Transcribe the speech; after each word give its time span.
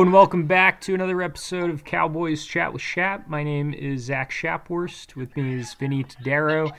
And 0.00 0.14
welcome 0.14 0.46
back 0.46 0.80
to 0.82 0.94
another 0.94 1.20
episode 1.20 1.68
of 1.68 1.84
Cowboys 1.84 2.46
Chat 2.46 2.72
with 2.72 2.80
Shap. 2.80 3.28
My 3.28 3.42
name 3.42 3.74
is 3.74 4.04
Zach 4.04 4.30
Shapworst. 4.30 5.14
With 5.14 5.36
me 5.36 5.60
is 5.60 5.74
Vinny 5.74 6.04
Tadaro, 6.04 6.72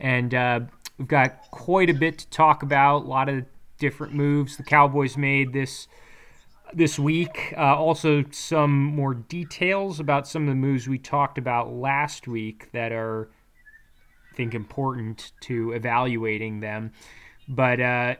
and 0.00 0.34
uh, 0.34 0.60
we've 0.98 1.06
got 1.06 1.52
quite 1.52 1.88
a 1.88 1.94
bit 1.94 2.18
to 2.18 2.28
talk 2.30 2.64
about. 2.64 3.04
A 3.04 3.06
lot 3.06 3.28
of 3.28 3.44
different 3.78 4.12
moves 4.12 4.56
the 4.56 4.64
Cowboys 4.64 5.16
made 5.16 5.52
this 5.52 5.86
this 6.72 6.98
week. 6.98 7.54
Uh, 7.56 7.76
also, 7.76 8.24
some 8.32 8.72
more 8.72 9.14
details 9.14 10.00
about 10.00 10.26
some 10.26 10.42
of 10.42 10.48
the 10.48 10.56
moves 10.56 10.88
we 10.88 10.98
talked 10.98 11.38
about 11.38 11.72
last 11.72 12.26
week 12.26 12.72
that 12.72 12.90
are, 12.90 13.30
I 14.32 14.36
think, 14.36 14.52
important 14.52 15.30
to 15.42 15.70
evaluating 15.70 16.58
them. 16.58 16.90
But 17.46 17.80
uh, 17.80 18.16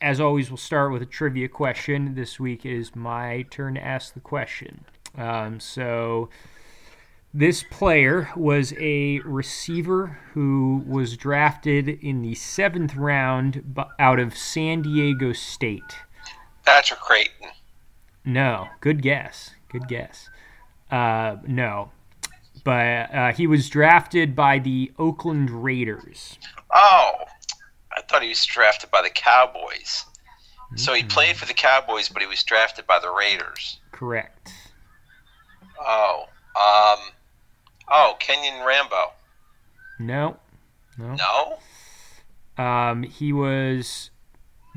as 0.00 0.20
always, 0.20 0.50
we'll 0.50 0.56
start 0.56 0.92
with 0.92 1.02
a 1.02 1.06
trivia 1.06 1.48
question. 1.48 2.14
This 2.14 2.38
week 2.38 2.64
is 2.64 2.94
my 2.94 3.42
turn 3.50 3.74
to 3.74 3.84
ask 3.84 4.14
the 4.14 4.20
question. 4.20 4.84
Um, 5.16 5.58
so, 5.60 6.28
this 7.34 7.62
player 7.62 8.30
was 8.36 8.72
a 8.78 9.20
receiver 9.20 10.18
who 10.32 10.82
was 10.86 11.16
drafted 11.16 11.88
in 11.88 12.22
the 12.22 12.34
seventh 12.34 12.94
round 12.94 13.76
out 13.98 14.18
of 14.18 14.36
San 14.36 14.82
Diego 14.82 15.32
State. 15.32 15.96
Patrick 16.64 17.00
Crayton. 17.00 17.48
No, 18.24 18.68
good 18.80 19.02
guess. 19.02 19.54
Good 19.70 19.88
guess. 19.88 20.30
Uh, 20.90 21.36
no, 21.46 21.90
but 22.64 23.14
uh, 23.14 23.32
he 23.32 23.46
was 23.46 23.68
drafted 23.68 24.34
by 24.34 24.58
the 24.58 24.92
Oakland 24.98 25.50
Raiders. 25.50 26.38
Oh, 26.70 27.12
I 27.98 28.02
thought 28.02 28.22
he 28.22 28.28
was 28.28 28.46
drafted 28.46 28.90
by 28.92 29.02
the 29.02 29.10
Cowboys. 29.10 30.04
Mm-hmm. 30.68 30.76
So 30.76 30.94
he 30.94 31.02
played 31.02 31.36
for 31.36 31.46
the 31.46 31.54
Cowboys, 31.54 32.08
but 32.08 32.22
he 32.22 32.28
was 32.28 32.44
drafted 32.44 32.86
by 32.86 33.00
the 33.00 33.10
Raiders. 33.10 33.80
Correct. 33.90 34.52
Oh, 35.80 36.26
um, 36.54 37.10
oh, 37.88 38.14
Kenyon 38.20 38.64
Rambo. 38.64 39.12
No, 39.98 40.36
no. 40.96 41.16
No. 41.16 42.62
Um, 42.62 43.02
he 43.02 43.32
was 43.32 44.10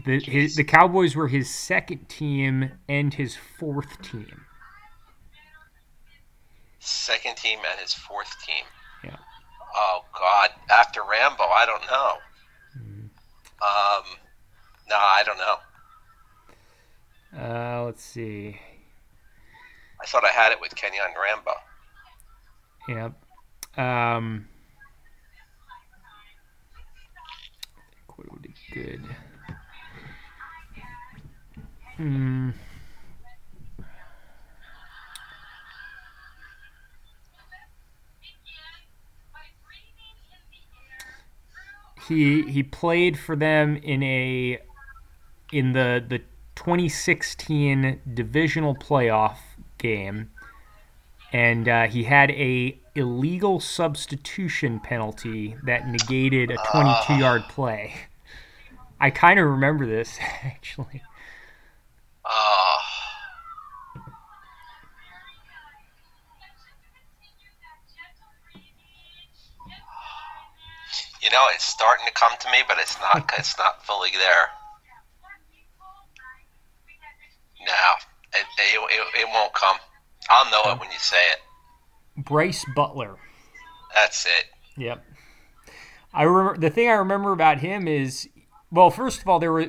the 0.06 0.20
his, 0.20 0.56
the 0.56 0.64
Cowboys 0.64 1.16
were 1.16 1.28
his 1.28 1.50
second 1.50 2.10
team 2.10 2.72
and 2.90 3.14
his 3.14 3.36
fourth 3.36 4.02
team. 4.02 4.46
Second 6.80 7.38
team 7.38 7.60
and 7.70 7.80
his 7.80 7.94
fourth 7.94 8.36
team. 8.46 8.66
Yeah. 9.04 9.18
Oh 9.76 10.04
God! 10.18 10.50
After 10.70 11.02
Rambo, 11.02 11.44
I 11.44 11.66
don't 11.66 11.86
know. 11.88 12.18
Um, 13.62 14.04
no, 14.90 14.96
I 14.96 15.24
don't 15.24 15.38
know. 15.38 15.56
Uh, 17.40 17.86
let's 17.86 18.04
see. 18.04 18.58
I 20.02 20.06
thought 20.06 20.26
I 20.26 20.30
had 20.30 20.52
it 20.52 20.60
with 20.60 20.76
Kenyon 20.76 21.14
Rambo. 21.22 21.54
Yep. 22.90 23.14
Um, 23.80 24.48
what 28.08 28.32
would 28.32 28.42
be 28.42 28.54
good? 28.74 29.04
Hmm. 31.98 32.50
He 42.08 42.44
he 42.44 42.64
played 42.64 43.18
for 43.18 43.36
them 43.36 43.78
in 43.78 44.04
a 44.04 44.60
in 45.52 45.74
the 45.74 46.04
the 46.08 46.20
2016 46.56 48.02
divisional 48.14 48.76
playoff 48.76 49.38
game, 49.78 50.30
and 51.32 51.68
uh, 51.68 51.88
he 51.88 52.04
had 52.04 52.32
a 52.32 52.78
illegal 52.96 53.60
substitution 53.60 54.80
penalty 54.80 55.56
that 55.64 55.88
negated 55.88 56.52
a 56.52 56.58
22 56.72 57.14
yard 57.16 57.44
play. 57.50 57.94
I 59.00 59.10
kind 59.10 59.40
of 59.40 59.48
remember 59.48 59.86
this 59.86 60.20
actually. 60.44 61.02
Uh, 62.24 62.78
you 71.22 71.30
know, 71.30 71.46
it's 71.54 71.64
starting 71.64 72.06
to 72.06 72.14
come 72.14 72.32
to 72.40 72.52
me, 72.52 72.60
but 72.68 72.78
it's 72.80 72.98
not. 73.00 73.32
it's 73.38 73.58
not 73.58 73.86
fully 73.86 74.12
there. 74.12 74.48
No, 77.66 77.74
it, 78.34 78.46
it, 78.58 79.20
it, 79.20 79.28
won't 79.32 79.54
come. 79.54 79.78
I'll 80.30 80.50
know 80.50 80.72
it 80.72 80.76
oh. 80.76 80.80
when 80.80 80.90
you 80.90 80.98
say 80.98 81.24
it. 81.32 82.24
Brice 82.26 82.66
Butler. 82.76 83.18
That's 83.94 84.26
it. 84.26 84.46
Yep. 84.78 85.06
I 86.14 86.24
remember 86.24 86.60
the 86.60 86.70
thing 86.70 86.90
I 86.90 86.94
remember 86.94 87.32
about 87.32 87.60
him 87.60 87.88
is 87.88 88.28
well, 88.72 88.90
first 88.90 89.22
of 89.22 89.28
all, 89.28 89.40
there 89.40 89.52
were 89.52 89.68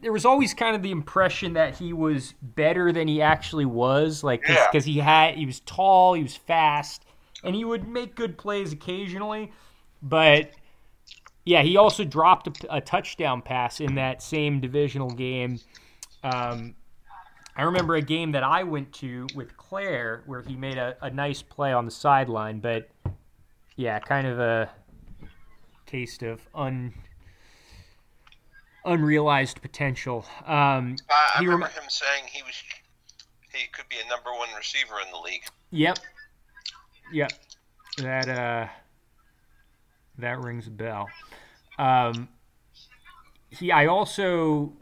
there 0.00 0.12
was 0.12 0.24
always 0.24 0.54
kind 0.54 0.76
of 0.76 0.82
the 0.82 0.90
impression 0.90 1.54
that 1.54 1.76
he 1.76 1.92
was 1.92 2.34
better 2.42 2.92
than 2.92 3.08
he 3.08 3.22
actually 3.22 3.64
was, 3.64 4.22
like 4.22 4.42
because 4.42 4.86
yeah. 4.86 4.92
he 4.92 4.98
had 5.00 5.34
he 5.34 5.46
was 5.46 5.60
tall, 5.60 6.14
he 6.14 6.22
was 6.22 6.36
fast, 6.36 7.04
and 7.42 7.54
he 7.54 7.64
would 7.64 7.88
make 7.88 8.14
good 8.14 8.38
plays 8.38 8.72
occasionally, 8.72 9.52
but 10.02 10.50
yeah, 11.44 11.62
he 11.62 11.76
also 11.76 12.04
dropped 12.04 12.64
a, 12.64 12.76
a 12.76 12.80
touchdown 12.80 13.42
pass 13.42 13.80
in 13.80 13.94
that 13.96 14.22
same 14.22 14.60
divisional 14.60 15.10
game. 15.10 15.60
Um, 16.22 16.74
I 17.56 17.62
remember 17.64 17.96
a 17.96 18.02
game 18.02 18.32
that 18.32 18.42
I 18.42 18.62
went 18.62 18.92
to 18.94 19.26
with 19.34 19.56
Claire 19.56 20.22
where 20.26 20.42
he 20.42 20.56
made 20.56 20.78
a, 20.78 20.96
a 21.02 21.10
nice 21.10 21.42
play 21.42 21.72
on 21.72 21.84
the 21.84 21.90
sideline, 21.90 22.60
but 22.60 22.88
yeah, 23.76 23.98
kind 23.98 24.26
of 24.26 24.38
a 24.38 24.70
taste 25.86 26.22
of 26.22 26.40
un 26.54 26.94
unrealized 28.84 29.60
potential. 29.60 30.24
Um, 30.46 30.96
uh, 31.08 31.14
I 31.36 31.40
remember 31.40 31.66
rem- 31.66 31.74
him 31.74 31.88
saying 31.88 32.24
he 32.32 32.42
was 32.42 32.54
he 33.52 33.66
could 33.68 33.88
be 33.88 33.96
a 34.04 34.08
number 34.08 34.30
one 34.30 34.48
receiver 34.56 34.94
in 35.04 35.12
the 35.12 35.18
league. 35.18 35.42
Yep. 35.70 35.98
Yep. 37.12 37.32
That 37.98 38.28
uh 38.28 38.68
that 40.18 40.40
rings 40.40 40.66
a 40.66 40.70
bell. 40.70 41.08
Um, 41.82 42.28
he 43.50 43.72
I 43.72 43.86
also 43.86 44.72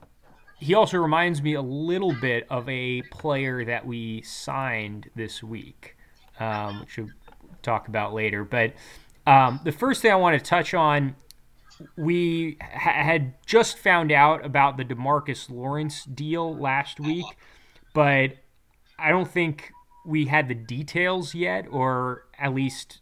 he 0.58 0.74
also 0.74 0.98
reminds 0.98 1.40
me 1.40 1.54
a 1.54 1.62
little 1.62 2.14
bit 2.20 2.46
of 2.50 2.68
a 2.68 3.00
player 3.10 3.64
that 3.64 3.86
we 3.86 4.20
signed 4.22 5.08
this 5.16 5.42
week, 5.42 5.96
um, 6.38 6.80
which 6.80 6.98
we'll 6.98 7.08
talk 7.62 7.88
about 7.88 8.12
later. 8.12 8.44
But 8.44 8.74
um, 9.26 9.60
the 9.64 9.72
first 9.72 10.02
thing 10.02 10.12
I 10.12 10.16
want 10.16 10.38
to 10.38 10.44
touch 10.44 10.74
on, 10.74 11.16
we 11.96 12.58
ha- 12.60 13.02
had 13.02 13.34
just 13.46 13.78
found 13.78 14.12
out 14.12 14.44
about 14.44 14.76
the 14.76 14.84
Demarcus 14.84 15.48
Lawrence 15.50 16.04
deal 16.04 16.54
last 16.54 17.00
week, 17.00 17.24
but 17.94 18.32
I 18.98 19.08
don't 19.08 19.28
think 19.28 19.72
we 20.04 20.26
had 20.26 20.48
the 20.48 20.54
details 20.54 21.34
yet, 21.34 21.66
or 21.70 22.24
at 22.38 22.54
least 22.54 23.00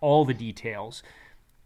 all 0.00 0.24
the 0.24 0.34
details. 0.34 1.02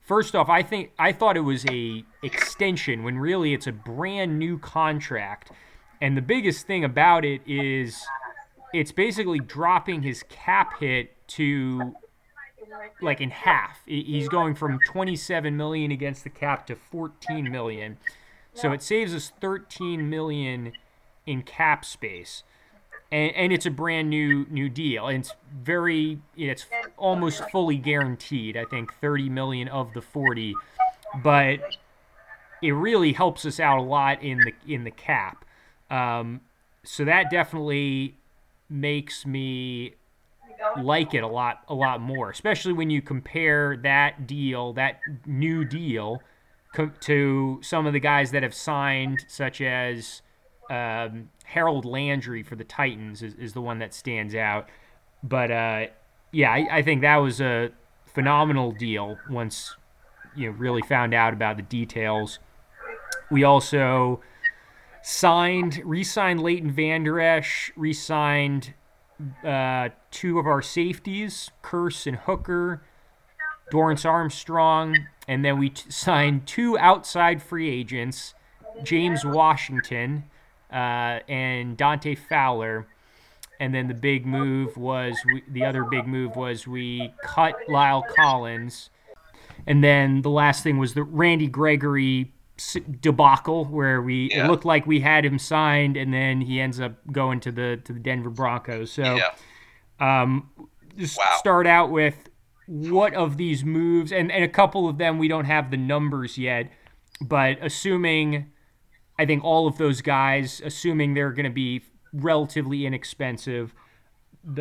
First 0.07 0.37
off, 0.37 0.49
I 0.49 0.63
think 0.63 0.93
I 1.01 1.11
thought 1.11 1.37
it 1.37 1.41
was 1.41 1.67
a 1.67 2.05
extension 2.23 3.03
when 3.03 3.19
really 3.19 3.53
it's 3.53 3.67
a 3.67 3.73
brand 3.73 4.39
new 4.39 4.57
contract. 4.57 5.51
And 6.01 6.17
the 6.17 6.23
biggest 6.23 6.65
thing 6.65 6.85
about 6.85 7.25
it 7.25 7.43
is 7.45 8.07
it's 8.73 8.93
basically 8.93 9.41
dropping 9.41 10.03
his 10.03 10.23
cap 10.29 10.79
hit 10.79 11.17
to 11.29 11.97
like 13.03 13.21
in 13.21 13.31
half. 13.31 13.81
He's 13.85 14.29
going 14.29 14.55
from 14.55 14.79
27 14.87 15.57
million 15.57 15.91
against 15.91 16.23
the 16.23 16.31
cap 16.31 16.69
to 16.69 16.77
14 16.77 17.51
million. 17.51 17.99
So 18.55 18.71
it 18.71 18.83
saves 18.83 19.13
us 19.13 19.33
13 19.41 20.09
million 20.09 20.73
in 21.27 21.43
cap 21.43 21.85
space 21.85 22.45
and, 23.11 23.35
and 23.35 23.53
it's 23.53 23.67
a 23.67 23.71
brand 23.71 24.11
new 24.11 24.47
new 24.51 24.69
deal. 24.69 25.07
And 25.07 25.21
it's 25.21 25.35
very 25.63 26.19
it's 26.37 26.67
almost 26.97 27.49
fully 27.51 27.77
guaranteed. 27.77 28.57
I 28.57 28.65
think 28.65 28.93
30 29.01 29.29
million 29.29 29.69
of 29.69 29.93
the 29.95 30.03
40, 30.03 30.55
but 31.23 31.77
it 32.63 32.73
really 32.73 33.13
helps 33.13 33.45
us 33.45 33.61
out 33.61 33.79
a 33.79 33.83
lot 33.83 34.23
in 34.23 34.41
the 34.41 34.53
in 34.73 34.85
the 34.85 34.91
cap. 34.91 35.45
Um, 35.91 36.41
so 36.83 37.05
that 37.05 37.31
definitely 37.31 38.15
makes 38.69 39.25
me 39.25 39.95
like 40.81 41.15
it 41.15 41.23
a 41.23 41.29
lot 41.29 41.63
a 41.69 41.75
lot 41.75 42.01
more, 42.01 42.31
especially 42.31 42.73
when 42.73 42.91
you 42.91 43.03
compare 43.03 43.77
that 43.79 44.27
deal, 44.27 44.73
that 44.73 45.01
new 45.27 45.65
deal, 45.65 46.21
to 47.01 47.61
some 47.63 47.87
of 47.87 47.93
the 47.93 48.01
guys 48.01 48.31
that 48.33 48.43
have 48.43 48.55
signed, 48.55 49.25
such 49.29 49.61
as 49.61 50.23
um, 50.71 51.31
Harold 51.45 51.85
Landry 51.85 52.43
for 52.43 52.57
the 52.57 52.65
Titans 52.65 53.23
is, 53.23 53.35
is 53.35 53.53
the 53.53 53.61
one 53.61 53.79
that 53.79 53.95
stands 53.95 54.35
out. 54.35 54.69
But 55.23 55.51
uh, 55.51 55.87
yeah, 56.33 56.51
I, 56.53 56.79
I, 56.79 56.83
think 56.83 57.03
that 57.03 57.17
was 57.17 57.41
a 57.41 57.71
phenomenal 58.07 58.73
deal 58.73 59.19
once 59.31 59.77
you 60.35 60.51
know 60.51 60.57
really 60.57 60.83
found 60.83 61.15
out 61.15 61.33
about 61.33 61.57
the 61.57 61.63
details. 61.63 62.39
We 63.31 63.45
also 63.45 64.21
signed, 65.03 65.81
re-signed 65.85 66.43
Leighton 66.43 66.71
Vander 66.71 67.21
Esch, 67.21 67.73
re-signed 67.77 68.75
uh, 69.45 69.91
two 70.11 70.39
of 70.39 70.47
our 70.47 70.63
safeties, 70.63 71.51
Kearse 71.63 72.07
and 72.07 72.17
Hooker, 72.17 72.83
Dorance 73.73 74.05
Armstrong, 74.05 75.07
and 75.27 75.45
then 75.45 75.59
we 75.59 75.71
t- 75.71 75.91
signed 75.91 76.47
two 76.47 76.79
outside 76.79 77.43
free 77.43 77.71
agents, 77.71 78.35
James 78.83 79.25
Washington 79.25 80.25
uh, 80.77 81.21
and 81.27 81.75
Dante 81.77 82.15
Fowler. 82.15 82.87
And 83.59 83.75
then 83.75 83.89
the 83.89 83.95
big 83.95 84.27
move 84.27 84.77
was 84.77 85.17
we, 85.33 85.43
the 85.49 85.65
other 85.65 85.85
big 85.85 86.07
move 86.07 86.37
was 86.37 86.67
we 86.67 87.15
cut 87.23 87.55
La'el 87.67 88.03
Collins. 88.15 88.91
And 89.67 89.83
then 89.83 90.21
the 90.21 90.29
last 90.29 90.63
thing 90.63 90.77
was 90.77 90.93
the 90.93 91.03
Randy 91.03 91.47
Gregory 91.47 92.35
debacle 93.01 93.65
where 93.67 94.03
we 94.03 94.31
yeah. 94.31 94.45
it 94.45 94.51
looked 94.51 94.65
like 94.65 94.87
we 94.87 95.01
had 95.01 95.25
him 95.25 95.39
signed 95.39 95.97
and 95.97 96.13
then 96.13 96.41
he 96.41 96.59
ends 96.59 96.81
up 96.81 96.95
going 97.13 97.39
to 97.41 97.53
the 97.53 97.81
to 97.85 97.93
the 97.93 98.01
Denver 98.01 98.31
Broncos. 98.31 98.91
So 98.91 99.17
yeah. 99.17 99.35
um 100.01 100.49
just 100.97 101.19
wow. 101.19 101.37
start 101.39 101.67
out 101.67 101.91
with 101.91 102.31
what 102.67 103.13
of 103.13 103.37
these 103.37 103.63
moves 103.63 104.11
and, 104.11 104.33
and 104.33 104.43
a 104.43 104.49
couple 104.49 104.89
of 104.89 104.97
them 104.97 105.19
we 105.19 105.29
don't 105.29 105.45
have 105.45 105.71
the 105.71 105.77
numbers 105.77 106.39
yet, 106.39 106.71
but 107.21 107.59
assuming 107.61 108.51
I 109.19 109.27
think 109.27 109.45
all 109.45 109.67
of 109.67 109.79
those 109.79 110.03
guys, 110.03 110.61
assuming 110.65 111.15
they're 111.15 111.33
going 111.33 111.45
to 111.45 111.51
be 111.51 111.83
relatively 112.13 112.87
inexpensive, 112.87 113.75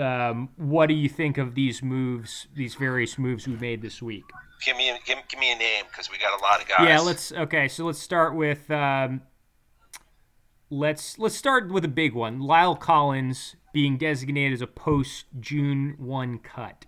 um, 0.02 0.50
what 0.56 0.88
do 0.88 0.94
you 0.94 1.10
think 1.10 1.38
of 1.38 1.56
these 1.56 1.84
moves, 1.84 2.48
these 2.56 2.76
various 2.76 3.18
moves 3.18 3.48
we 3.48 3.56
made 3.56 3.82
this 3.82 4.02
week? 4.02 4.24
Give 4.66 4.78
me, 4.78 4.98
give, 5.06 5.20
give 5.28 5.40
me 5.40 5.52
a 5.52 5.58
name 5.58 5.84
because 5.90 6.10
we 6.10 6.18
got 6.18 6.40
a 6.40 6.44
lot 6.44 6.62
of 6.62 6.68
guys. 6.68 6.88
Yeah, 6.88 7.00
let's. 7.00 7.32
Okay, 7.32 7.68
so 7.68 7.86
let's 7.86 8.00
start 8.00 8.36
with. 8.36 8.72
Um, 8.72 9.22
let's 10.70 11.20
let's 11.20 11.36
start 11.36 11.70
with 11.70 11.86
a 11.86 11.90
big 11.90 12.14
one. 12.14 12.40
La'el 12.40 12.80
Collins 12.80 13.56
being 13.74 13.98
designated 13.98 14.54
as 14.54 14.62
a 14.62 14.68
post 14.68 15.26
June 15.40 15.96
one 15.98 16.40
cut. 16.40 16.86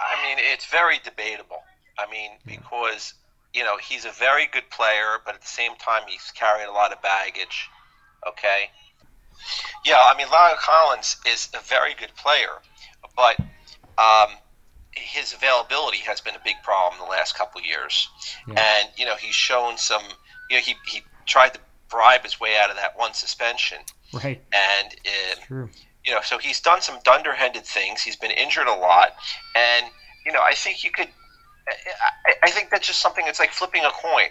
I 0.00 0.22
mean, 0.22 0.38
it's 0.38 0.66
very 0.66 1.00
debatable. 1.02 1.62
I 1.98 2.08
mean, 2.10 2.30
because 2.46 3.14
you 3.54 3.64
know, 3.64 3.76
he's 3.76 4.04
a 4.04 4.10
very 4.10 4.46
good 4.46 4.68
player, 4.70 5.18
but 5.24 5.34
at 5.34 5.40
the 5.40 5.46
same 5.46 5.74
time, 5.76 6.02
he's 6.06 6.32
carrying 6.34 6.68
a 6.68 6.72
lot 6.72 6.92
of 6.92 7.00
baggage. 7.02 7.68
Okay. 8.26 8.70
Yeah, 9.84 10.00
I 10.04 10.16
mean, 10.16 10.26
La'el 10.26 10.56
Collins 10.56 11.16
is 11.26 11.48
a 11.54 11.62
very 11.62 11.94
good 11.94 12.14
player, 12.16 12.60
but 13.16 13.38
um, 13.96 14.36
his 14.92 15.32
availability 15.32 15.98
has 15.98 16.20
been 16.20 16.34
a 16.34 16.40
big 16.44 16.56
problem 16.62 17.00
the 17.00 17.10
last 17.10 17.36
couple 17.36 17.60
of 17.60 17.66
years. 17.66 18.08
Yeah. 18.46 18.54
And 18.56 18.88
you 18.96 19.04
know, 19.04 19.14
he's 19.14 19.34
shown 19.34 19.78
some. 19.78 20.02
You 20.50 20.56
know, 20.56 20.62
he 20.62 20.74
he 20.86 21.02
tried 21.26 21.54
to 21.54 21.60
bribe 21.88 22.24
his 22.24 22.40
way 22.40 22.56
out 22.56 22.70
of 22.70 22.76
that 22.76 22.98
one 22.98 23.14
suspension. 23.14 23.78
Right. 24.12 24.42
And 24.52 24.92
it, 24.92 25.38
True. 25.46 25.70
You 26.04 26.14
know, 26.14 26.20
so 26.22 26.38
he's 26.38 26.60
done 26.60 26.80
some 26.80 26.98
dunderheaded 27.04 27.64
things. 27.64 28.00
He's 28.00 28.16
been 28.16 28.30
injured 28.30 28.66
a 28.66 28.74
lot, 28.74 29.10
and 29.54 29.86
you 30.26 30.32
know, 30.32 30.42
I 30.42 30.54
think 30.54 30.84
you 30.84 30.90
could 30.90 31.08
I, 32.26 32.34
I 32.44 32.50
think 32.50 32.70
that's 32.70 32.86
just 32.86 33.00
something. 33.00 33.24
It's 33.26 33.38
like 33.38 33.52
flipping 33.52 33.84
a 33.84 33.90
coin. 33.90 34.28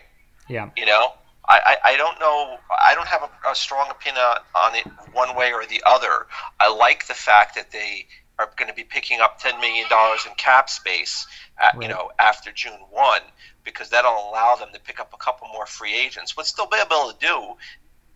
Yeah. 0.50 0.70
You 0.76 0.86
know, 0.86 1.14
I, 1.48 1.78
I, 1.84 1.92
I 1.92 1.98
don't 1.98 2.20
know. 2.20 2.58
I 2.80 2.96
don't 2.96 3.08
have 3.08 3.24
a, 3.24 3.50
a 3.50 3.56
strong 3.56 3.90
opinion 3.90 4.24
on 4.56 4.76
it 4.76 4.86
one 5.14 5.36
way 5.36 5.54
or 5.54 5.66
the 5.66 5.82
other. 5.86 6.28
I 6.60 6.74
like 6.74 7.08
the 7.08 7.14
fact 7.14 7.56
that 7.56 7.72
they 7.72 8.08
are 8.40 8.50
going 8.56 8.70
to 8.70 8.76
be 8.76 8.84
picking 8.84 9.20
up 9.20 9.40
ten 9.40 9.60
million 9.60 9.88
dollars 9.90 10.26
in 10.28 10.34
cap 10.36 10.70
space, 10.70 11.26
at, 11.58 11.74
right. 11.74 11.84
you 11.84 11.90
know, 11.90 12.12
after 12.20 12.52
June 12.52 12.80
one, 12.92 13.22
because 13.64 13.90
that'll 13.90 14.30
allow 14.30 14.56
them 14.56 14.70
to 14.74 14.80
pick 14.80 15.00
up 15.00 15.14
a 15.14 15.18
couple 15.18 15.48
more 15.50 15.66
free 15.66 15.94
agents. 15.94 16.38
What 16.38 16.52
they'll 16.56 16.68
be 16.68 16.78
able 16.78 17.12
to 17.12 17.18
do 17.20 17.56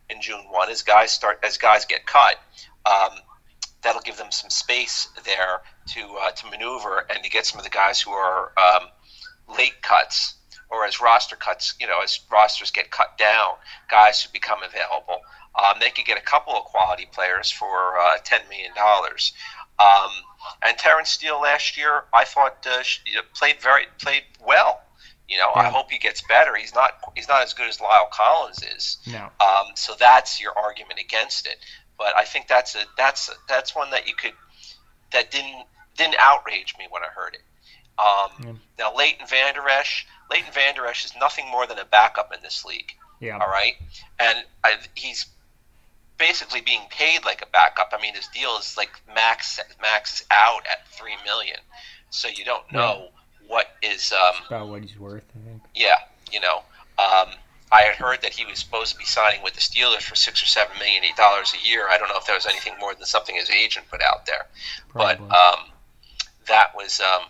in 0.10 0.22
June 0.22 0.44
one 0.50 0.70
as 0.70 0.82
guys 0.82 1.12
start 1.12 1.40
as 1.44 1.58
guys 1.58 1.86
get 1.86 2.06
cut. 2.06 2.36
Um, 2.86 3.18
that'll 3.82 4.02
give 4.02 4.18
them 4.18 4.32
some 4.32 4.50
space 4.50 5.10
there 5.26 5.62
to 5.88 6.18
uh, 6.22 6.32
to 6.32 6.50
maneuver 6.50 7.06
and 7.10 7.24
to 7.24 7.30
get 7.30 7.46
some 7.46 7.60
of 7.60 7.64
the 7.64 7.72
guys 7.72 8.00
who 8.00 8.12
are 8.12 8.52
um, 8.58 8.90
late 9.58 9.82
cuts 9.82 10.36
or 10.70 10.86
as 10.86 11.02
roster 11.02 11.36
cuts, 11.36 11.76
you 11.80 11.88
know, 11.88 12.02
as 12.02 12.20
rosters 12.32 12.72
get 12.72 12.92
cut 12.92 13.18
down, 13.18 13.54
guys 13.90 14.24
who 14.24 14.32
become 14.32 14.60
available. 14.64 15.20
Um, 15.62 15.78
they 15.82 15.90
could 15.90 16.06
get 16.06 16.18
a 16.18 16.22
couple 16.22 16.54
of 16.54 16.64
quality 16.64 17.08
players 17.12 17.52
for 17.52 18.00
uh, 18.00 18.18
ten 18.24 18.42
million 18.50 18.74
dollars. 18.74 19.34
Um, 19.80 20.12
and 20.64 20.78
Terence 20.78 21.10
Steele 21.10 21.42
last 21.42 21.78
year, 21.78 22.04
I 22.14 22.24
thought 22.24 22.66
uh, 22.70 22.84
played 23.36 23.62
very 23.62 23.86
played 24.00 24.24
well. 24.46 24.82
You 25.28 25.38
know, 25.38 25.52
yeah. 25.56 25.62
I 25.62 25.70
hope 25.70 25.92
he 25.92 25.98
gets 25.98 26.22
better. 26.22 26.56
He's 26.56 26.74
not 26.74 26.92
he's 27.16 27.28
not 27.28 27.44
as 27.44 27.54
good 27.54 27.68
as 27.68 27.78
La'el 27.78 28.10
Collins 28.12 28.64
is. 28.76 28.98
No. 29.08 29.30
Um, 29.40 29.68
so 29.76 29.94
that's 30.00 30.42
your 30.42 30.58
argument 30.58 31.00
against 31.00 31.48
it. 31.48 31.58
But 31.98 32.16
I 32.18 32.26
think 32.26 32.48
that's 32.48 32.76
a 32.76 32.84
that's 32.98 33.30
a, 33.30 33.34
that's 33.48 33.76
one 33.76 33.92
that 33.92 34.08
you 34.08 34.16
could 34.16 34.34
that 35.12 35.32
didn't 35.32 35.66
didn't 35.98 36.16
outrage 36.20 36.76
me 36.80 36.88
when 36.90 37.04
I 37.04 37.08
heard 37.08 37.34
it. 37.34 37.42
Um, 38.00 38.32
yeah. 38.44 38.54
Now, 38.80 38.96
Leighton 38.96 39.28
Vander 39.28 39.68
Esch, 39.70 40.08
Leighton 40.30 40.52
Vander 40.54 40.86
Esch 40.86 41.06
is 41.06 41.14
nothing 41.20 41.48
more 41.50 41.68
than 41.68 41.78
a 41.78 41.86
backup 41.86 42.34
in 42.34 42.42
this 42.42 42.66
league. 42.66 42.94
Yeah. 43.20 43.38
All 43.38 43.50
right, 43.50 43.76
and 44.20 44.44
I, 44.64 44.78
he's 44.96 45.28
basically 46.18 46.62
being 46.62 46.82
paid 46.90 47.24
like 47.26 47.42
a 47.42 47.46
backup. 47.48 47.94
I 47.98 48.02
mean, 48.02 48.16
his 48.16 48.28
deal 48.28 48.58
is 48.58 48.76
like 48.78 48.90
max 49.14 49.60
max 49.82 50.24
out 50.32 50.66
at 50.70 50.88
three 50.88 51.16
million, 51.26 51.58
so 52.10 52.28
you 52.28 52.46
don't 52.46 52.72
know 52.72 53.10
yeah. 53.10 53.48
what 53.48 53.68
is 53.82 54.12
um, 54.12 54.44
about 54.48 54.70
what 54.70 54.82
he's 54.82 54.98
worth. 54.98 55.24
I 55.36 55.50
think. 55.50 55.62
Yeah, 55.76 55.98
you 56.32 56.40
know. 56.40 56.64
Um, 56.98 57.30
I 57.72 57.84
had 57.84 57.96
heard 57.96 58.22
that 58.22 58.34
he 58.34 58.46
was 58.46 58.60
supposed 58.60 58.92
to 58.92 58.98
be 58.98 59.06
signing 59.06 59.42
with 59.44 59.54
the 59.54 59.62
Steelers 59.62 60.02
for 60.02 60.16
six 60.16 60.44
or 60.44 60.46
seven 60.46 60.78
million 60.78 61.04
dollars 61.16 61.54
a 61.54 61.68
year. 61.68 61.88
I 61.90 61.98
don't 61.98 62.10
know 62.10 62.18
if 62.18 62.26
there 62.26 62.36
was 62.36 62.46
anything 62.46 62.74
more 62.80 62.94
than 62.94 63.06
something 63.06 63.36
his 63.36 63.50
agent 63.50 63.86
put 63.90 64.02
out 64.02 64.26
there, 64.26 64.48
Probably. 64.90 65.26
but 65.28 65.36
um, 65.36 65.60
that 66.48 66.76
was 66.76 67.00
um, 67.00 67.28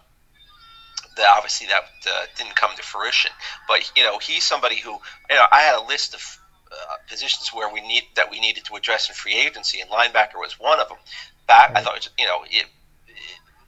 that 1.18 1.28
obviously 1.36 1.68
that 1.68 1.84
uh, 2.08 2.26
didn't 2.38 2.56
come 2.56 2.72
to 2.76 2.84
fruition. 2.84 3.32
But 3.68 3.92
you 3.96 4.04
know, 4.04 4.20
he's 4.20 4.44
somebody 4.44 4.78
who 4.78 4.92
you 5.30 5.36
know 5.36 5.46
I 5.52 5.62
had 5.62 5.76
a 5.76 5.86
list 5.88 6.14
of 6.14 6.40
uh, 6.72 6.96
positions 7.10 7.50
where 7.54 7.72
we 7.72 7.82
need 7.82 8.04
that 8.16 8.30
we 8.32 8.40
needed 8.40 8.66
to 8.66 8.76
address 8.76 9.10
in 9.10 9.16
free 9.16 9.36
agency, 9.36 9.82
and 9.82 9.90
linebacker 9.90 10.36
was 10.36 10.60
one 10.60 10.80
of 10.80 10.88
them. 10.88 10.98
Back. 11.48 11.72
I 11.76 11.82
thought 11.82 12.08
you 12.18 12.26
know, 12.26 12.44
it, 12.44 12.66
it, 13.08 13.16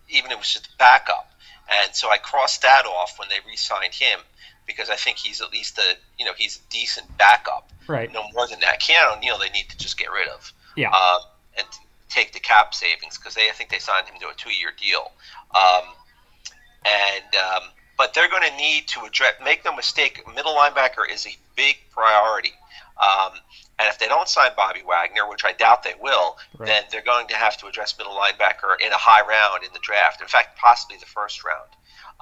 even 0.09 0.31
it 0.31 0.37
was 0.37 0.51
just 0.53 0.77
backup, 0.77 1.29
and 1.69 1.93
so 1.93 2.09
I 2.09 2.17
crossed 2.17 2.61
that 2.61 2.85
off 2.85 3.19
when 3.19 3.27
they 3.29 3.37
re-signed 3.45 3.93
him 3.93 4.19
because 4.65 4.89
I 4.89 4.95
think 4.95 5.17
he's 5.17 5.41
at 5.41 5.51
least 5.51 5.77
a 5.77 5.95
you 6.17 6.25
know 6.25 6.31
he's 6.37 6.57
a 6.57 6.71
decent 6.71 7.17
backup. 7.17 7.69
Right. 7.87 8.11
No 8.11 8.23
more 8.33 8.47
than 8.47 8.61
that. 8.61 8.79
Keanu 8.79 9.19
Neal, 9.19 9.37
they 9.37 9.49
need 9.49 9.69
to 9.69 9.77
just 9.77 9.97
get 9.97 10.11
rid 10.11 10.29
of. 10.29 10.53
Yeah. 10.77 10.89
Um, 10.91 11.19
and 11.57 11.67
take 12.09 12.31
the 12.31 12.39
cap 12.39 12.73
savings 12.73 13.17
because 13.17 13.33
they 13.33 13.49
I 13.49 13.53
think 13.53 13.69
they 13.69 13.79
signed 13.79 14.07
him 14.07 14.19
to 14.21 14.29
a 14.29 14.33
two-year 14.35 14.71
deal. 14.79 15.11
Um, 15.53 15.83
and 16.85 17.35
um, 17.35 17.69
but 17.97 18.13
they're 18.13 18.29
going 18.29 18.49
to 18.49 18.57
need 18.57 18.87
to 18.89 19.01
address. 19.01 19.33
Make 19.43 19.63
no 19.65 19.75
mistake, 19.75 20.23
middle 20.33 20.53
linebacker 20.53 21.09
is 21.09 21.25
a 21.25 21.37
big 21.55 21.77
priority. 21.91 22.53
Um, 23.01 23.33
and 23.79 23.87
if 23.89 23.97
they 23.99 24.07
don't 24.07 24.27
sign 24.27 24.51
Bobby 24.55 24.81
Wagner, 24.85 25.27
which 25.27 25.43
I 25.43 25.51
doubt 25.53 25.83
they 25.83 25.95
will, 25.99 26.37
right. 26.57 26.67
then 26.67 26.83
they're 26.91 27.01
going 27.01 27.27
to 27.27 27.35
have 27.35 27.57
to 27.57 27.67
address 27.67 27.97
middle 27.97 28.13
linebacker 28.13 28.75
in 28.85 28.91
a 28.91 28.97
high 28.97 29.25
round 29.27 29.63
in 29.63 29.73
the 29.73 29.79
draft. 29.81 30.21
In 30.21 30.27
fact, 30.27 30.57
possibly 30.57 30.97
the 30.97 31.05
first 31.05 31.43
round, 31.43 31.69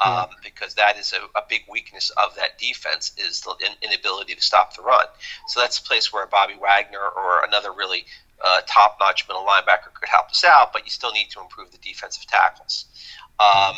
um, 0.02 0.12
yeah. 0.12 0.26
because 0.44 0.74
that 0.76 0.98
is 0.98 1.14
a, 1.14 1.38
a, 1.38 1.44
big 1.50 1.64
weakness 1.70 2.10
of 2.12 2.36
that 2.36 2.58
defense 2.58 3.12
is 3.18 3.42
the 3.42 3.54
inability 3.82 4.34
to 4.34 4.42
stop 4.42 4.76
the 4.76 4.82
run. 4.82 5.06
So 5.48 5.60
that's 5.60 5.78
a 5.78 5.84
place 5.84 6.14
where 6.14 6.26
Bobby 6.26 6.56
Wagner 6.60 7.00
or 7.00 7.44
another 7.44 7.74
really 7.74 8.06
uh, 8.44 8.62
top-notch 8.66 9.28
middle 9.28 9.46
linebacker 9.46 9.94
could 9.94 10.10
help 10.10 10.30
us 10.30 10.44
out. 10.46 10.72
But 10.72 10.86
you 10.86 10.90
still 10.90 11.12
need 11.12 11.30
to 11.32 11.42
improve 11.42 11.72
the 11.72 11.80
defensive 11.80 12.26
tackles. 12.28 12.86
Um, 13.40 13.76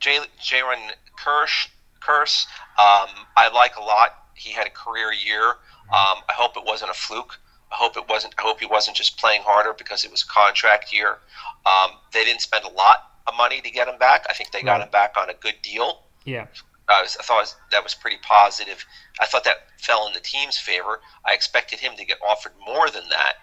Jayron 0.00 0.90
Kearse, 1.18 1.68
Kearse 2.00 2.46
um, 2.78 3.08
I 3.36 3.50
like 3.52 3.76
a 3.76 3.82
lot. 3.82 4.16
He 4.34 4.50
had 4.50 4.66
a 4.66 4.70
career 4.70 5.12
year. 5.12 5.48
Um, 5.92 6.22
I 6.28 6.32
hope 6.32 6.56
it 6.56 6.64
wasn't 6.64 6.90
a 6.90 6.94
fluke. 6.94 7.38
I 7.70 7.76
hope 7.76 7.96
it 7.96 8.08
wasn't. 8.08 8.34
I 8.38 8.42
hope 8.42 8.60
he 8.60 8.66
wasn't 8.66 8.96
just 8.96 9.18
playing 9.18 9.42
harder 9.42 9.74
because 9.74 10.04
it 10.04 10.10
was 10.10 10.22
a 10.22 10.26
contract 10.26 10.92
year. 10.92 11.18
Um, 11.66 11.96
they 12.12 12.24
didn't 12.24 12.40
spend 12.40 12.64
a 12.64 12.70
lot 12.70 13.10
of 13.26 13.34
money 13.36 13.60
to 13.60 13.70
get 13.70 13.86
him 13.86 13.98
back. 13.98 14.24
I 14.28 14.32
think 14.32 14.50
they 14.50 14.62
got 14.62 14.78
right. 14.78 14.82
him 14.82 14.90
back 14.90 15.16
on 15.16 15.30
a 15.30 15.34
good 15.34 15.56
deal. 15.62 16.02
Yeah. 16.24 16.46
I, 16.88 17.02
was, 17.02 17.16
I 17.20 17.22
thought 17.22 17.40
was, 17.40 17.56
that 17.70 17.82
was 17.82 17.94
pretty 17.94 18.18
positive. 18.22 18.84
I 19.20 19.26
thought 19.26 19.44
that 19.44 19.68
fell 19.78 20.06
in 20.06 20.12
the 20.12 20.20
team's 20.20 20.58
favor. 20.58 21.00
I 21.24 21.34
expected 21.34 21.78
him 21.78 21.92
to 21.96 22.04
get 22.04 22.18
offered 22.26 22.52
more 22.66 22.90
than 22.90 23.08
that. 23.10 23.34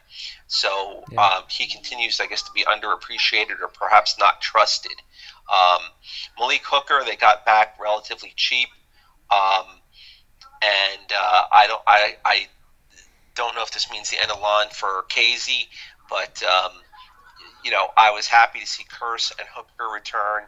So 0.48 1.04
yeah. 1.12 1.22
um, 1.22 1.44
he 1.50 1.68
continues, 1.68 2.20
I 2.20 2.28
guess, 2.28 2.42
to 2.44 2.52
be 2.52 2.66
underappreciated 2.66 3.62
or 3.62 3.68
perhaps 3.68 4.18
not 4.20 4.42
trusted. 4.42 5.02
Um, 5.50 5.82
Malik 6.40 6.62
Hooker, 6.66 7.04
they 7.06 7.16
got 7.16 7.46
back 7.46 7.78
relatively 7.82 8.34
cheap, 8.36 8.70
um, 9.32 9.66
and 10.62 11.12
uh, 11.18 11.44
I 11.52 11.68
don't 11.68 11.82
I, 11.88 12.18
I 12.26 12.48
don't 13.36 13.56
know 13.56 13.64
if 13.64 13.72
this 13.72 13.90
means 13.92 14.10
the 14.10 14.22
end 14.22 14.32
of 14.32 14.42
line 14.42 14.70
for 14.72 15.06
Kazee, 15.10 15.68
but 16.10 16.42
um, 16.44 16.72
you 17.64 17.72
know 17.72 17.88
I 17.98 18.12
was 18.12 18.28
happy 18.28 18.60
to 18.60 18.68
see 18.68 18.84
Kearse 18.86 19.32
and 19.40 19.48
Hooker 19.54 19.92
return. 19.94 20.44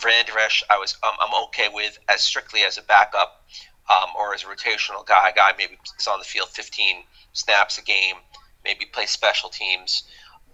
Vander 0.00 0.38
Esch, 0.38 0.64
I 0.70 0.78
was 0.78 0.96
um, 1.02 1.14
I'm 1.20 1.44
okay 1.44 1.68
with 1.72 1.98
as 2.08 2.22
strictly 2.22 2.62
as 2.62 2.78
a 2.78 2.82
backup. 2.82 3.44
um, 3.90 4.10
or 4.18 4.34
as 4.34 4.42
a 4.42 4.46
rotational 4.46 5.04
guy, 5.06 5.32
guy 5.34 5.52
maybe 5.58 5.78
is 5.98 6.06
on 6.06 6.18
the 6.18 6.24
field 6.24 6.48
15 6.48 7.04
snaps 7.32 7.78
a 7.78 7.82
game, 7.82 8.16
maybe 8.64 8.86
play 8.86 9.06
special 9.06 9.48
teams. 9.50 10.04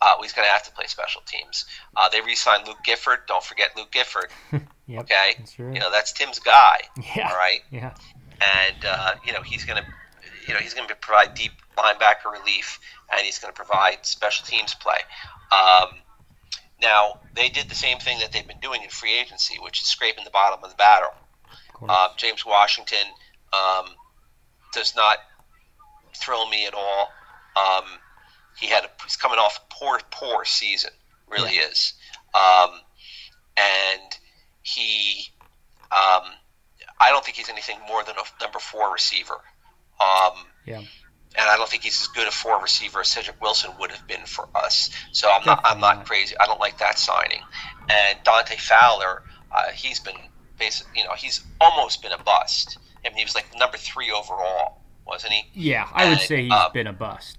Uh, 0.02 0.14
he's 0.22 0.32
going 0.32 0.46
to 0.46 0.50
have 0.52 0.62
to 0.64 0.72
play 0.72 0.86
special 0.86 1.20
teams. 1.26 1.66
Uh, 1.96 2.08
they 2.08 2.20
re-signed 2.22 2.66
Luke 2.66 2.78
Gifford. 2.84 3.18
Don't 3.26 3.44
forget 3.44 3.70
Luke 3.76 3.90
Gifford. 3.90 4.28
Yep, 4.86 5.02
okay, 5.02 5.44
you 5.56 5.78
know 5.78 5.88
that's 5.92 6.10
Tim's 6.12 6.40
guy. 6.40 6.80
Yeah. 7.14 7.28
All 7.30 7.36
right, 7.36 7.60
Yeah. 7.70 7.94
and 8.40 8.84
uh, 8.84 9.12
you 9.24 9.32
know 9.32 9.40
he's 9.40 9.64
going 9.64 9.80
to, 9.80 9.88
you 10.48 10.54
know 10.54 10.58
he's 10.58 10.74
going 10.74 10.88
to 10.88 10.96
provide 10.96 11.34
deep 11.34 11.52
linebacker 11.78 12.32
relief, 12.32 12.80
and 13.12 13.20
he's 13.20 13.38
going 13.38 13.52
to 13.52 13.56
provide 13.56 14.04
special 14.04 14.44
teams 14.46 14.74
play. 14.74 14.98
Um, 15.52 15.90
now 16.82 17.20
they 17.36 17.50
did 17.50 17.68
the 17.68 17.76
same 17.76 17.98
thing 17.98 18.18
that 18.18 18.32
they've 18.32 18.48
been 18.48 18.58
doing 18.60 18.82
in 18.82 18.88
free 18.90 19.16
agency, 19.16 19.58
which 19.60 19.80
is 19.80 19.86
scraping 19.86 20.24
the 20.24 20.30
bottom 20.30 20.58
of 20.64 20.70
the 20.70 20.76
barrel. 20.76 21.12
Of. 21.82 21.88
Uh, 21.88 22.08
James 22.16 22.44
Washington 22.44 23.06
um, 23.52 23.86
does 24.72 24.96
not 24.96 25.18
thrill 26.16 26.48
me 26.48 26.66
at 26.66 26.74
all. 26.74 27.10
Um, 27.56 27.84
he 28.60 28.68
had 28.68 28.84
a, 28.84 28.88
he's 29.04 29.16
coming 29.16 29.38
off 29.38 29.58
a 29.58 29.74
poor 29.74 30.00
poor 30.10 30.44
season, 30.44 30.90
really 31.28 31.52
is, 31.52 31.94
um, 32.34 32.70
and 33.56 34.18
he 34.62 35.28
um, 35.90 36.32
I 37.00 37.10
don't 37.10 37.24
think 37.24 37.36
he's 37.36 37.48
anything 37.48 37.78
more 37.88 38.04
than 38.04 38.14
a 38.16 38.42
number 38.42 38.58
four 38.58 38.92
receiver. 38.92 39.40
Um, 40.00 40.46
yeah. 40.66 40.78
and 40.78 41.48
I 41.48 41.56
don't 41.56 41.68
think 41.68 41.82
he's 41.82 42.00
as 42.00 42.06
good 42.08 42.28
a 42.28 42.30
four 42.30 42.60
receiver 42.60 43.00
as 43.00 43.08
Cedric 43.08 43.40
Wilson 43.40 43.70
would 43.80 43.90
have 43.90 44.06
been 44.06 44.24
for 44.24 44.48
us. 44.54 44.90
So 45.12 45.30
I'm 45.30 45.44
not 45.44 45.60
I'm 45.64 45.80
not 45.80 46.06
crazy. 46.06 46.36
I 46.38 46.46
don't 46.46 46.60
like 46.60 46.78
that 46.78 46.98
signing. 46.98 47.40
And 47.88 48.18
Dante 48.22 48.56
Fowler, 48.56 49.24
uh, 49.54 49.70
he's 49.74 49.98
been 49.98 50.14
basically 50.58 51.00
you 51.00 51.04
know 51.06 51.14
he's 51.14 51.42
almost 51.60 52.02
been 52.02 52.12
a 52.12 52.22
bust. 52.22 52.78
I 53.04 53.08
mean 53.08 53.18
he 53.18 53.24
was 53.24 53.34
like 53.34 53.46
number 53.58 53.76
three 53.76 54.10
overall, 54.10 54.82
wasn't 55.06 55.32
he? 55.32 55.70
Yeah, 55.70 55.88
I 55.92 56.08
would 56.08 56.20
say 56.20 56.44
he's 56.44 56.52
um, 56.52 56.72
been 56.72 56.86
a 56.86 56.92
bust, 56.92 57.38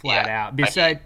flat 0.00 0.26
yeah, 0.26 0.46
out. 0.46 0.56
Beside, 0.56 1.00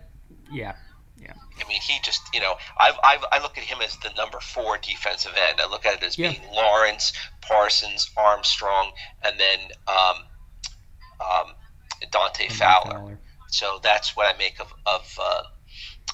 yeah, 0.50 0.75
yeah. 1.20 1.32
I 1.61 1.68
mean, 1.68 1.80
he 1.80 1.99
just, 2.02 2.22
you 2.34 2.40
know, 2.40 2.54
I, 2.78 2.92
I, 3.02 3.38
I 3.38 3.42
look 3.42 3.56
at 3.58 3.64
him 3.64 3.78
as 3.82 3.96
the 3.99 4.11
number 4.16 4.40
four 4.40 4.78
defensive 4.78 5.32
end. 5.49 5.61
I 5.61 5.68
look 5.68 5.87
at 5.87 5.94
it 5.94 6.02
as 6.02 6.18
Yeah. 6.18 6.30
being 6.30 6.42
Lawrence, 6.52 7.12
Parsons, 7.40 8.11
Armstrong, 8.16 8.92
and 9.22 9.38
then 9.38 9.58
um, 9.87 10.16
um, 11.20 11.52
Dante 12.11 12.49
Dante 12.49 12.49
Fowler. 12.49 13.18
So 13.49 13.80
that's 13.82 14.16
what 14.16 14.34
I 14.34 14.38
make 14.38 14.61
of 14.61 14.72
of, 14.87 15.18
uh, 15.20 15.42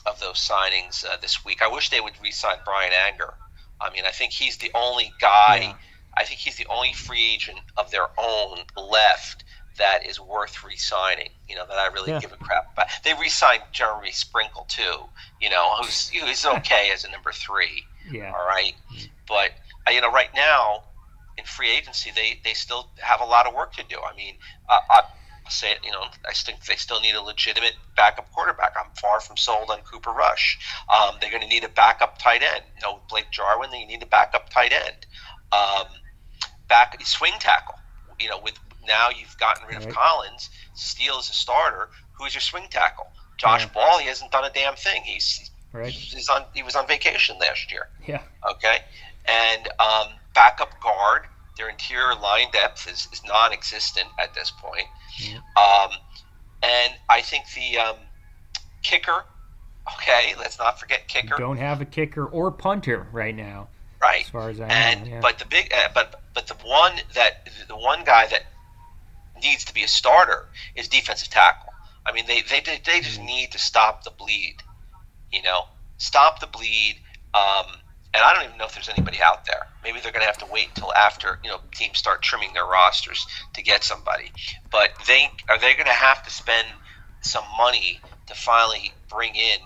of 0.07 0.21
those 0.21 0.39
signings 0.39 1.05
uh, 1.05 1.17
this 1.21 1.45
week. 1.45 1.63
I 1.63 1.69
wish 1.69 1.91
they 1.91 2.01
would 2.01 2.15
re-sign 2.23 2.57
Bryan 2.65 2.93
Anger. 2.93 3.35
I 3.81 3.91
mean, 3.91 4.05
I 4.05 4.11
think 4.11 4.33
he's 4.33 4.57
the 4.57 4.71
only 4.75 5.13
guy. 5.21 5.59
Yeah. 5.61 5.75
I 6.17 6.25
think 6.25 6.41
he's 6.41 6.57
the 6.57 6.67
only 6.67 6.93
free 6.93 7.35
agent 7.35 7.61
of 7.77 7.93
their 7.93 8.09
own 8.19 8.59
left 8.77 9.45
that 9.79 10.07
is 10.07 10.21
worth 10.21 10.63
re-signing. 10.65 11.31
You 11.49 11.57
know, 11.57 11.67
that 11.67 11.79
I 11.79 11.87
really 11.87 12.11
Yeah. 12.13 12.21
give 12.21 12.33
a 12.33 12.37
crap 12.37 12.73
about. 12.73 12.89
They 13.05 13.15
re-signed 13.15 13.63
Jeremy 13.73 14.11
Sprinkle 14.13 14.65
too. 14.69 15.09
You 15.41 15.51
know, 15.51 15.77
who's 15.77 16.09
who's 16.11 16.45
okay 16.45 16.91
as 16.93 17.05
a 17.05 17.11
number 17.11 17.33
three. 17.33 17.85
Yeah, 18.11 18.33
All 18.33 18.47
right, 18.47 18.75
but 19.27 19.51
uh, 19.87 19.91
you 19.91 20.01
know, 20.01 20.11
right 20.11 20.33
now 20.35 20.85
in 21.37 21.45
free 21.45 21.71
agency, 21.71 22.11
they 22.15 22.41
they 22.45 22.55
still 22.55 22.89
have 23.01 23.21
a 23.21 23.25
lot 23.25 23.47
of 23.47 23.55
work 23.55 23.75
to 23.77 23.83
do. 23.89 23.97
I 24.01 24.15
mean, 24.17 24.37
uh, 24.69 24.79
I 24.91 25.03
say 25.51 25.73
it. 25.73 25.79
You 25.85 25.93
know, 25.93 26.05
I 26.29 26.33
think 26.33 26.65
they 26.65 26.77
still 26.77 27.01
need 27.01 27.15
a 27.15 27.23
legitimate 27.23 27.75
backup 27.97 28.31
quarterback. 28.33 28.75
I'm 28.79 28.91
far 29.01 29.21
from 29.21 29.37
sold 29.37 29.71
on 29.71 29.81
Cooper 29.83 30.11
Rush. 30.11 30.59
Um, 30.89 31.17
they're 31.21 31.31
going 31.31 31.43
to 31.43 31.49
need 31.49 31.65
a 31.65 31.69
backup 31.69 32.19
tight 32.19 32.43
end. 32.43 32.63
You 32.77 32.83
know, 32.83 33.01
Blake 33.09 33.31
Jarwin, 33.31 33.71
they 33.71 33.85
need 33.85 34.03
a 34.03 34.07
backup 34.07 34.51
tight 34.51 34.73
end. 34.73 35.07
Um, 35.53 35.87
back 36.69 36.99
swing 37.07 37.33
tackle. 37.41 37.75
You 38.19 38.29
know, 38.31 38.41
with 38.43 38.55
now 38.89 39.11
you've 39.11 39.37
gotten 39.39 39.67
rid 39.69 39.77
of 39.77 39.89
Collins, 39.95 40.51
Steele 40.75 41.19
is 41.19 41.31
a 41.31 41.33
starter. 41.33 41.91
Who's 42.15 42.35
your 42.35 42.41
swing 42.41 42.67
tackle? 42.71 43.07
Josh 43.37 43.63
Yeah. 43.63 43.69
Ball. 43.73 43.99
He 43.99 44.09
hasn't 44.09 44.33
done 44.33 44.45
a 44.45 44.51
damn 44.51 44.75
thing. 44.75 45.03
He's 45.05 45.51
right. 45.73 45.93
he's 45.93 46.29
on 46.29 46.45
he 46.55 46.63
was 46.65 46.75
on 46.75 46.89
vacation 46.89 47.39
last 47.39 47.71
year. 47.71 47.89
Yeah, 48.07 48.23
Okay, 48.51 48.79
and 49.27 49.69
um, 49.79 50.09
backup 50.35 50.81
guard. 50.81 51.23
Their 51.57 51.69
interior 51.69 52.15
line 52.15 52.51
depth 52.53 52.89
is, 52.89 53.09
is 53.13 53.21
non-existent 53.27 54.07
at 54.21 54.33
this 54.33 54.53
point. 54.53 54.87
Yeah. 55.19 55.39
Um, 55.61 55.91
and 56.63 56.95
I 57.11 57.21
think 57.21 57.47
the 57.55 57.79
um, 57.79 57.97
kicker. 58.83 59.25
Okay, 59.95 60.35
let's 60.39 60.59
not 60.59 60.79
forget 60.79 61.01
you 61.13 61.21
kicker. 61.23 61.37
don't 61.39 61.57
have 61.57 61.81
a 61.81 61.85
kicker 61.85 62.27
or 62.27 62.51
punter 62.53 63.07
right 63.11 63.35
now, 63.35 63.69
Right. 64.01 64.23
as 64.25 64.29
far 64.31 64.51
as 64.51 64.61
I 64.61 64.67
and 64.69 65.05
know. 65.05 65.11
Yeah. 65.15 65.21
but 65.21 65.39
the 65.41 65.47
big 65.47 65.73
uh, 65.75 65.89
but 65.95 66.21
but 66.35 66.47
the 66.47 66.55
one 66.65 66.93
that 67.15 67.49
the 67.69 67.77
one 67.77 68.05
guy 68.05 68.27
that 68.27 68.43
needs 69.43 69.65
to 69.67 69.75
be 69.75 69.85
a 69.85 69.89
starter 69.89 70.47
is 70.75 70.89
defensive 70.89 71.31
tackle. 71.31 71.75
I 72.07 72.13
mean, 72.13 72.27
they 72.27 72.43
they 72.43 72.61
they 72.63 73.01
Mm-hmm. 73.03 73.03
just 73.03 73.21
need 73.21 73.53
to 73.53 73.59
stop 73.59 74.05
the 74.05 74.11
bleed. 74.11 74.57
You 75.33 75.43
know, 75.43 75.63
stop 75.99 76.41
the 76.41 76.47
bleed. 76.47 76.97
Um, 77.35 77.67
and 78.15 78.25
I 78.25 78.35
don't 78.35 78.45
even 78.45 78.59
know 78.59 78.67
if 78.67 78.75
there's 78.75 78.89
anybody 78.89 79.19
out 79.23 79.45
there. 79.47 79.67
Maybe 79.85 80.01
they're 80.01 80.13
going 80.13 80.23
to 80.23 80.27
have 80.27 80.39
to 80.39 80.47
wait 80.51 80.69
until 80.71 80.93
after 80.95 81.39
you 81.45 81.51
know 81.51 81.61
teams 81.75 81.99
start 81.99 82.23
trimming 82.23 82.53
their 82.55 82.65
rosters 82.67 83.27
to 83.55 83.63
get 83.63 83.85
somebody. 83.85 84.33
But 84.71 84.91
they 85.07 85.29
are 85.49 85.59
they 85.59 85.75
going 85.75 85.87
to 85.87 85.93
have 85.93 86.23
to 86.25 86.31
spend 86.31 86.67
some 87.21 87.45
money 87.59 88.03
to 88.27 88.35
finally 88.35 88.95
bring 89.09 89.35
in 89.35 89.59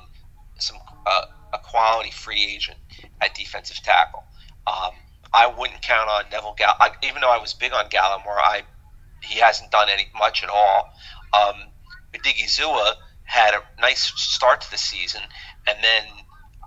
some 0.59 0.79
uh, 1.07 1.23
a 1.53 1.59
quality 1.59 2.11
free 2.11 2.45
agent 2.45 2.79
at 3.21 3.35
defensive 3.35 3.83
tackle. 3.83 4.25
Um, 4.67 4.93
I 5.33 5.47
wouldn't 5.47 5.83
count 5.83 6.09
on 6.11 6.25
Neville 6.31 6.55
Gall. 6.59 6.75
I, 6.81 6.91
even 7.03 7.21
though 7.23 7.31
I 7.33 7.39
was 7.39 7.55
big 7.55 7.73
on 7.73 7.87
Gallimore, 7.89 8.39
I 8.39 8.63
he 9.23 9.39
hasn't 9.41 9.71
done 9.71 9.89
any 9.89 10.09
much 10.19 10.43
at 10.43 10.51
all. 10.51 10.93
Um, 11.33 11.55
Diggy 12.13 12.45
Zua 12.45 12.95
had 13.25 13.55
a 13.55 13.81
nice 13.81 14.13
start 14.21 14.61
to 14.63 14.71
the 14.71 14.77
season, 14.77 15.23
and 15.67 15.79
then 15.83 16.05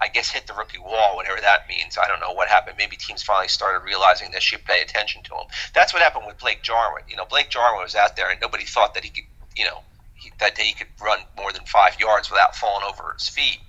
I 0.01 0.07
guess 0.07 0.29
hit 0.29 0.47
the 0.47 0.53
rookie 0.53 0.79
wall, 0.79 1.15
whatever 1.15 1.39
that 1.39 1.69
means. 1.69 1.97
I 2.01 2.07
don't 2.07 2.19
know 2.19 2.33
what 2.33 2.47
happened. 2.47 2.75
Maybe 2.77 2.97
teams 2.97 3.24
finally 3.24 3.47
started 3.47 3.85
realizing 3.85 4.31
they 4.31 4.39
should 4.39 4.65
pay 4.65 4.81
attention 4.81 5.24
to 5.24 5.35
him. 5.35 5.45
That's 5.74 5.93
what 5.93 6.01
happened 6.01 6.25
with 6.27 6.39
Blake 6.39 6.63
Jarwin. 6.63 7.03
You 7.07 7.15
know, 7.15 7.25
Blake 7.25 7.50
Jarwin 7.50 7.83
was 7.83 7.95
out 7.95 8.15
there, 8.15 8.29
and 8.29 8.41
nobody 8.41 8.65
thought 8.65 8.93
that 8.95 9.03
he 9.03 9.09
could, 9.09 9.25
you 9.55 9.65
know, 9.65 9.79
he, 10.15 10.31
that 10.39 10.57
he 10.57 10.74
could 10.74 10.88
run 11.01 11.19
more 11.38 11.51
than 11.51 11.65
five 11.65 12.00
yards 12.00 12.29
without 12.29 12.55
falling 12.55 12.85
over 12.88 13.13
his 13.13 13.29
feet. 13.29 13.59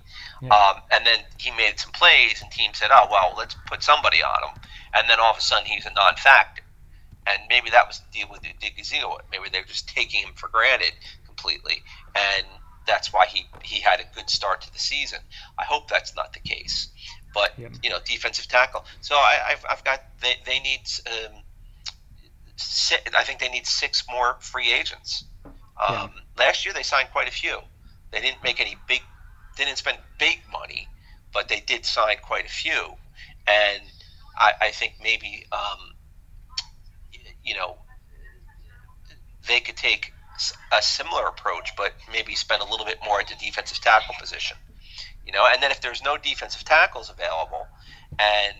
Yeah. 0.41 0.49
Um, 0.49 0.81
and 0.91 1.05
then 1.05 1.19
he 1.37 1.51
made 1.51 1.79
some 1.79 1.91
plays, 1.91 2.41
and 2.41 2.51
teams 2.51 2.77
said, 2.77 2.89
"Oh 2.91 3.07
well, 3.09 3.33
let's 3.37 3.55
put 3.65 3.81
somebody 3.81 4.21
on 4.21 4.49
him." 4.49 4.61
And 4.93 5.09
then 5.09 5.19
all 5.19 5.31
of 5.31 5.37
a 5.37 5.41
sudden, 5.41 5.65
he's 5.65 5.85
a 5.85 5.93
non-factor. 5.93 6.63
And 7.29 7.39
maybe 7.49 7.69
that 7.71 7.87
was 7.87 7.99
the 7.99 8.19
deal 8.19 8.27
with 8.31 8.41
Digizio. 8.43 9.17
Maybe 9.31 9.49
they 9.51 9.59
were 9.59 9.65
just 9.65 9.89
taking 9.89 10.21
him 10.21 10.33
for 10.35 10.49
granted 10.49 10.93
completely, 11.25 11.83
and 12.15 12.45
that's 12.85 13.11
why 13.13 13.25
he 13.27 13.49
he 13.63 13.81
had 13.81 13.99
a 13.99 14.05
good 14.15 14.29
start 14.29 14.61
to 14.61 14.71
the 14.73 14.79
season. 14.79 15.19
I 15.59 15.65
hope 15.65 15.89
that's 15.89 16.15
not 16.15 16.33
the 16.33 16.39
case. 16.39 16.89
But 17.33 17.51
Yep. 17.57 17.73
you 17.83 17.89
know, 17.89 17.99
defensive 18.05 18.47
tackle. 18.47 18.85
So 19.01 19.15
I, 19.15 19.39
I've, 19.51 19.65
I've 19.69 19.83
got 19.83 19.99
they 20.21 20.35
they 20.45 20.59
need. 20.59 20.81
Um, 21.07 21.43
si 22.55 22.95
I 23.15 23.23
think 23.23 23.39
they 23.39 23.49
need 23.49 23.67
six 23.67 24.03
more 24.09 24.37
free 24.41 24.71
agents. 24.73 25.25
Um, 25.81 26.09
Last 26.37 26.65
year 26.65 26.73
they 26.73 26.83
signed 26.83 27.09
quite 27.11 27.27
a 27.27 27.31
few. 27.31 27.59
They 28.11 28.21
didn't 28.21 28.43
make 28.43 28.59
any 28.59 28.83
big, 28.87 29.01
they 29.57 29.65
didn't 29.65 29.77
spend 29.79 29.99
big 30.17 30.39
money, 30.51 30.91
but 31.33 31.47
they 31.49 31.59
did 31.61 31.85
sign 31.85 32.17
quite 32.23 32.45
a 32.45 32.49
few. 32.49 32.95
And 33.47 33.83
I, 34.37 34.53
I 34.61 34.71
think 34.71 34.95
maybe, 35.01 35.45
um, 35.51 35.96
you 37.47 37.55
know, 37.55 37.77
they 39.47 39.61
could 39.61 39.77
take 39.77 40.13
a 40.71 40.81
similar 40.81 41.25
approach, 41.25 41.73
but 41.75 41.93
maybe 42.11 42.35
spend 42.35 42.61
a 42.61 42.65
little 42.65 42.85
bit 42.85 42.99
more 43.03 43.19
at 43.19 43.27
the 43.27 43.35
defensive 43.39 43.79
tackle 43.79 44.13
position. 44.19 44.57
You 45.25 45.31
know, 45.31 45.45
and 45.51 45.63
then 45.63 45.71
if 45.71 45.81
there's 45.81 46.03
no 46.03 46.17
defensive 46.17 46.63
tackles 46.63 47.09
available, 47.09 47.67
and 48.19 48.53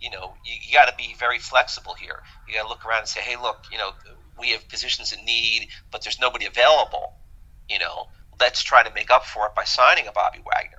you 0.00 0.10
know, 0.10 0.34
you, 0.44 0.54
you 0.66 0.72
got 0.72 0.86
to 0.86 0.94
be 0.96 1.14
very 1.18 1.38
flexible 1.38 1.94
here. 1.94 2.16
You 2.48 2.54
got 2.54 2.62
to 2.62 2.68
look 2.68 2.86
around 2.86 3.00
and 3.00 3.08
say, 3.08 3.20
hey, 3.20 3.36
look, 3.36 3.66
you 3.70 3.76
know, 3.78 3.90
we 4.38 4.50
have 4.50 4.66
positions 4.68 5.12
in 5.12 5.24
need, 5.24 5.68
but 5.90 6.02
there's 6.02 6.18
nobody 6.18 6.46
available. 6.46 7.12
You 7.68 7.78
know, 7.78 8.08
let's 8.40 8.62
try 8.62 8.82
to 8.82 8.92
make 8.94 9.10
up 9.10 9.24
for 9.24 9.46
it 9.46 9.54
by 9.54 9.64
signing 9.64 10.08
a 10.08 10.12
Bobby 10.12 10.38
Wagner. 10.38 10.78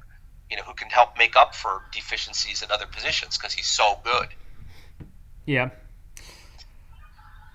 You 0.49 0.57
know, 0.57 0.63
who 0.63 0.73
can 0.73 0.89
help 0.89 1.17
make 1.17 1.35
up 1.35 1.55
for 1.55 1.83
deficiencies 1.91 2.61
in 2.61 2.71
other 2.71 2.87
positions 2.87 3.37
because 3.37 3.53
he's 3.53 3.67
so 3.67 3.99
good. 4.03 4.27
yeah. 5.45 5.69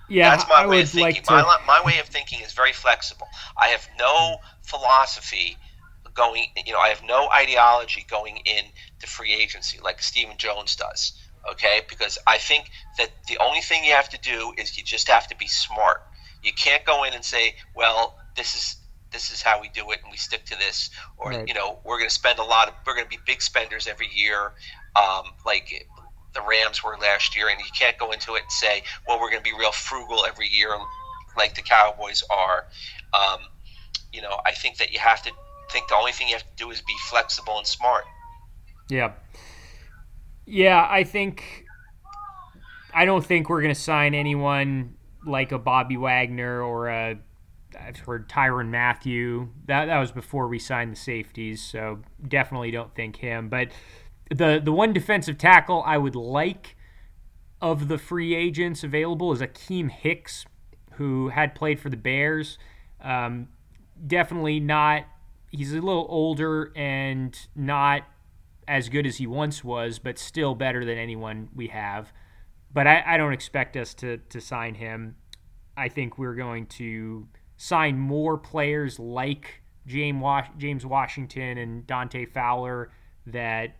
Yeah, 0.09 0.29
That's 0.29 0.47
my 0.47 0.63
I 0.63 0.67
way 0.67 0.81
of 0.81 0.89
thinking. 0.89 1.15
like 1.15 1.23
to. 1.23 1.33
My, 1.33 1.57
my 1.67 1.81
way 1.85 1.99
of 1.99 2.07
thinking 2.07 2.39
is 2.41 2.53
very 2.53 2.73
flexible. 2.73 3.27
I 3.57 3.67
have 3.67 3.87
no 3.99 4.37
philosophy 4.63 5.57
going. 6.15 6.45
You 6.65 6.73
know, 6.73 6.79
I 6.79 6.89
have 6.89 7.03
no 7.03 7.29
ideology 7.31 8.05
going 8.09 8.37
in 8.45 8.65
to 8.99 9.07
free 9.07 9.33
agency 9.33 9.79
like 9.83 10.01
Stephen 10.01 10.37
Jones 10.37 10.75
does. 10.75 11.13
Okay, 11.51 11.81
because 11.89 12.17
I 12.27 12.37
think 12.37 12.69
that 12.97 13.09
the 13.27 13.37
only 13.39 13.61
thing 13.61 13.83
you 13.85 13.93
have 13.93 14.09
to 14.09 14.19
do 14.19 14.53
is 14.57 14.77
you 14.77 14.83
just 14.83 15.07
have 15.09 15.27
to 15.27 15.35
be 15.37 15.47
smart. 15.47 16.01
You 16.43 16.51
can't 16.53 16.83
go 16.85 17.03
in 17.03 17.13
and 17.13 17.23
say, 17.23 17.55
"Well, 17.75 18.15
this 18.35 18.55
is 18.55 18.75
this 19.11 19.31
is 19.31 19.41
how 19.41 19.59
we 19.61 19.69
do 19.69 19.89
it, 19.91 19.99
and 20.03 20.11
we 20.11 20.17
stick 20.17 20.45
to 20.45 20.57
this," 20.57 20.89
or 21.17 21.31
Right. 21.31 21.47
you 21.47 21.53
know, 21.53 21.79
we're 21.85 21.97
going 21.97 22.09
to 22.09 22.13
spend 22.13 22.39
a 22.39 22.43
lot 22.43 22.67
of, 22.67 22.73
we're 22.85 22.93
going 22.95 23.05
to 23.05 23.09
be 23.09 23.19
big 23.25 23.41
spenders 23.41 23.87
every 23.87 24.09
year. 24.13 24.53
Um, 24.95 25.25
like 25.45 25.87
the 26.37 26.47
Rams 26.47 26.83
were 26.83 26.97
last 27.01 27.35
year, 27.35 27.49
and 27.49 27.59
you 27.59 27.65
can't 27.77 27.97
go 27.97 28.11
into 28.11 28.35
it 28.35 28.43
and 28.43 28.51
say, 28.51 28.83
well, 29.07 29.19
we're 29.19 29.29
going 29.29 29.43
to 29.43 29.49
be 29.49 29.57
real 29.57 29.71
frugal 29.71 30.25
every 30.25 30.47
year 30.47 30.69
like 31.37 31.55
the 31.55 31.61
Cowboys 31.61 32.23
are. 32.29 32.65
Um, 33.13 33.39
you 34.11 34.21
know, 34.21 34.39
I 34.45 34.51
think 34.51 34.77
that 34.77 34.91
you 34.91 34.99
have 34.99 35.21
to 35.23 35.31
think 35.71 35.87
the 35.87 35.95
only 35.95 36.11
thing 36.11 36.27
you 36.27 36.33
have 36.33 36.43
to 36.43 36.63
do 36.63 36.71
is 36.71 36.81
be 36.81 36.95
flexible 37.09 37.57
and 37.57 37.67
smart. 37.67 38.05
Yeah. 38.89 39.13
Yeah, 40.45 40.87
I 40.89 41.03
think 41.03 41.65
I 42.93 43.05
don't 43.05 43.25
think 43.25 43.49
we're 43.49 43.61
going 43.61 43.73
to 43.73 43.79
sign 43.79 44.15
anyone 44.15 44.95
like 45.25 45.51
a 45.51 45.59
Bobby 45.59 45.97
Wagner 45.97 46.61
or 46.61 46.87
a 46.87 47.19
I've 47.79 47.99
heard 47.99 48.29
Tyrann 48.29 48.69
Mathieu. 48.69 49.49
That 49.65 49.85
that 49.85 49.99
was 49.99 50.11
before 50.11 50.47
we 50.47 50.57
signed 50.57 50.93
the 50.93 50.97
safeties, 50.97 51.61
so 51.61 51.99
definitely 52.25 52.71
don't 52.71 52.95
think 52.95 53.17
him. 53.17 53.49
But 53.49 53.69
the 54.29 54.61
the 54.63 54.71
one 54.71 54.93
defensive 54.93 55.37
tackle 55.37 55.83
I 55.85 55.97
would 55.97 56.15
like 56.15 56.75
of 57.61 57.87
the 57.87 57.97
free 57.97 58.35
agents 58.35 58.83
available 58.83 59.31
is 59.31 59.41
Akiem 59.41 59.89
Hicks, 59.89 60.45
who 60.93 61.29
had 61.29 61.55
played 61.55 61.79
for 61.79 61.89
the 61.89 61.97
Bears. 61.97 62.57
Um, 63.01 63.49
definitely 64.05 64.59
not. 64.59 65.05
He's 65.51 65.71
a 65.71 65.81
little 65.81 66.05
older 66.09 66.71
and 66.75 67.37
not 67.55 68.03
as 68.67 68.89
good 68.89 69.07
as 69.07 69.17
he 69.17 69.25
once 69.25 69.63
was, 69.63 69.97
but 69.97 70.19
still 70.19 70.53
better 70.53 70.83
than 70.83 70.97
anyone 70.97 71.49
we 71.55 71.67
have. 71.67 72.11
But 72.71 72.85
I, 72.85 73.03
I 73.05 73.17
don't 73.17 73.33
expect 73.33 73.77
us 73.77 73.93
to 73.95 74.17
to 74.17 74.41
sign 74.41 74.75
him. 74.75 75.15
I 75.75 75.89
think 75.89 76.17
we're 76.17 76.35
going 76.35 76.65
to 76.67 77.27
sign 77.55 77.97
more 77.97 78.37
players 78.37 78.99
like 78.99 79.61
James 79.85 80.85
Washington 80.85 81.57
and 81.57 81.87
Dante 81.87 82.25
Fowler 82.25 82.91
that 83.27 83.75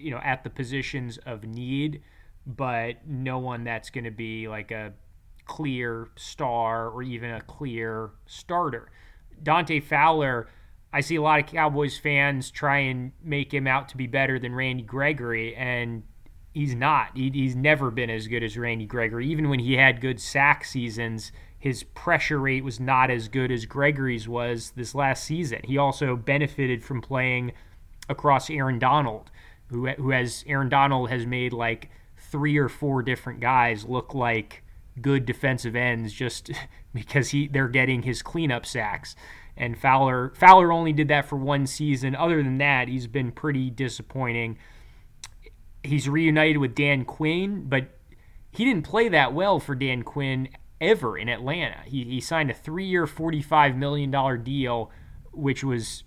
you 0.00 0.10
know 0.10 0.20
at 0.22 0.44
the 0.44 0.50
positions 0.50 1.18
of 1.26 1.44
need, 1.44 2.02
but 2.46 3.06
no 3.06 3.38
one 3.38 3.64
that's 3.64 3.90
going 3.90 4.04
to 4.04 4.10
be 4.10 4.48
like 4.48 4.70
a 4.70 4.92
clear 5.46 6.08
star 6.16 6.88
or 6.88 7.02
even 7.02 7.30
a 7.30 7.40
clear 7.40 8.10
starter. 8.26 8.90
Dante 9.42 9.80
Fowler, 9.80 10.48
I 10.92 11.00
see 11.00 11.16
a 11.16 11.22
lot 11.22 11.40
of 11.40 11.46
Cowboys 11.46 11.98
fans 11.98 12.50
try 12.50 12.78
and 12.78 13.12
make 13.22 13.52
him 13.52 13.66
out 13.66 13.88
to 13.90 13.96
be 13.96 14.06
better 14.06 14.38
than 14.38 14.54
Randy 14.54 14.82
Gregory, 14.82 15.54
and 15.56 16.02
he's 16.52 16.74
not. 16.74 17.16
He, 17.16 17.30
he's 17.30 17.56
never 17.56 17.90
been 17.90 18.10
as 18.10 18.26
good 18.26 18.42
as 18.42 18.56
Randy 18.56 18.86
Gregory. 18.86 19.28
Even 19.28 19.48
when 19.48 19.60
he 19.60 19.74
had 19.74 20.00
good 20.00 20.20
sack 20.20 20.64
seasons, 20.64 21.32
his 21.58 21.82
pressure 21.82 22.38
rate 22.38 22.64
was 22.64 22.80
not 22.80 23.10
as 23.10 23.28
good 23.28 23.52
as 23.52 23.66
Gregory's 23.66 24.28
was 24.28 24.72
this 24.76 24.94
last 24.94 25.24
season. 25.24 25.60
He 25.64 25.78
also 25.78 26.16
benefited 26.16 26.82
from 26.82 27.00
playing 27.00 27.52
across 28.08 28.50
Aaron 28.50 28.78
Donald, 28.78 29.30
who, 29.70 29.88
who 29.88 30.10
has 30.10 30.44
Aaron 30.46 30.68
Donald 30.68 31.10
has 31.10 31.24
made 31.26 31.52
like 31.52 31.90
three 32.16 32.58
or 32.58 32.68
four 32.68 33.02
different 33.02 33.40
guys 33.40 33.84
look 33.84 34.14
like 34.14 34.62
good 35.00 35.24
defensive 35.24 35.74
ends 35.74 36.12
just 36.12 36.50
because 36.94 37.30
he 37.30 37.48
they're 37.48 37.68
getting 37.68 38.02
his 38.02 38.22
cleanup 38.22 38.66
sacks. 38.66 39.16
And 39.56 39.78
Fowler 39.78 40.32
Fowler 40.36 40.72
only 40.72 40.92
did 40.92 41.08
that 41.08 41.28
for 41.28 41.36
one 41.36 41.66
season. 41.66 42.14
Other 42.14 42.42
than 42.42 42.58
that, 42.58 42.88
he's 42.88 43.06
been 43.06 43.32
pretty 43.32 43.70
disappointing. 43.70 44.58
He's 45.82 46.08
reunited 46.08 46.58
with 46.58 46.74
Dan 46.74 47.04
Quinn, 47.04 47.66
but 47.68 47.88
he 48.50 48.64
didn't 48.64 48.82
play 48.82 49.08
that 49.08 49.32
well 49.32 49.60
for 49.60 49.74
Dan 49.74 50.02
Quinn 50.02 50.48
ever 50.80 51.16
in 51.16 51.28
Atlanta. 51.28 51.78
He, 51.86 52.04
he 52.04 52.20
signed 52.20 52.50
a 52.50 52.54
three-year, 52.54 53.06
$45 53.06 53.76
million 53.76 54.42
deal, 54.42 54.90
which 55.32 55.62
was 55.62 56.04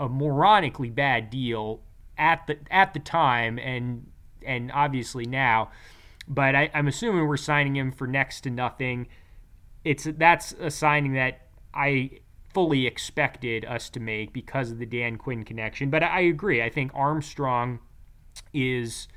a 0.00 0.08
moronically 0.08 0.94
bad 0.94 1.30
deal 1.30 1.80
at 2.18 2.46
the 2.46 2.58
at 2.70 2.94
the 2.94 3.00
time 3.00 3.58
and 3.58 4.06
and 4.44 4.70
obviously 4.72 5.26
now. 5.26 5.70
But 6.26 6.54
I, 6.54 6.70
I'm 6.72 6.88
assuming 6.88 7.26
we're 7.26 7.36
signing 7.36 7.76
him 7.76 7.92
for 7.92 8.06
next 8.06 8.42
to 8.42 8.50
nothing. 8.50 9.08
It's 9.84 10.04
that's 10.04 10.52
a 10.52 10.70
signing 10.70 11.14
that 11.14 11.48
I 11.74 12.20
fully 12.52 12.86
expected 12.86 13.64
us 13.64 13.90
to 13.90 14.00
make 14.00 14.32
because 14.32 14.70
of 14.70 14.78
the 14.78 14.86
Dan 14.86 15.16
Quinn 15.16 15.44
connection. 15.44 15.90
But 15.90 16.02
I 16.02 16.20
agree. 16.20 16.62
I 16.62 16.70
think 16.70 16.92
Armstrong 16.94 17.80
is 18.52 19.08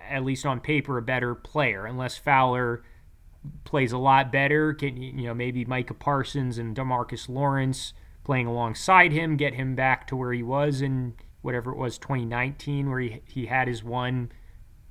at 0.00 0.24
least 0.24 0.46
on 0.46 0.60
paper 0.60 0.96
a 0.98 1.02
better 1.02 1.34
player, 1.34 1.84
unless 1.86 2.16
Fowler 2.16 2.82
plays 3.64 3.92
a 3.92 3.98
lot 3.98 4.32
better. 4.32 4.72
Can 4.72 4.96
you 4.96 5.26
know 5.26 5.34
maybe 5.34 5.64
Micah 5.64 5.94
Parsons 5.94 6.58
and 6.58 6.74
Demarcus 6.74 7.28
Lawrence 7.28 7.92
playing 8.24 8.46
alongside 8.46 9.12
him 9.12 9.36
get 9.36 9.54
him 9.54 9.74
back 9.74 10.06
to 10.06 10.16
where 10.16 10.32
he 10.32 10.42
was 10.42 10.80
in 10.80 11.14
whatever 11.42 11.72
it 11.72 11.76
was 11.76 11.98
2019 11.98 12.88
where 12.88 13.00
he, 13.00 13.20
he 13.26 13.46
had 13.46 13.68
his 13.68 13.84
one 13.84 14.32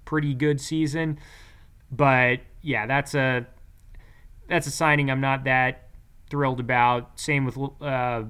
pretty 0.06 0.34
good 0.34 0.62
season. 0.62 1.18
But 1.92 2.42
yeah, 2.62 2.86
that's 2.86 3.16
a 3.16 3.48
that's 4.48 4.68
a 4.68 4.72
signing 4.72 5.10
I'm 5.10 5.22
not 5.22 5.46
that 5.46 5.90
thrilled 6.30 6.60
about. 6.60 7.20
Same 7.20 7.46
with 7.46 7.58
uh, 7.82 8.24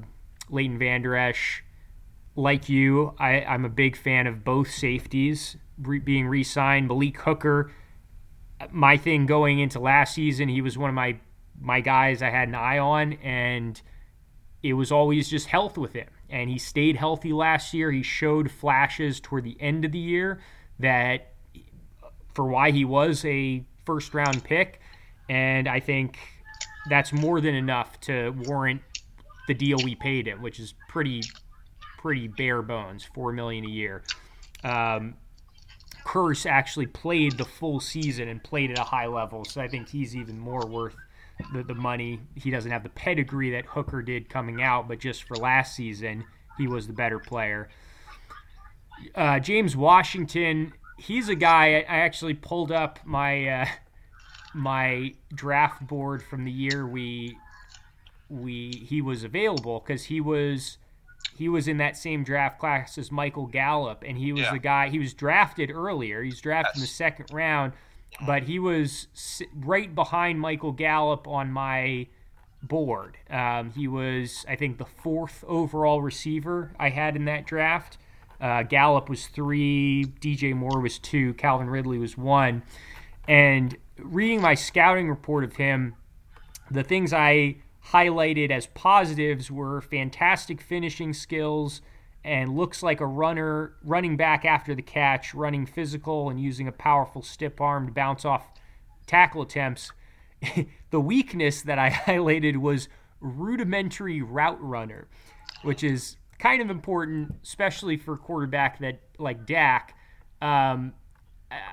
Leighton 0.49 0.77
Vander 0.77 1.15
Esch. 1.15 1.63
Like 2.35 2.69
you, 2.69 3.13
I, 3.19 3.41
I'm 3.41 3.65
a 3.65 3.69
big 3.69 3.97
fan 3.97 4.25
of 4.25 4.43
both 4.43 4.71
safeties 4.71 5.57
re- 5.77 5.99
being 5.99 6.27
re-signed. 6.27 6.87
Malik 6.87 7.17
Hooker, 7.17 7.71
my 8.71 8.95
thing 8.95 9.25
going 9.25 9.59
into 9.59 9.79
last 9.79 10.15
season, 10.15 10.47
he 10.47 10.61
was 10.61 10.77
one 10.77 10.89
of 10.89 10.95
my 10.95 11.19
my 11.59 11.81
guys 11.81 12.21
I 12.21 12.29
had 12.29 12.47
an 12.47 12.55
eye 12.55 12.79
on, 12.79 13.13
and 13.13 13.79
it 14.63 14.73
was 14.73 14.91
always 14.91 15.29
just 15.29 15.47
health 15.47 15.77
with 15.77 15.93
him. 15.93 16.07
And 16.31 16.49
he 16.49 16.57
stayed 16.57 16.95
healthy 16.95 17.33
last 17.33 17.73
year. 17.73 17.91
He 17.91 18.03
showed 18.03 18.49
flashes 18.49 19.19
toward 19.19 19.43
the 19.43 19.57
end 19.59 19.85
of 19.85 19.91
the 19.91 19.99
year 19.99 20.39
that 20.79 21.33
for 22.33 22.45
why 22.45 22.71
he 22.71 22.85
was 22.85 23.23
a 23.25 23.63
first 23.85 24.13
round 24.13 24.43
pick. 24.43 24.79
And 25.29 25.67
I 25.67 25.79
think 25.79 26.17
that's 26.89 27.13
more 27.13 27.41
than 27.41 27.53
enough 27.53 27.99
to 28.01 28.31
warrant 28.45 28.81
the 29.47 29.53
deal 29.53 29.77
we 29.83 29.95
paid 29.95 30.27
him, 30.27 30.41
which 30.41 30.59
is 30.59 30.73
pretty 30.87 31.21
pretty 31.97 32.27
bare 32.27 32.61
bones, 32.61 33.03
four 33.03 33.31
million 33.31 33.65
a 33.65 33.69
year. 33.69 34.03
Um, 34.63 35.15
Kearse 36.03 36.45
actually 36.49 36.87
played 36.87 37.37
the 37.37 37.45
full 37.45 37.79
season 37.79 38.27
and 38.27 38.43
played 38.43 38.71
at 38.71 38.79
a 38.79 38.83
high 38.83 39.05
level, 39.07 39.45
so 39.45 39.61
I 39.61 39.67
think 39.67 39.89
he's 39.89 40.15
even 40.15 40.39
more 40.39 40.65
worth 40.65 40.95
the, 41.53 41.63
the 41.63 41.75
money. 41.75 42.19
He 42.35 42.51
doesn't 42.51 42.71
have 42.71 42.83
the 42.83 42.89
pedigree 42.89 43.51
that 43.51 43.65
Hooker 43.65 44.01
did 44.01 44.29
coming 44.29 44.61
out, 44.61 44.87
but 44.87 44.99
just 44.99 45.23
for 45.23 45.35
last 45.35 45.75
season, 45.75 46.25
he 46.57 46.67
was 46.67 46.87
the 46.87 46.93
better 46.93 47.19
player. 47.19 47.69
Uh, 49.15 49.39
James 49.39 49.75
Washington 49.75 50.73
he's 51.01 51.29
a 51.29 51.35
guy 51.35 51.85
I 51.87 51.97
actually 51.97 52.35
pulled 52.35 52.71
up 52.71 52.99
my 53.05 53.47
uh, 53.47 53.65
my 54.53 55.13
draft 55.33 55.85
board 55.85 56.23
from 56.23 56.45
the 56.45 56.51
year 56.51 56.87
we 56.87 57.37
we 58.29 58.85
he 58.87 59.01
was 59.01 59.23
available 59.23 59.83
because 59.85 60.05
he 60.05 60.21
was 60.21 60.77
he 61.35 61.49
was 61.49 61.67
in 61.67 61.77
that 61.77 61.97
same 61.97 62.23
draft 62.23 62.59
class 62.59 62.97
as 62.97 63.11
Michael 63.11 63.47
Gallup, 63.47 64.03
and 64.05 64.17
he 64.17 64.31
was 64.31 64.43
yeah. 64.43 64.51
the 64.51 64.59
guy. 64.59 64.89
He 64.89 64.99
was 64.99 65.13
drafted 65.13 65.71
earlier. 65.71 66.21
He's 66.21 66.39
drafted 66.39 66.71
yes. 66.75 66.77
in 66.77 66.81
the 66.81 66.87
second 66.87 67.27
round, 67.31 67.73
but 68.25 68.43
he 68.43 68.59
was 68.59 69.07
right 69.55 69.93
behind 69.93 70.39
Michael 70.39 70.71
Gallup 70.71 71.27
on 71.27 71.51
my 71.51 72.07
board. 72.63 73.17
Um, 73.29 73.71
he 73.71 73.87
was, 73.87 74.45
I 74.47 74.55
think, 74.55 74.77
the 74.77 74.85
fourth 74.85 75.43
overall 75.47 76.01
receiver 76.01 76.71
I 76.79 76.89
had 76.89 77.15
in 77.15 77.25
that 77.25 77.45
draft. 77.45 77.97
Uh, 78.39 78.63
Gallup 78.63 79.09
was 79.09 79.27
three, 79.27 80.05
DJ 80.19 80.55
Moore 80.55 80.79
was 80.79 80.99
two, 80.99 81.33
Calvin 81.35 81.69
Ridley 81.69 81.97
was 81.97 82.17
one. 82.17 82.63
And 83.27 83.77
reading 83.97 84.41
my 84.41 84.55
scouting 84.55 85.09
report 85.09 85.43
of 85.43 85.55
him, 85.55 85.95
the 86.69 86.83
things 86.83 87.13
I 87.13 87.57
highlighted 87.87 88.51
as 88.51 88.67
positives 88.67 89.51
were 89.51 89.81
fantastic 89.81 90.61
finishing 90.61 91.13
skills 91.13 91.81
and 92.23 92.55
looks 92.55 92.83
like 92.83 93.01
a 93.01 93.05
runner 93.05 93.73
running 93.83 94.15
back 94.15 94.45
after 94.45 94.75
the 94.75 94.81
catch, 94.81 95.33
running 95.33 95.65
physical 95.65 96.29
and 96.29 96.39
using 96.39 96.67
a 96.67 96.71
powerful 96.71 97.21
stiff 97.21 97.59
arm 97.59 97.87
to 97.87 97.91
bounce 97.91 98.25
off 98.25 98.47
tackle 99.07 99.41
attempts. 99.41 99.91
the 100.91 100.99
weakness 100.99 101.61
that 101.63 101.79
I 101.79 101.89
highlighted 102.07 102.57
was 102.57 102.89
rudimentary 103.19 104.21
route 104.21 104.61
runner, 104.61 105.07
which 105.63 105.83
is 105.83 106.17
kind 106.39 106.61
of 106.61 106.69
important, 106.69 107.35
especially 107.43 107.97
for 107.97 108.17
quarterback 108.17 108.79
that 108.79 108.99
like 109.17 109.45
Dak. 109.45 109.95
Um, 110.41 110.93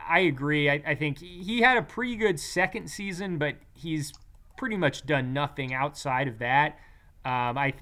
I 0.09 0.21
agree. 0.21 0.69
I, 0.69 0.83
I, 0.87 0.95
think 0.95 1.21
he 1.21 1.61
had 1.61 1.79
a 1.79 1.83
pretty 1.83 2.17
good 2.17 2.39
second 2.39 2.91
season, 2.91 3.39
but 3.39 3.55
he's 3.73 4.13
pretty 4.57 4.77
much 4.77 5.07
done 5.07 5.33
nothing 5.33 5.73
outside 5.73 6.29
of 6.29 6.39
that. 6.41 6.79
Um, 7.25 7.57
I, 7.57 7.75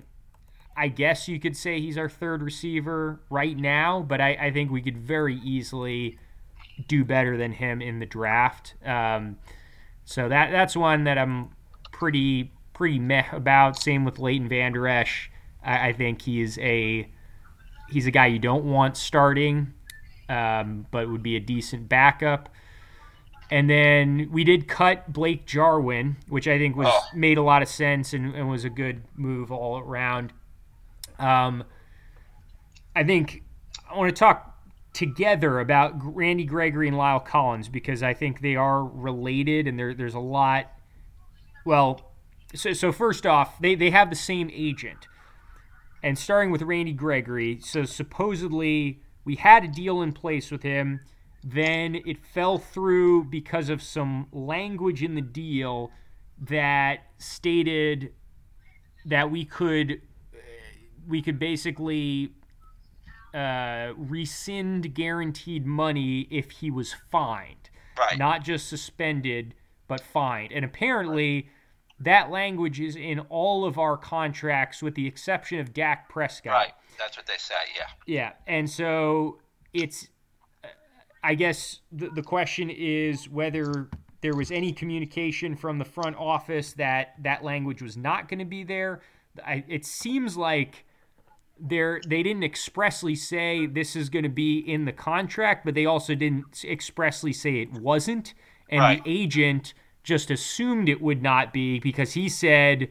I 0.77 0.89
guess 0.89 1.27
you 1.29 1.41
could 1.41 1.57
say 1.57 1.81
he's 1.81 1.97
our 1.97 2.09
third 2.09 2.43
receiver 2.43 3.21
right 3.31 3.57
now, 3.57 4.05
but 4.07 4.21
I, 4.21 4.31
I 4.35 4.51
think 4.51 4.71
we 4.71 4.83
could 4.83 4.99
very 4.99 5.37
easily 5.37 6.19
do 6.89 7.05
better 7.05 7.37
than 7.37 7.53
him 7.53 7.81
in 7.81 7.99
the 7.99 8.07
draft. 8.07 8.75
Um, 8.85 9.39
so 10.05 10.29
that 10.29 10.51
that's 10.51 10.77
one 10.77 11.05
that 11.05 11.17
I'm 11.19 11.51
pretty 11.93 12.53
pretty 12.75 12.99
meh 12.99 13.25
about. 13.33 13.79
Same 13.81 14.05
with 14.05 14.19
Leighton 14.19 14.49
Vander 14.49 14.87
Esch. 14.87 15.31
I, 15.65 15.89
I 15.89 15.93
think 15.95 16.23
he's 16.23 16.59
a 16.59 17.09
he's 17.89 18.07
a 18.07 18.11
guy 18.11 18.27
you 18.27 18.39
don't 18.39 18.65
want 18.65 18.97
starting 18.97 19.73
um, 20.29 20.87
but 20.91 21.09
would 21.09 21.23
be 21.23 21.37
a 21.37 21.41
decent 21.41 21.89
backup. 21.89 22.49
And 23.49 23.71
then 23.71 24.29
we 24.33 24.43
did 24.43 24.67
cut 24.67 25.13
Blake 25.13 25.47
Jarwin, 25.47 26.17
which 26.29 26.49
I 26.49 26.59
think 26.59 26.75
was 26.77 26.89
Oh. 26.91 27.01
made 27.15 27.39
a 27.39 27.43
lot 27.43 27.63
of 27.63 27.69
sense 27.69 28.13
and, 28.13 28.35
and 28.35 28.49
was 28.51 28.65
a 28.65 28.69
good 28.71 29.05
move 29.15 29.53
all 29.53 29.79
around. 29.79 30.33
Um, 31.19 31.65
I 32.95 33.05
think 33.05 33.43
I 33.91 33.97
want 33.97 34.15
to 34.15 34.19
talk 34.19 34.57
together 34.93 35.61
about 35.61 35.93
Randy 36.03 36.45
Gregory 36.45 36.89
and 36.89 36.97
La'el 36.97 37.25
Collins 37.25 37.69
because 37.69 38.03
I 38.03 38.15
think 38.15 38.41
they 38.41 38.57
are 38.57 38.83
related 38.83 39.67
and 39.67 39.79
there, 39.79 39.93
there's 39.93 40.15
a 40.15 40.21
lot. 40.21 40.73
Well, 41.67 42.13
so, 42.55 42.73
so 42.73 42.93
first 42.93 43.27
off, 43.27 43.59
they, 43.61 43.75
they 43.75 43.91
have 43.91 44.09
the 44.09 44.17
same 44.17 44.51
agent. 44.53 45.07
And 46.03 46.19
starting 46.19 46.51
with 46.51 46.63
Randy 46.63 46.93
Gregory, 46.93 47.61
so 47.61 47.85
supposedly 47.85 49.03
we 49.25 49.35
had 49.35 49.65
a 49.65 49.69
deal 49.69 50.01
in 50.01 50.13
place 50.13 50.51
with 50.51 50.63
him. 50.63 51.01
Then 51.45 51.97
it 52.07 52.25
fell 52.25 52.59
through 52.59 53.25
because 53.25 53.69
of 53.69 53.83
some 53.83 54.29
language 54.33 55.03
in 55.03 55.15
the 55.15 55.21
deal 55.21 55.91
that 56.41 57.01
stated 57.19 58.13
that 59.05 59.31
we 59.31 59.45
could 59.45 60.01
we 61.07 61.23
could 61.23 61.39
basically 61.39 62.33
uh, 63.35 63.93
rescind 63.97 64.95
guaranteed 64.95 65.67
money 65.67 66.27
if 66.31 66.51
he 66.51 66.71
was 66.71 66.95
fined, 67.11 67.71
Right. 67.99 68.19
not 68.19 68.43
just 68.45 68.69
suspended 68.69 69.55
but 69.89 70.01
fined. 70.01 70.53
And 70.53 70.65
apparently, 70.65 71.49
that 72.01 72.31
language 72.31 72.81
is 72.81 72.97
in 72.97 73.21
all 73.29 73.65
of 73.65 73.79
our 73.79 73.97
contracts, 73.97 74.83
with 74.83 74.95
the 74.97 75.07
exception 75.07 75.61
of 75.61 75.73
Dak 75.73 76.09
Prescott. 76.09 76.53
Right. 76.53 76.73
That's 76.99 77.17
what 77.17 77.27
they 77.27 77.37
say. 77.39 77.55
Yeah. 77.77 77.87
Yeah, 78.07 78.33
and 78.47 78.69
so 78.69 79.39
it's. 79.73 80.09
I 81.23 81.35
guess 81.35 81.81
the 81.93 82.09
the 82.11 82.23
question 82.23 82.71
is 82.71 83.29
whether 83.29 83.89
there 84.23 84.35
was 84.35 84.51
any 84.51 84.73
communication 84.73 85.57
from 85.57 85.79
the 85.79 85.85
front 85.85 86.17
office 86.17 86.73
that 86.75 87.15
that 87.23 87.45
language 87.45 87.83
was 87.83 87.97
not 87.97 88.29
going 88.29 88.39
to 88.39 88.45
be 88.45 88.65
there. 88.65 89.03
I, 89.45 89.63
it 89.69 89.85
seems 89.85 90.37
like 90.37 90.86
they're 91.59 92.01
they 92.07 92.23
didn't 92.23 92.45
expressly 92.45 93.15
say 93.15 93.67
this 93.67 93.97
is 93.97 94.09
going 94.09 94.23
to 94.23 94.29
be 94.29 94.59
in 94.59 94.85
the 94.85 94.93
contract, 94.93 95.65
but 95.65 95.75
they 95.75 95.87
also 95.87 96.15
didn't 96.15 96.65
expressly 96.65 97.33
say 97.33 97.61
it 97.61 97.73
wasn't. 97.73 98.35
And 98.69 98.81
Right. 98.81 99.05
the 99.05 99.11
agent 99.11 99.75
just 100.03 100.31
assumed 100.31 100.89
it 100.89 101.01
would 101.01 101.23
not 101.23 101.53
be 101.53 101.79
because 101.79 102.13
he 102.13 102.29
said, 102.29 102.91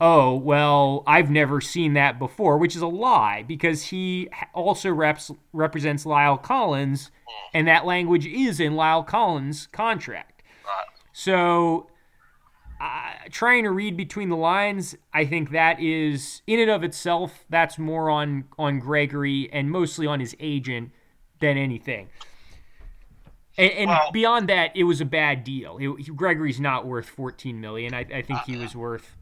"Oh, 0.00 0.34
well, 0.34 1.02
I've 1.06 1.30
never 1.30 1.60
seen 1.60 1.94
that 1.94 2.18
before," 2.18 2.56
which 2.58 2.76
is 2.76 2.82
a 2.82 2.86
lie 2.86 3.42
because 3.42 3.84
he 3.84 4.28
also 4.54 4.92
reps, 4.92 5.30
represents 5.52 6.04
La'el 6.04 6.42
Collins, 6.42 7.10
hmm. 7.26 7.56
and 7.58 7.68
that 7.68 7.84
language 7.84 8.26
is 8.26 8.60
in 8.60 8.74
La'el 8.74 9.06
Collins' 9.06 9.66
contract. 9.66 10.42
Right. 10.64 10.86
So, 11.12 11.90
uh, 12.80 13.12
trying 13.30 13.64
to 13.64 13.70
read 13.70 13.96
between 13.96 14.28
the 14.28 14.36
lines, 14.36 14.96
I 15.12 15.24
think 15.24 15.50
that 15.50 15.80
is 15.80 16.42
in 16.46 16.60
and 16.60 16.70
of 16.70 16.84
itself 16.84 17.44
that's 17.50 17.78
more 17.78 18.08
on 18.10 18.44
on 18.58 18.78
Gregory 18.78 19.48
and 19.52 19.70
mostly 19.70 20.06
on 20.06 20.20
his 20.20 20.36
agent 20.40 20.92
than 21.40 21.56
anything. 21.56 22.08
And, 23.56 23.72
and 23.72 23.88
Well- 23.90 24.12
beyond 24.12 24.48
that, 24.48 24.76
it 24.76 24.84
was 24.84 25.00
a 25.00 25.04
bad 25.04 25.42
deal. 25.44 25.78
It, 25.80 26.16
Gregory's 26.16 26.60
not 26.60 26.86
worth 26.86 27.08
14 27.08 27.60
million. 27.60 27.94
I, 27.94 28.00
I 28.14 28.22
think 28.22 28.40
he 28.42 28.56
was 28.56 28.76
worth 28.76 29.16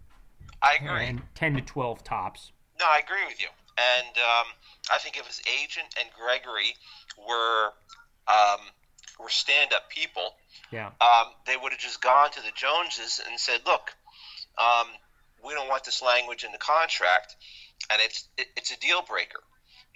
I 0.62 0.77
agree. 0.81 1.19
uh, 1.19 1.23
10 1.35 1.55
to 1.57 1.61
12 1.62 2.05
tops. 2.05 2.53
No, 2.79 2.85
I 2.87 2.99
agree 2.99 3.25
with 3.27 3.40
you. 3.40 3.49
And 3.79 4.16
um, 4.19 4.47
I 4.92 4.99
think 4.99 5.16
if 5.19 5.27
his 5.27 5.40
agent 5.62 5.95
and 5.99 6.09
Gregory 6.19 6.75
were 7.27 7.73
um, 8.29 8.61
were 9.18 9.29
stand 9.29 9.72
up 9.72 9.88
people, 9.90 10.35
Yeah. 10.70 10.90
um, 11.00 11.33
they 11.46 11.57
would 11.57 11.72
have 11.72 11.81
just 11.81 12.00
gone 12.00 12.31
to 12.33 12.40
the 12.42 12.50
Joneses 12.55 13.18
and 13.26 13.38
said, 13.40 13.64
"Look, 13.66 13.94
um, 14.59 14.88
we 15.42 15.55
don't 15.55 15.68
want 15.68 15.85
this 15.85 16.02
language 16.02 16.44
in 16.44 16.52
the 16.52 16.59
contract, 16.59 17.37
and 17.90 18.00
it's 18.02 18.29
it, 18.37 18.48
it's 18.57 18.70
a 18.70 18.76
deal 18.79 19.02
breaker." 19.02 19.42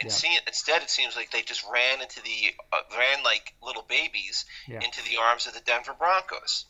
Yeah. 0.03 0.07
instead, 0.47 0.83
it 0.83 0.89
seems 0.89 1.15
like 1.15 1.31
they 1.31 1.43
just 1.43 1.63
ran 1.71 2.01
into 2.01 2.23
the 2.23 2.55
uh, 2.73 2.81
ran 2.97 3.23
like 3.23 3.55
little 3.63 3.83
babies 3.83 4.47
Yeah. 4.67 4.81
into 4.83 5.03
the 5.05 5.19
arms 5.19 5.47
of 5.47 5.53
the 5.53 5.61
Denver 5.61 5.93
Broncos, 5.93 6.65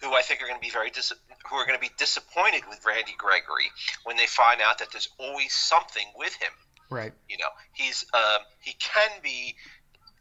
who 0.00 0.14
I 0.14 0.22
think 0.22 0.40
are 0.40 0.46
going 0.46 0.60
to 0.60 0.64
be 0.64 0.70
very 0.70 0.90
dis- 0.90 1.12
who 1.48 1.56
are 1.56 1.66
going 1.66 1.76
to 1.80 1.80
be 1.84 1.92
disappointed 1.98 2.62
with 2.68 2.84
Randy 2.86 3.14
Gregory 3.18 3.72
when 4.04 4.16
they 4.16 4.26
find 4.26 4.60
out 4.60 4.78
that 4.78 4.92
there's 4.92 5.08
always 5.18 5.52
something 5.52 6.06
with 6.14 6.34
him. 6.36 6.52
Right. 6.90 7.12
You 7.28 7.38
know, 7.38 7.48
he's 7.72 8.04
um, 8.14 8.42
he 8.60 8.74
can 8.74 9.10
be 9.20 9.56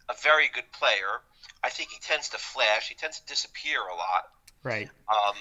a 0.10 0.16
very 0.24 0.48
good 0.52 0.72
player. 0.72 1.22
I 1.64 1.70
think 1.70 1.90
he 1.90 2.00
tends 2.00 2.30
to 2.30 2.38
flash. 2.38 2.88
He 2.90 2.96
tends 2.96 3.20
to 3.20 3.26
disappear 3.26 3.80
a 3.82 3.96
lot. 3.96 4.24
Right. 4.64 4.90
Um, 5.10 5.36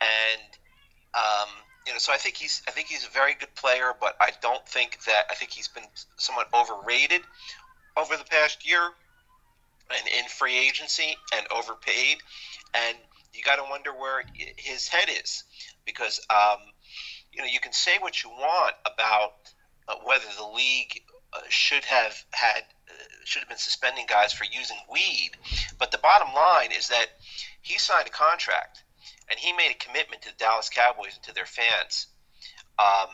and 0.00 0.42
um, 1.14 1.48
you 1.86 1.92
know, 1.92 1.98
so 1.98 2.12
I 2.12 2.16
think 2.16 2.36
he's 2.36 2.62
I 2.66 2.70
think 2.70 2.88
he's 2.88 3.06
a 3.06 3.10
very 3.10 3.34
good 3.34 3.54
player, 3.54 3.92
but 4.00 4.16
I 4.20 4.30
don't 4.40 4.66
think 4.66 5.04
that 5.04 5.26
I 5.30 5.34
think 5.34 5.50
he's 5.50 5.68
been 5.68 5.84
somewhat 6.16 6.48
overrated 6.54 7.22
over 7.96 8.16
the 8.16 8.24
past 8.24 8.68
year 8.68 8.90
and 9.90 10.08
in 10.08 10.28
free 10.28 10.58
agency 10.58 11.16
and 11.34 11.46
overpaid. 11.54 12.18
And 12.74 12.96
you 13.32 13.42
got 13.42 13.56
to 13.56 13.64
wonder 13.68 13.92
where 13.92 14.24
his 14.56 14.88
head 14.88 15.08
is 15.08 15.44
because 15.84 16.20
um, 16.30 16.58
you 17.32 17.40
know 17.40 17.48
you 17.48 17.60
can 17.60 17.72
say 17.72 17.98
what 18.00 18.22
you 18.22 18.30
want 18.30 18.74
about 18.86 19.32
uh, 19.88 19.94
whether 20.04 20.24
the 20.38 20.46
league 20.46 21.02
uh, 21.32 21.40
should 21.48 21.84
have 21.84 22.16
had 22.32 22.62
should 23.24 23.40
have 23.40 23.48
been 23.48 23.58
suspending 23.58 24.06
guys 24.08 24.32
for 24.32 24.44
using 24.44 24.76
weed, 24.90 25.30
but 25.78 25.90
the 25.90 25.98
bottom 25.98 26.32
line 26.34 26.70
is 26.72 26.88
that 26.88 27.06
he 27.62 27.78
signed 27.78 28.06
a 28.06 28.10
contract 28.10 28.82
and 29.30 29.38
he 29.38 29.52
made 29.52 29.70
a 29.70 29.74
commitment 29.74 30.22
to 30.22 30.28
the 30.28 30.36
Dallas 30.38 30.68
Cowboys 30.68 31.14
and 31.14 31.22
to 31.24 31.34
their 31.34 31.46
fans 31.46 32.06
um, 32.78 33.08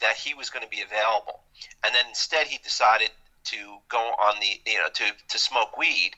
that 0.00 0.16
he 0.16 0.34
was 0.34 0.50
going 0.50 0.64
to 0.64 0.68
be 0.70 0.82
available, 0.82 1.40
and 1.84 1.94
then 1.94 2.04
instead 2.08 2.46
he 2.46 2.58
decided 2.58 3.10
to 3.44 3.56
go 3.88 3.98
on 3.98 4.34
the 4.40 4.70
you 4.70 4.78
know 4.78 4.88
to 4.92 5.04
to 5.28 5.38
smoke 5.38 5.78
weed 5.78 6.10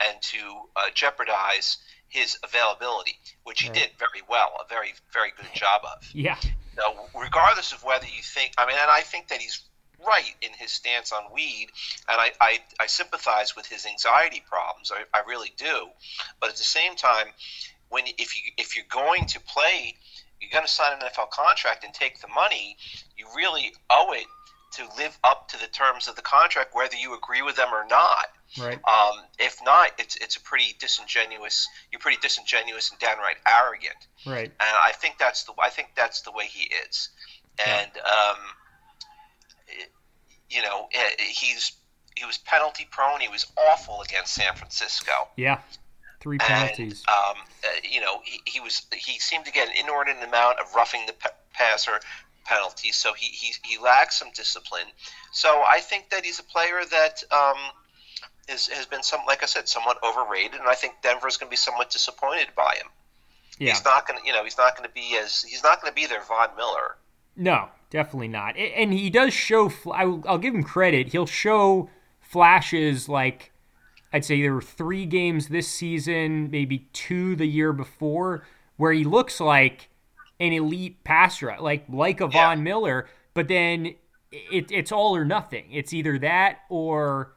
and 0.00 0.20
to 0.22 0.38
uh, 0.76 0.88
jeopardize 0.94 1.78
his 2.08 2.38
availability, 2.44 3.18
which 3.44 3.60
he 3.62 3.68
Right. 3.68 3.78
did 3.78 3.90
very 3.98 4.22
well, 4.28 4.52
a 4.64 4.68
very 4.68 4.94
very 5.12 5.32
good 5.36 5.52
job 5.54 5.82
of. 5.84 6.08
Yeah. 6.14 6.36
Now, 6.76 6.94
regardless 7.18 7.72
of 7.72 7.82
whether 7.84 8.06
you 8.06 8.22
think, 8.22 8.52
I 8.58 8.66
mean, 8.66 8.76
and 8.80 8.90
I 8.90 9.00
think 9.00 9.28
that 9.28 9.38
he's 9.40 9.60
right 10.06 10.34
in 10.42 10.50
his 10.58 10.72
stance 10.72 11.12
on 11.12 11.22
weed, 11.32 11.68
and 12.08 12.20
I, 12.20 12.32
I, 12.40 12.58
I 12.80 12.86
sympathize 12.86 13.54
with 13.56 13.66
his 13.66 13.86
anxiety 13.86 14.42
problems. 14.50 14.92
I, 14.94 15.04
I 15.16 15.22
really 15.28 15.52
do. 15.56 15.88
But 16.40 16.50
at 16.50 16.56
the 16.56 16.64
same 16.64 16.96
time, 16.96 17.26
when 17.88 18.04
if 18.18 18.36
you 18.36 18.52
if 18.58 18.76
you're 18.76 18.84
going 18.90 19.26
to 19.26 19.40
play, 19.40 19.94
you're 20.40 20.50
going 20.50 20.64
to 20.66 20.70
sign 20.70 20.92
an 20.94 20.98
NFL 21.08 21.30
contract 21.30 21.84
and 21.84 21.94
take 21.94 22.20
the 22.20 22.28
money. 22.28 22.76
You 23.16 23.26
really 23.36 23.72
owe 23.90 24.12
it 24.12 24.26
to 24.72 24.82
live 24.98 25.16
up 25.24 25.48
to 25.48 25.58
the 25.60 25.68
terms 25.68 26.08
of 26.08 26.16
the 26.16 26.22
contract, 26.22 26.74
whether 26.74 26.96
you 26.96 27.16
agree 27.16 27.40
with 27.40 27.56
them 27.56 27.68
or 27.72 27.86
not. 27.88 28.26
Right. 28.58 28.78
Um, 28.86 29.22
if 29.38 29.58
not, 29.64 29.90
it's 29.98 30.16
it's 30.16 30.36
a 30.36 30.40
pretty 30.40 30.74
disingenuous. 30.78 31.68
You're 31.90 32.00
pretty 32.00 32.18
disingenuous 32.20 32.90
and 32.90 32.98
downright 33.00 33.36
arrogant 33.46 33.96
Right. 34.24 34.50
and 34.50 34.52
I 34.60 34.92
think 34.92 35.18
that's 35.18 35.44
the 35.44 35.52
I 35.60 35.70
think 35.70 35.88
that's 35.96 36.20
the 36.22 36.32
way 36.32 36.46
he 36.46 36.68
is, 36.88 37.08
and 37.64 37.90
um, 37.96 38.36
it- 38.38 38.55
you 40.50 40.62
know 40.62 40.88
eh, 40.94 41.10
he's 41.18 41.72
he 42.16 42.24
was 42.24 42.38
penalty 42.38 42.86
prone. 42.90 43.20
He 43.20 43.28
was 43.28 43.46
awful 43.70 44.00
against 44.02 44.34
San 44.34 44.54
Francisco, 44.54 45.12
Yeah. 45.36 45.60
Three 46.20 46.38
penalties. 46.38 47.04
and 47.06 47.36
um, 47.36 47.42
uh, 47.64 47.68
you 47.88 48.00
know 48.00 48.20
he, 48.24 48.40
he 48.46 48.60
was 48.60 48.86
he 48.92 49.18
seemed 49.18 49.44
to 49.44 49.52
get 49.52 49.68
an 49.68 49.74
inordinate 49.78 50.26
amount 50.26 50.58
of 50.58 50.74
roughing 50.74 51.06
the 51.06 51.12
pa- 51.12 51.28
passer 51.52 52.00
penalties. 52.44 52.96
So 52.96 53.12
he, 53.12 53.26
he 53.26 53.52
he 53.64 53.78
lacks 53.78 54.18
some 54.18 54.28
discipline. 54.34 54.86
So 55.32 55.62
I 55.68 55.80
think 55.80 56.10
that 56.10 56.24
he's 56.24 56.38
a 56.40 56.44
player 56.44 56.80
that. 56.90 57.22
Um, 57.30 57.56
is, 58.48 58.68
has 58.68 58.86
been 58.86 59.02
some, 59.02 59.20
like 59.26 59.42
I 59.42 59.46
said, 59.46 59.68
somewhat 59.68 59.98
overrated, 60.04 60.54
and 60.60 60.68
I 60.68 60.74
think 60.76 60.94
Denver's 61.02 61.36
going 61.36 61.48
to 61.48 61.50
be 61.50 61.56
somewhat 61.56 61.90
disappointed 61.90 62.48
by 62.56 62.76
him. 62.76 62.86
yeah. 63.58 63.72
He's 63.72 63.84
not 63.84 64.06
going 64.06 64.20
to, 64.20 64.24
you 64.26 64.32
know, 64.32 64.44
he's 64.44 64.56
not 64.56 64.76
going 64.76 64.88
to 64.88 64.94
be 64.94 65.18
as 65.20 65.42
he's 65.42 65.64
not 65.64 65.80
going 65.82 65.90
to 65.90 65.94
be 65.94 66.06
their 66.06 66.22
Von 66.22 66.50
Miller. 66.56 66.96
No, 67.36 67.68
definitely 67.90 68.28
not. 68.28 68.56
And 68.56 68.92
he 68.92 69.10
does 69.10 69.32
show. 69.34 69.70
I 69.92 70.04
will- 70.06 70.38
give 70.38 70.54
him 70.54 70.62
credit. 70.62 71.08
He'll 71.12 71.26
show 71.26 71.90
flashes 72.20 73.08
like 73.08 73.52
I'd 74.12 74.24
say 74.24 74.40
there 74.40 74.54
were 74.54 74.62
three 74.62 75.04
games 75.04 75.48
this 75.48 75.68
season, 75.68 76.50
maybe 76.50 76.88
two 76.92 77.36
the 77.36 77.46
year 77.46 77.72
before, 77.72 78.46
where 78.76 78.92
he 78.92 79.04
looks 79.04 79.40
like 79.40 79.88
an 80.40 80.52
elite 80.52 81.02
passer, 81.04 81.54
like 81.60 81.84
like 81.88 82.20
a 82.20 82.24
Yeah. 82.24 82.48
Von 82.48 82.62
Miller. 82.62 83.08
But 83.34 83.48
then 83.48 83.94
it, 84.32 84.70
it's 84.70 84.92
all 84.92 85.14
or 85.16 85.24
nothing. 85.24 85.66
It's 85.70 85.92
either 85.92 86.18
that 86.18 86.60
or. 86.68 87.32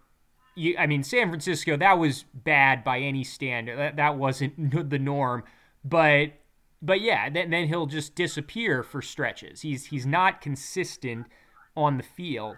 You, 0.55 0.75
I 0.77 0.88
mean, 0.88 1.03
San 1.03 1.29
Francisco, 1.29 1.77
that 1.77 1.97
was 1.99 2.25
bad 2.33 2.83
by 2.83 2.99
any 2.99 3.23
standard. 3.23 3.77
That, 3.77 3.95
that 3.95 4.17
wasn't 4.17 4.89
the 4.89 4.99
norm. 4.99 5.43
But 5.85 6.33
but 6.81 7.01
yeah, 7.01 7.29
then, 7.29 7.49
then 7.49 7.67
he'll 7.67 7.85
just 7.85 8.15
disappear 8.15 8.83
for 8.83 9.01
stretches. 9.01 9.61
He's 9.61 9.85
he's 9.87 10.05
not 10.05 10.41
consistent 10.41 11.27
on 11.75 11.97
the 11.97 12.03
field. 12.03 12.57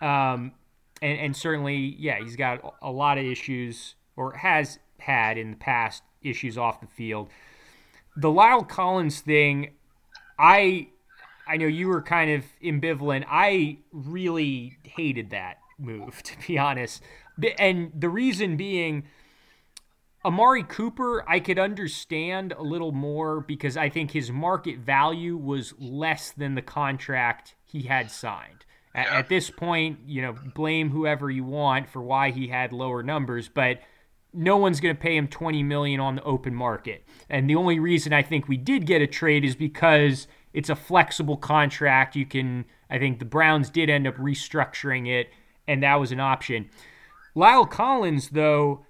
Um, 0.00 0.52
and, 1.02 1.18
and 1.18 1.36
certainly, 1.36 1.96
yeah, 1.98 2.18
he's 2.20 2.36
got 2.36 2.76
a 2.82 2.90
lot 2.90 3.18
of 3.18 3.24
issues 3.24 3.94
or 4.16 4.34
has 4.34 4.78
had 4.98 5.38
in 5.38 5.50
the 5.50 5.56
past 5.56 6.02
issues 6.22 6.56
off 6.56 6.80
the 6.80 6.86
field. 6.86 7.28
The 8.16 8.28
La'el 8.28 8.66
Collins 8.66 9.20
thing, 9.20 9.74
I 10.38 10.88
I 11.46 11.56
know 11.56 11.66
you 11.66 11.88
were 11.88 12.02
kind 12.02 12.30
of 12.30 12.44
ambivalent. 12.62 13.24
I 13.28 13.78
really 13.92 14.78
hated 14.82 15.30
that 15.30 15.58
move, 15.78 16.22
to 16.24 16.32
be 16.46 16.58
honest. 16.58 17.02
And 17.58 17.92
the 17.94 18.08
reason 18.08 18.56
being, 18.56 19.04
Amari 20.26 20.64
Cooper, 20.64 21.24
I 21.28 21.38
could 21.38 21.56
understand 21.58 22.52
a 22.52 22.62
little 22.62 22.90
more 22.90 23.40
because 23.40 23.76
I 23.76 23.88
think 23.88 24.10
his 24.10 24.32
market 24.32 24.78
value 24.78 25.36
was 25.36 25.72
less 25.78 26.32
than 26.32 26.56
the 26.56 26.62
contract 26.62 27.54
he 27.64 27.82
had 27.82 28.10
signed. 28.10 28.64
At, 28.92 29.06
at 29.06 29.28
this 29.28 29.50
point, 29.50 30.00
you 30.04 30.22
know, 30.22 30.34
blame 30.54 30.90
whoever 30.90 31.30
you 31.30 31.44
want 31.44 31.88
for 31.88 32.02
why 32.02 32.32
he 32.32 32.48
had 32.48 32.72
lower 32.72 33.04
numbers, 33.04 33.48
but 33.48 33.78
no 34.32 34.56
one's 34.56 34.80
going 34.80 34.96
to 34.96 35.00
pay 35.00 35.16
him 35.16 35.28
20 35.28 35.62
million 35.62 36.00
on 36.00 36.16
the 36.16 36.22
open 36.24 36.56
market. 36.56 37.04
And 37.30 37.48
the 37.48 37.54
only 37.54 37.78
reason 37.78 38.12
I 38.12 38.22
think 38.22 38.48
we 38.48 38.56
did 38.56 38.84
get 38.84 39.00
a 39.00 39.06
trade 39.06 39.44
is 39.44 39.54
because 39.54 40.26
it's 40.52 40.70
a 40.70 40.76
flexible 40.76 41.36
contract. 41.36 42.16
You 42.16 42.26
can 42.26 42.64
I 42.90 42.98
think 42.98 43.20
the 43.20 43.24
Browns 43.24 43.70
did 43.70 43.90
end 43.90 44.08
up 44.08 44.16
restructuring 44.16 45.08
it 45.08 45.30
and 45.68 45.84
that 45.84 46.00
was 46.00 46.10
an 46.10 46.20
option. 46.20 46.68
La'el 47.36 47.70
Collins 47.70 48.30
though, 48.30 48.85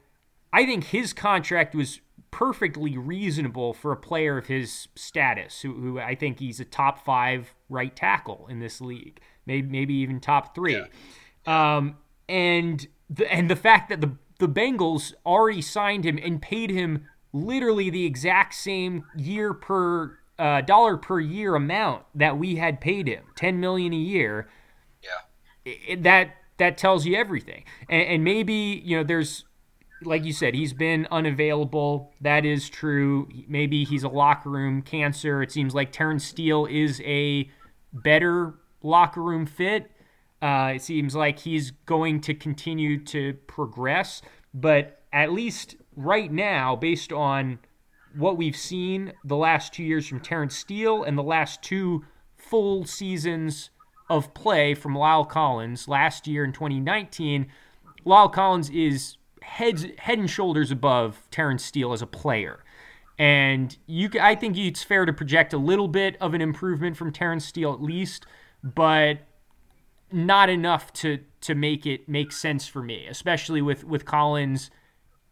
I 0.52 0.64
think 0.64 0.84
his 0.84 1.12
contract 1.12 1.74
was 1.74 2.00
perfectly 2.30 2.98
reasonable 2.98 3.72
for 3.72 3.92
a 3.92 3.96
player 3.96 4.36
of 4.36 4.46
his 4.46 4.88
status, 4.94 5.62
who, 5.62 5.72
who 5.72 5.98
I 5.98 6.14
think 6.14 6.38
he's 6.38 6.60
a 6.60 6.64
top 6.64 7.04
five 7.04 7.54
right 7.68 7.94
tackle 7.94 8.46
in 8.50 8.60
this 8.60 8.80
league, 8.80 9.20
maybe 9.46 9.68
maybe 9.68 9.94
even 9.94 10.20
top 10.20 10.54
three. 10.54 10.82
Yeah. 11.46 11.76
Um, 11.76 11.96
and 12.28 12.86
the 13.08 13.32
and 13.32 13.50
the 13.50 13.56
fact 13.56 13.88
that 13.88 14.00
the 14.00 14.16
the 14.38 14.48
Bengals 14.48 15.14
already 15.24 15.62
signed 15.62 16.04
him 16.04 16.18
and 16.22 16.42
paid 16.42 16.70
him 16.70 17.06
literally 17.32 17.90
the 17.90 18.04
exact 18.04 18.54
same 18.54 19.04
year 19.16 19.54
per 19.54 20.18
uh, 20.38 20.60
dollar 20.60 20.96
per 20.96 21.20
year 21.20 21.54
amount 21.54 22.04
that 22.14 22.38
we 22.38 22.56
had 22.56 22.80
paid 22.80 23.08
him, 23.08 23.24
ten 23.34 23.60
million 23.60 23.92
a 23.92 23.96
year. 23.96 24.48
Yeah, 25.02 25.72
it, 25.88 26.02
that 26.02 26.34
that 26.58 26.76
tells 26.76 27.06
you 27.06 27.16
everything. 27.16 27.64
And, 27.88 28.02
and 28.02 28.24
maybe 28.24 28.82
you 28.84 28.96
know 28.96 29.04
there's 29.04 29.44
like 30.02 30.24
you 30.24 30.32
said, 30.32 30.54
he's 30.54 30.72
been 30.72 31.06
unavailable. 31.10 32.12
That 32.20 32.44
is 32.44 32.68
true. 32.68 33.28
Maybe 33.48 33.84
he's 33.84 34.02
a 34.02 34.08
locker 34.08 34.50
room 34.50 34.82
cancer. 34.82 35.42
It 35.42 35.50
seems 35.50 35.74
like 35.74 35.92
Terence 35.92 36.24
Steele 36.24 36.66
is 36.66 37.00
a 37.04 37.50
better 37.92 38.54
locker 38.82 39.22
room 39.22 39.46
fit. 39.46 39.90
Uh, 40.42 40.72
it 40.76 40.82
seems 40.82 41.14
like 41.14 41.38
he's 41.38 41.70
going 41.70 42.20
to 42.20 42.34
continue 42.34 43.02
to 43.04 43.34
progress, 43.46 44.20
but 44.52 45.02
at 45.12 45.32
least 45.32 45.76
right 45.96 46.30
now, 46.30 46.76
based 46.76 47.10
on 47.10 47.58
what 48.14 48.36
we've 48.36 48.56
seen 48.56 49.12
the 49.24 49.36
last 49.36 49.72
two 49.72 49.82
years 49.82 50.06
from 50.06 50.20
Terence 50.20 50.56
Steele 50.56 51.02
and 51.02 51.16
the 51.16 51.22
last 51.22 51.62
two 51.62 52.04
full 52.36 52.84
seasons 52.84 53.70
of 54.08 54.34
play 54.34 54.74
from 54.74 54.94
La'el 54.94 55.28
Collins 55.28 55.88
last 55.88 56.26
year 56.26 56.44
in 56.44 56.52
2019, 56.52 57.46
La'el 58.04 58.32
Collins 58.32 58.70
is 58.70 59.16
heads 59.46 59.86
head 59.98 60.18
and 60.18 60.28
shoulders 60.28 60.70
above 60.70 61.22
Terence 61.30 61.64
Steele 61.64 61.92
as 61.92 62.02
a 62.02 62.06
player. 62.06 62.64
And 63.18 63.74
you, 63.86 64.10
I 64.20 64.34
think 64.34 64.58
it's 64.58 64.82
fair 64.82 65.06
to 65.06 65.12
project 65.12 65.54
a 65.54 65.58
little 65.58 65.88
bit 65.88 66.16
of 66.20 66.34
an 66.34 66.42
improvement 66.42 66.96
from 66.96 67.12
Terence 67.12 67.46
Steele 67.46 67.72
at 67.72 67.80
least, 67.80 68.26
but 68.62 69.20
not 70.12 70.50
enough 70.50 70.92
to 70.94 71.20
to 71.42 71.54
make 71.54 71.86
it 71.86 72.08
make 72.08 72.32
sense 72.32 72.66
for 72.66 72.82
me, 72.82 73.06
especially 73.06 73.62
with 73.62 73.84
with 73.84 74.04
Collins, 74.04 74.70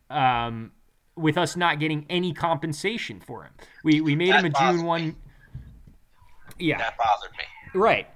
um, 0.09 0.73
with 1.17 1.37
us 1.37 1.57
not 1.57 1.79
getting 1.79 2.07
any 2.09 2.33
compensation 2.33 3.21
for 3.21 3.43
him. 3.43 3.53
We 3.83 4.01
we 4.01 4.17
made 4.17 4.33
that 4.33 4.45
him 4.45 4.53
a 4.55 4.73
June 4.73 4.85
one. 4.85 5.09
Me. 5.09 5.15
Yeah, 6.59 6.79
that 6.79 6.97
bothered 6.97 7.33
me. 7.33 7.79
Right, 7.79 8.07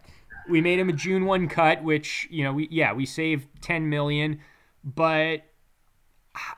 we 0.49 0.61
made 0.61 0.79
him 0.79 0.89
a 0.89 0.93
June 0.93 1.27
one 1.27 1.49
cut, 1.49 1.83
which 1.83 2.29
you 2.31 2.45
know 2.45 2.55
we 2.55 2.69
yeah 2.71 2.93
we 2.93 3.05
saved 3.05 3.49
ten 3.61 3.89
million, 3.89 4.41
but 4.85 5.43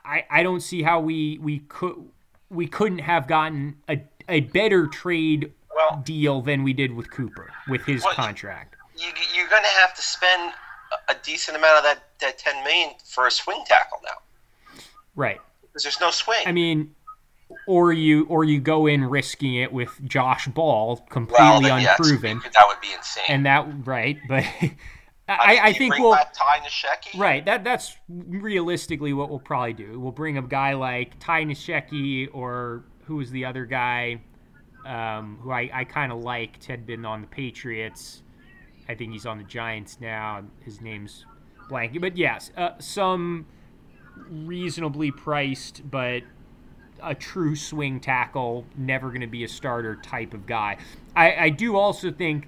I, 0.05 0.25
I 0.29 0.43
don't 0.43 0.61
see 0.61 0.81
how 0.81 0.99
we 0.99 1.37
we 1.39 1.59
could 1.59 1.95
we 2.49 2.67
couldn't 2.67 2.99
have 2.99 3.27
gotten 3.27 3.75
a, 3.89 4.01
a 4.27 4.41
better 4.41 4.87
trade 4.87 5.51
well, 5.75 6.01
deal 6.03 6.41
than 6.41 6.63
we 6.63 6.73
did 6.73 6.93
with 6.93 7.09
Cooper 7.11 7.51
with 7.69 7.85
his 7.85 8.03
well, 8.03 8.13
contract. 8.13 8.75
You, 8.97 9.07
you're 9.33 9.47
going 9.47 9.63
to 9.63 9.69
have 9.69 9.95
to 9.95 10.01
spend 10.01 10.53
a 11.09 11.15
decent 11.23 11.57
amount 11.57 11.77
of 11.77 11.83
that, 11.83 12.03
that 12.19 12.37
10 12.37 12.63
million 12.63 12.91
for 13.05 13.27
a 13.27 13.31
swing 13.31 13.63
tackle 13.65 13.99
now. 14.03 14.81
Right. 15.15 15.39
Because 15.61 15.83
there's 15.83 16.01
no 16.01 16.11
swing. 16.11 16.43
I 16.45 16.51
mean, 16.51 16.93
or 17.67 17.93
you 17.93 18.25
or 18.25 18.43
you 18.43 18.59
go 18.59 18.87
in 18.87 19.03
risking 19.03 19.55
it 19.55 19.71
with 19.71 19.89
Josh 20.05 20.47
Ball 20.47 20.97
completely 21.09 21.45
well, 21.45 21.61
then, 21.61 21.85
unproven. 21.85 22.41
that 22.43 22.63
would 22.67 22.81
be 22.81 22.93
insane. 22.93 23.23
And 23.27 23.45
that 23.45 23.67
right, 23.85 24.17
but 24.27 24.43
I, 25.39 25.59
I, 25.67 25.73
think 25.73 25.97
we'll 25.97 26.13
Ty 26.13 26.59
Right. 27.15 27.45
That 27.45 27.63
that's 27.63 27.95
realistically 28.09 29.13
what 29.13 29.29
we'll 29.29 29.39
probably 29.39 29.73
do. 29.73 29.99
We'll 29.99 30.11
bring 30.11 30.37
a 30.37 30.41
guy 30.41 30.73
like 30.73 31.19
Ty 31.19 31.45
Nsekhe 31.45 32.29
or 32.33 32.83
who 33.05 33.17
was 33.17 33.31
the 33.31 33.45
other 33.45 33.65
guy 33.65 34.21
um, 34.85 35.39
who 35.41 35.51
I, 35.51 35.69
I 35.73 35.83
kind 35.83 36.11
of 36.11 36.19
liked 36.19 36.65
had 36.65 36.85
been 36.85 37.05
on 37.05 37.21
the 37.21 37.27
Patriots. 37.27 38.23
I 38.89 38.95
think 38.95 39.11
he's 39.11 39.25
on 39.25 39.37
the 39.37 39.43
Giants 39.43 39.99
now. 40.01 40.43
His 40.63 40.81
name's 40.81 41.25
blanking, 41.69 42.01
but 42.01 42.17
yes, 42.17 42.51
uh, 42.57 42.71
some 42.79 43.45
reasonably 44.29 45.11
priced 45.11 45.89
but 45.89 46.23
a 47.01 47.15
true 47.15 47.55
swing 47.55 47.99
tackle, 47.99 48.65
never 48.77 49.09
going 49.09 49.21
to 49.21 49.27
be 49.27 49.43
a 49.43 49.47
starter 49.47 49.95
type 49.97 50.33
of 50.33 50.45
guy. 50.45 50.77
I, 51.15 51.35
I 51.35 51.49
do 51.49 51.75
also 51.75 52.11
think 52.11 52.47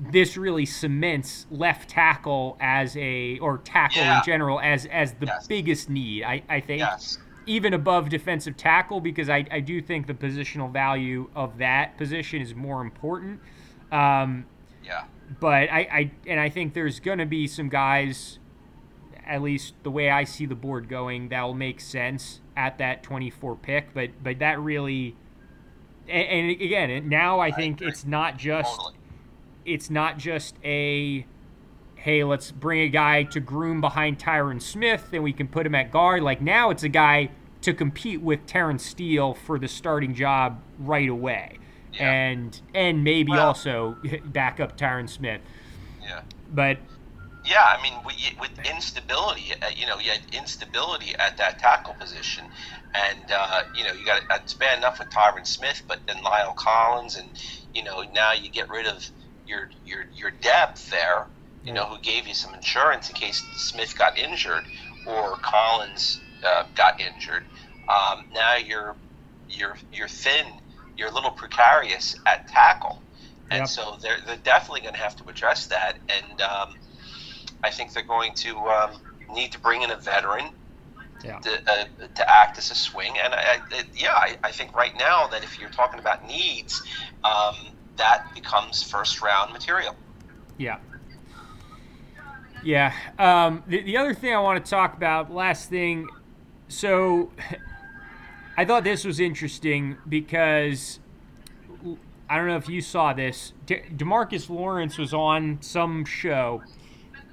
this 0.00 0.36
really 0.36 0.66
cements 0.66 1.46
left 1.50 1.88
tackle 1.88 2.56
as 2.60 2.96
a 2.96 3.38
or 3.38 3.58
tackle 3.58 4.02
yeah. 4.02 4.18
in 4.18 4.24
general 4.24 4.60
as 4.60 4.86
as 4.86 5.12
the 5.14 5.26
yes. 5.26 5.46
biggest 5.46 5.88
need. 5.88 6.24
I, 6.24 6.42
I 6.48 6.60
think 6.60 6.80
yes. 6.80 7.18
even 7.46 7.74
above 7.74 8.08
defensive 8.08 8.56
tackle 8.56 9.00
because 9.00 9.28
I, 9.28 9.46
I 9.50 9.60
do 9.60 9.80
think 9.80 10.06
the 10.06 10.14
positional 10.14 10.72
value 10.72 11.30
of 11.34 11.58
that 11.58 11.96
position 11.96 12.42
is 12.42 12.54
more 12.54 12.80
important. 12.80 13.40
Um, 13.92 14.46
yeah. 14.84 15.04
But 15.40 15.70
I, 15.70 15.88
I 15.90 16.10
and 16.26 16.40
I 16.40 16.48
think 16.48 16.74
there's 16.74 17.00
going 17.00 17.18
to 17.18 17.26
be 17.26 17.46
some 17.46 17.68
guys, 17.68 18.38
at 19.24 19.42
least 19.42 19.74
the 19.84 19.90
way 19.90 20.10
I 20.10 20.24
see 20.24 20.44
the 20.44 20.56
board 20.56 20.88
going, 20.88 21.28
that 21.28 21.42
will 21.42 21.54
make 21.54 21.80
sense 21.80 22.40
at 22.56 22.78
that 22.78 23.02
24 23.02 23.56
pick. 23.56 23.94
But 23.94 24.10
but 24.22 24.40
that 24.40 24.58
really, 24.60 25.16
and, 26.08 26.28
and 26.28 26.50
again, 26.50 27.08
now 27.08 27.38
I, 27.38 27.46
I 27.46 27.50
think 27.52 27.76
agree. 27.76 27.88
it's 27.88 28.04
not 28.04 28.36
just. 28.36 28.76
Totally 28.76 28.98
it's 29.64 29.90
not 29.90 30.18
just 30.18 30.56
a 30.64 31.26
hey, 31.96 32.22
let's 32.22 32.52
bring 32.52 32.80
a 32.82 32.88
guy 32.88 33.22
to 33.22 33.40
groom 33.40 33.80
behind 33.80 34.18
Tyron 34.18 34.60
Smith 34.60 35.08
and 35.14 35.22
we 35.22 35.32
can 35.32 35.48
put 35.48 35.64
him 35.64 35.74
at 35.74 35.90
guard. 35.90 36.22
Like 36.22 36.42
now 36.42 36.68
it's 36.68 36.82
a 36.82 36.88
guy 36.90 37.30
to 37.62 37.72
compete 37.72 38.20
with 38.20 38.44
Terence 38.44 38.84
Steele 38.84 39.32
for 39.32 39.58
the 39.58 39.68
starting 39.68 40.14
job 40.14 40.60
right 40.78 41.08
away. 41.08 41.58
Yeah. 41.94 42.12
And 42.12 42.60
and 42.74 43.04
maybe 43.04 43.32
well, 43.32 43.48
also 43.48 43.96
back 44.26 44.60
up 44.60 44.76
Tyron 44.76 45.08
Smith. 45.08 45.40
Yeah. 46.02 46.20
But 46.52 46.78
yeah, 47.44 47.62
I 47.62 47.82
mean, 47.82 47.94
with 48.40 48.50
instability, 48.70 49.52
uh, 49.60 49.68
you 49.74 49.86
know, 49.86 49.98
you 49.98 50.10
had 50.10 50.20
instability 50.32 51.14
at 51.14 51.36
that 51.36 51.58
tackle 51.58 51.94
position, 51.94 52.44
and 52.94 53.30
uh, 53.30 53.62
you 53.74 53.84
know, 53.84 53.92
you 53.92 54.04
got 54.04 54.22
it's 54.30 54.54
bad 54.54 54.78
enough 54.78 54.98
with 54.98 55.10
Tyron 55.10 55.46
Smith, 55.46 55.82
but 55.86 56.00
then 56.06 56.16
La'el 56.16 56.56
Collins, 56.56 57.16
and 57.16 57.28
you 57.74 57.82
know, 57.84 58.02
now 58.14 58.32
you 58.32 58.50
get 58.50 58.68
rid 58.70 58.86
of 58.86 59.08
your 59.46 59.70
your 59.86 60.04
your 60.14 60.30
depth 60.30 60.90
there. 60.90 61.26
You 61.64 61.72
know, 61.72 61.86
who 61.86 61.98
gave 62.02 62.26
you 62.26 62.34
some 62.34 62.52
insurance 62.52 63.08
in 63.08 63.16
case 63.16 63.42
Smith 63.56 63.96
got 63.96 64.18
injured 64.18 64.64
or 65.06 65.36
Collins 65.36 66.20
uh, 66.44 66.64
got 66.74 67.00
injured. 67.00 67.44
Um, 67.88 68.26
now 68.34 68.56
you're 68.56 68.94
you're 69.48 69.76
you're 69.92 70.08
thin. 70.08 70.46
You're 70.96 71.08
a 71.08 71.14
little 71.14 71.30
precarious 71.30 72.16
at 72.26 72.48
tackle, 72.48 73.02
and 73.50 73.60
yep. 73.60 73.68
so 73.68 73.96
they're 74.00 74.18
they're 74.26 74.36
definitely 74.36 74.82
going 74.82 74.94
to 74.94 75.00
have 75.00 75.16
to 75.16 75.28
address 75.28 75.66
that. 75.68 75.96
And 76.08 76.40
um, 76.40 76.74
I 77.62 77.70
think 77.70 77.92
they're 77.92 78.02
going 78.02 78.34
to 78.36 78.56
um, 78.58 78.90
need 79.32 79.52
to 79.52 79.60
bring 79.60 79.82
in 79.82 79.90
a 79.90 79.96
veteran. 79.96 80.50
Yeah. 81.22 81.38
To, 81.38 81.50
uh, 81.50 81.84
to 82.16 82.30
act 82.30 82.58
as 82.58 82.70
a 82.70 82.74
swing, 82.74 83.14
and 83.24 83.32
I, 83.32 83.58
I, 83.72 83.82
yeah, 83.96 84.12
I, 84.12 84.36
I 84.44 84.50
think 84.50 84.76
right 84.76 84.92
now 84.98 85.26
that 85.28 85.42
if 85.42 85.58
you're 85.58 85.70
talking 85.70 85.98
about 85.98 86.26
needs, 86.28 86.82
um, 87.24 87.54
that 87.96 88.32
becomes 88.34 88.82
first 88.82 89.22
round 89.22 89.52
material. 89.52 89.96
Yeah. 90.58 90.78
Yeah. 92.62 92.94
Um, 93.18 93.62
the, 93.66 93.82
the 93.82 93.96
other 93.96 94.14
thing 94.14 94.34
I 94.34 94.40
want 94.40 94.64
to 94.64 94.70
talk 94.70 94.96
about, 94.96 95.32
last 95.32 95.68
thing, 95.68 96.08
so 96.68 97.30
I 98.56 98.64
thought 98.64 98.84
this 98.84 99.04
was 99.04 99.20
interesting 99.20 99.96
because 100.08 101.00
I 102.28 102.36
don't 102.36 102.46
know 102.46 102.56
if 102.56 102.68
you 102.68 102.80
saw 102.80 103.12
this. 103.12 103.52
De- 103.66 103.82
Demarcus 103.94 104.48
Lawrence 104.48 104.96
was 104.96 105.12
on 105.12 105.58
some 105.60 106.04
show, 106.04 106.62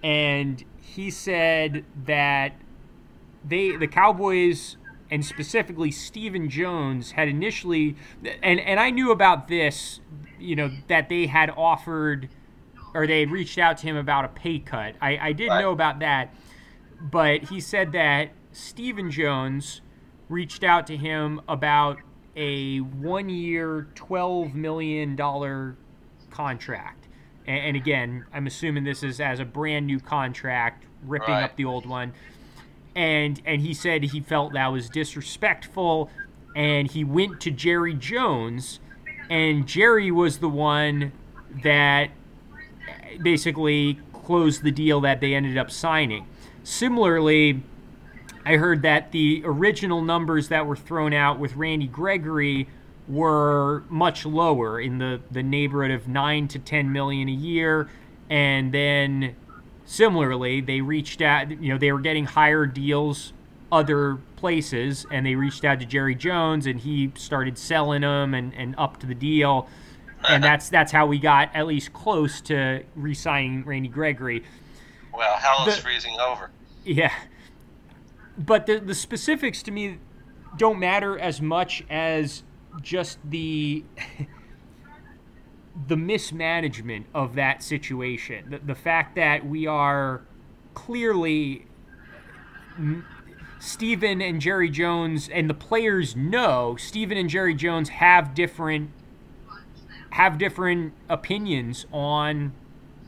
and 0.03 0.63
he 0.81 1.09
said 1.09 1.85
that 2.05 2.53
they 3.47 3.75
the 3.77 3.87
Cowboys 3.87 4.77
and 5.11 5.25
specifically 5.25 5.91
Stephen 5.91 6.49
Jones 6.49 7.11
had 7.11 7.27
initially 7.27 7.95
and 8.41 8.59
and 8.59 8.79
I 8.79 8.89
knew 8.89 9.11
about 9.11 9.47
this, 9.49 9.99
you 10.39 10.55
know, 10.55 10.71
that 10.87 11.09
they 11.09 11.27
had 11.27 11.51
offered 11.51 12.29
or 12.93 13.05
they 13.05 13.19
had 13.19 13.31
reached 13.31 13.57
out 13.57 13.77
to 13.79 13.87
him 13.87 13.95
about 13.97 14.25
a 14.25 14.29
pay 14.29 14.59
cut. 14.59 14.95
I, 15.01 15.17
I 15.17 15.33
did 15.33 15.49
Right. 15.49 15.61
know 15.61 15.71
about 15.71 15.99
that, 15.99 16.33
but 16.99 17.43
he 17.43 17.59
said 17.59 17.91
that 17.91 18.31
Stephen 18.51 19.11
Jones 19.11 19.81
reached 20.29 20.63
out 20.63 20.87
to 20.87 20.97
him 20.97 21.41
about 21.47 21.97
a 22.35 22.79
one 22.79 23.29
year, 23.29 23.89
$12 23.95 24.53
million 24.53 25.17
contract. 26.29 27.07
And, 27.45 27.57
and 27.59 27.75
again, 27.77 28.25
I'm 28.33 28.47
assuming 28.47 28.83
this 28.83 29.03
is 29.03 29.19
as 29.19 29.39
a 29.39 29.45
brand 29.45 29.87
new 29.87 29.99
contract, 29.99 30.85
ripping 31.03 31.35
Right. 31.35 31.43
up 31.43 31.55
the 31.55 31.65
old 31.65 31.85
one. 31.85 32.13
And, 32.95 33.41
and 33.45 33.61
he 33.61 33.73
said 33.73 34.03
he 34.03 34.19
felt 34.19 34.53
that 34.53 34.67
was 34.67 34.89
disrespectful. 34.89 36.09
And 36.55 36.91
he 36.91 37.03
went 37.03 37.39
to 37.41 37.51
Jerry 37.51 37.93
Jones, 37.93 38.79
and 39.29 39.65
Jerry 39.65 40.11
was 40.11 40.39
the 40.39 40.49
one 40.49 41.13
that 41.63 42.09
basically 43.21 43.99
closed 44.11 44.63
the 44.63 44.71
deal 44.71 44.99
that 45.01 45.21
they 45.21 45.33
ended 45.33 45.57
up 45.57 45.71
signing. 45.71 46.27
Similarly, 46.63 47.63
I 48.45 48.57
heard 48.57 48.81
that 48.81 49.11
the 49.11 49.41
original 49.45 50.01
numbers 50.01 50.49
that 50.49 50.65
were 50.65 50.75
thrown 50.75 51.13
out 51.13 51.39
with 51.39 51.55
Randy 51.55 51.87
Gregory 51.87 52.67
were 53.07 53.83
much 53.89 54.25
lower 54.25 54.79
in 54.79 54.97
the, 54.97 55.21
the 55.31 55.43
neighborhood 55.43 55.91
of 55.91 56.07
9 56.07 56.47
to 56.49 56.59
10 56.59 56.91
million 56.91 57.29
a 57.29 57.33
year 57.33 57.89
and 58.31 58.73
then 58.73 59.35
similarly 59.91 60.61
they 60.61 60.79
reached 60.79 61.21
out 61.21 61.51
you 61.51 61.67
know 61.69 61.77
they 61.77 61.91
were 61.91 61.99
getting 61.99 62.23
higher 62.23 62.65
deals 62.65 63.33
other 63.73 64.17
places 64.37 65.05
and 65.11 65.25
they 65.25 65.35
reached 65.35 65.65
out 65.65 65.81
to 65.81 65.85
Jerry 65.85 66.15
Jones 66.15 66.65
and 66.65 66.79
he 66.79 67.11
started 67.15 67.57
selling 67.57 68.01
them 68.01 68.33
and, 68.33 68.53
and 68.55 68.73
up 68.77 69.01
to 69.01 69.05
the 69.05 69.13
deal 69.13 69.67
and 70.29 70.41
that's 70.49 70.69
that's 70.69 70.93
how 70.93 71.05
we 71.07 71.19
got 71.19 71.53
at 71.53 71.67
least 71.67 71.91
close 71.91 72.39
to 72.41 72.83
re-signing 72.95 73.65
Randy 73.65 73.89
Gregory 73.89 74.43
Well, 75.13 75.35
hell 75.35 75.67
is 75.67 75.77
freezing 75.77 76.17
over. 76.21 76.51
yeah. 76.85 77.11
But 78.37 78.67
the 78.67 78.79
the 78.79 78.95
specifics 78.95 79.61
to 79.63 79.71
me 79.71 79.97
don't 80.57 80.79
matter 80.79 81.19
as 81.19 81.41
much 81.41 81.83
as 81.89 82.43
just 82.81 83.19
the 83.29 83.83
the 85.87 85.97
mismanagement 85.97 87.05
of 87.13 87.35
that 87.35 87.63
situation. 87.63 88.51
The, 88.51 88.59
the 88.59 88.75
fact 88.75 89.15
that 89.15 89.45
we 89.45 89.67
are 89.67 90.21
clearly 90.73 91.65
Stephen 93.59 94.21
and 94.21 94.41
Jerry 94.41 94.69
Jones 94.69 95.29
and 95.29 95.49
the 95.49 95.53
players 95.53 96.15
know 96.15 96.75
Stephen 96.77 97.17
and 97.17 97.29
Jerry 97.29 97.53
Jones 97.53 97.89
have 97.89 98.33
different 98.33 98.91
have 100.11 100.37
different 100.37 100.93
opinions 101.07 101.85
on 101.93 102.51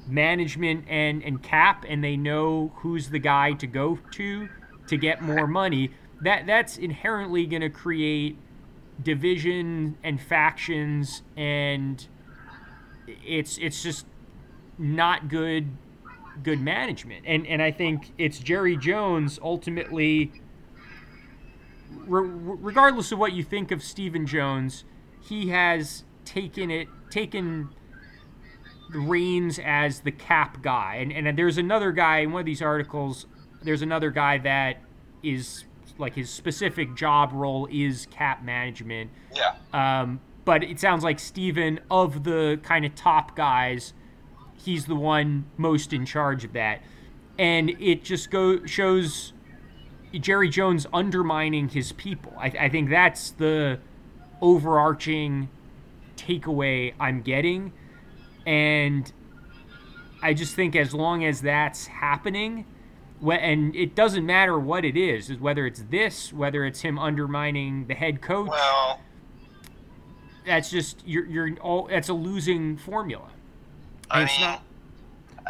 management 0.08 0.86
and, 0.88 1.22
and 1.24 1.42
cap 1.44 1.86
and 1.88 2.04
they 2.04 2.16
know 2.16 2.72
who's 2.78 3.10
the 3.10 3.20
guy 3.20 3.54
to 3.54 3.68
go 3.68 4.00
to 4.12 4.48
to 4.88 4.98
get 4.98 5.22
more 5.22 5.48
money 5.48 5.92
that 6.22 6.46
that's 6.46 6.78
inherently 6.78 7.46
going 7.46 7.62
to 7.62 7.70
create 7.70 8.38
division 9.02 9.98
and 10.04 10.22
factions 10.22 11.24
and 11.36 12.08
it's 13.08 13.58
it's 13.58 13.84
just 13.84 14.06
not 14.78 15.30
good 15.30 15.70
good 16.42 16.60
management 16.60 17.26
and 17.28 17.46
and 17.48 17.62
I 17.62 17.72
think 17.72 18.12
it's 18.18 18.40
Jerry 18.40 18.76
Jones 18.76 19.40
ultimately 19.42 20.32
re- 22.08 22.28
regardless 22.28 23.12
of 23.12 23.20
what 23.20 23.34
you 23.34 23.44
think 23.44 23.72
of 23.72 23.84
Stephen 23.84 24.26
Jones 24.26 24.84
he 25.22 25.50
has 25.50 26.04
taken 26.26 26.72
it 26.72 26.88
taken 27.10 27.70
the 28.94 29.00
reins 29.00 29.60
as 29.64 30.02
the 30.02 30.12
cap 30.12 30.62
guy. 30.62 30.96
And, 30.96 31.28
and 31.28 31.38
there's 31.38 31.58
another 31.58 31.92
guy 31.92 32.20
in 32.20 32.32
one 32.32 32.42
of 32.42 32.46
these 32.46 32.62
articles, 32.62 33.26
there's 33.62 33.82
another 33.82 34.12
guy 34.12 34.38
that 34.40 34.78
is 35.22 35.66
like 35.98 36.16
his 36.16 36.30
specific 36.30 36.96
job 36.96 37.32
role 37.34 37.68
is 37.72 38.08
cap 38.12 38.44
management. 38.44 39.12
Yeah. 39.36 39.56
Um, 39.74 40.22
but 40.46 40.64
it 40.64 40.80
sounds 40.80 41.04
like 41.04 41.20
Stephen, 41.20 41.80
of 41.90 42.24
the 42.24 42.60
kind 42.64 42.86
of 42.86 42.96
top 42.96 43.36
guys, 43.36 43.94
he's 44.64 44.86
the 44.86 44.96
one 44.96 45.46
most 45.58 45.94
in 45.94 46.06
charge 46.06 46.44
of 46.44 46.54
that. 46.54 46.82
And 47.38 47.72
it 47.82 48.04
just 48.04 48.30
go 48.30 48.66
shows 48.66 49.34
Jerry 50.14 50.50
Jones 50.50 50.86
undermining 50.94 51.70
his 51.70 51.92
people. 51.94 52.34
I, 52.38 52.48
I 52.60 52.70
think 52.70 52.90
that's 52.90 53.32
the 53.32 53.80
overarching 54.42 55.50
takeaway 56.18 56.94
I'm 57.00 57.22
getting. 57.22 57.74
And 58.46 59.12
I 60.22 60.34
just 60.34 60.56
think 60.56 60.76
as 60.76 60.94
long 60.94 61.26
as 61.26 61.42
that's 61.42 61.88
happening, 61.88 62.66
and 63.26 63.76
it 63.76 63.96
doesn't 63.96 64.26
matter 64.26 64.60
what 64.60 64.86
it 64.86 64.98
is, 64.98 65.30
is 65.30 65.40
whether 65.40 65.66
it's 65.66 65.84
this, 65.90 66.32
whether 66.34 66.66
it's 66.66 66.82
him 66.82 67.00
undermining 67.00 67.88
the 67.88 67.96
head 67.96 68.22
coach, 68.22 68.50
Well, 68.50 69.00
that's 70.46 70.70
just 70.70 71.02
you're 71.06 71.26
you're 71.26 71.52
all 71.60 71.88
that's 71.88 72.10
a 72.10 72.14
losing 72.14 72.78
formula. 72.78 73.30
I 74.12 74.26
mean, 74.26 74.42
not 74.42 74.62
I, 75.46 75.50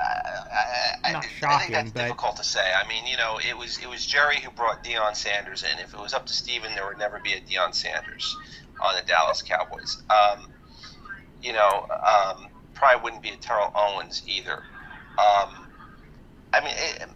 I, 1.04 1.10
I, 1.10 1.12
Not 1.14 1.26
I 1.44 1.60
think 1.60 1.72
that's 1.72 1.92
but- 1.92 2.02
difficult 2.02 2.36
to 2.38 2.44
say. 2.44 2.72
I 2.74 2.88
mean, 2.88 3.06
you 3.06 3.18
know, 3.18 3.40
it 3.48 3.58
was 3.58 3.78
it 3.80 3.90
was 3.90 4.06
Jerry 4.06 4.40
who 4.40 4.50
brought 4.52 4.84
Deion 4.84 5.16
Sanders 5.16 5.64
in. 5.64 5.80
If 5.80 5.94
it 5.94 6.00
was 6.00 6.14
up 6.14 6.26
to 6.28 6.34
Stephen, 6.34 6.74
there 6.76 6.88
would 6.88 6.98
never 6.98 7.20
be 7.20 7.34
a 7.34 7.42
Deion 7.42 7.74
Sanders 7.74 8.36
on 8.82 8.96
the 8.96 9.02
Dallas 9.06 9.42
Cowboys. 9.42 10.02
Um, 10.10 10.48
you 11.42 11.54
know, 11.54 11.88
um, 11.92 12.48
probably 12.74 13.04
wouldn't 13.04 13.22
be 13.22 13.30
a 13.30 13.36
Terrell 13.38 13.72
Owens 13.76 14.24
either. 14.28 14.64
Um, 15.18 15.68
I 16.54 16.62
mean, 16.64 16.74
it, 16.76 17.10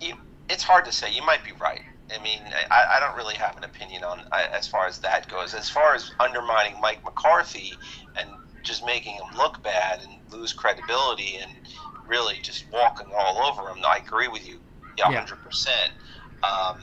you, 0.00 0.14
it's 0.48 0.62
hard 0.62 0.84
to 0.86 0.92
say. 0.92 1.10
You 1.12 1.22
might 1.22 1.44
be 1.44 1.52
right. 1.60 1.82
I 2.18 2.22
mean, 2.22 2.40
I, 2.70 2.96
I 2.96 3.00
don't 3.00 3.16
really 3.16 3.34
have 3.34 3.56
an 3.56 3.64
opinion 3.64 4.04
on 4.04 4.22
I- 4.32 4.48
as 4.52 4.66
far 4.68 4.86
as 4.86 4.98
that 5.00 5.28
goes. 5.28 5.54
As 5.54 5.68
far 5.70 5.94
as 5.94 6.12
undermining 6.20 6.80
Mike 6.80 7.02
McCarthy 7.04 7.74
and 8.18 8.28
just 8.62 8.84
making 8.86 9.14
him 9.14 9.24
look 9.36 9.62
bad 9.62 10.00
and 10.02 10.12
lose 10.32 10.52
credibility 10.52 11.36
and 11.36 11.50
really 12.06 12.36
just 12.42 12.64
walking 12.72 13.06
all 13.16 13.42
over 13.44 13.68
him, 13.70 13.78
I 13.86 13.98
agree 13.98 14.28
with 14.28 14.46
you, 14.46 14.58
yeah, 14.98 15.10
Yeah. 15.10 15.18
hundred 15.18 15.42
percent. 15.42 15.92
Um, 16.42 16.80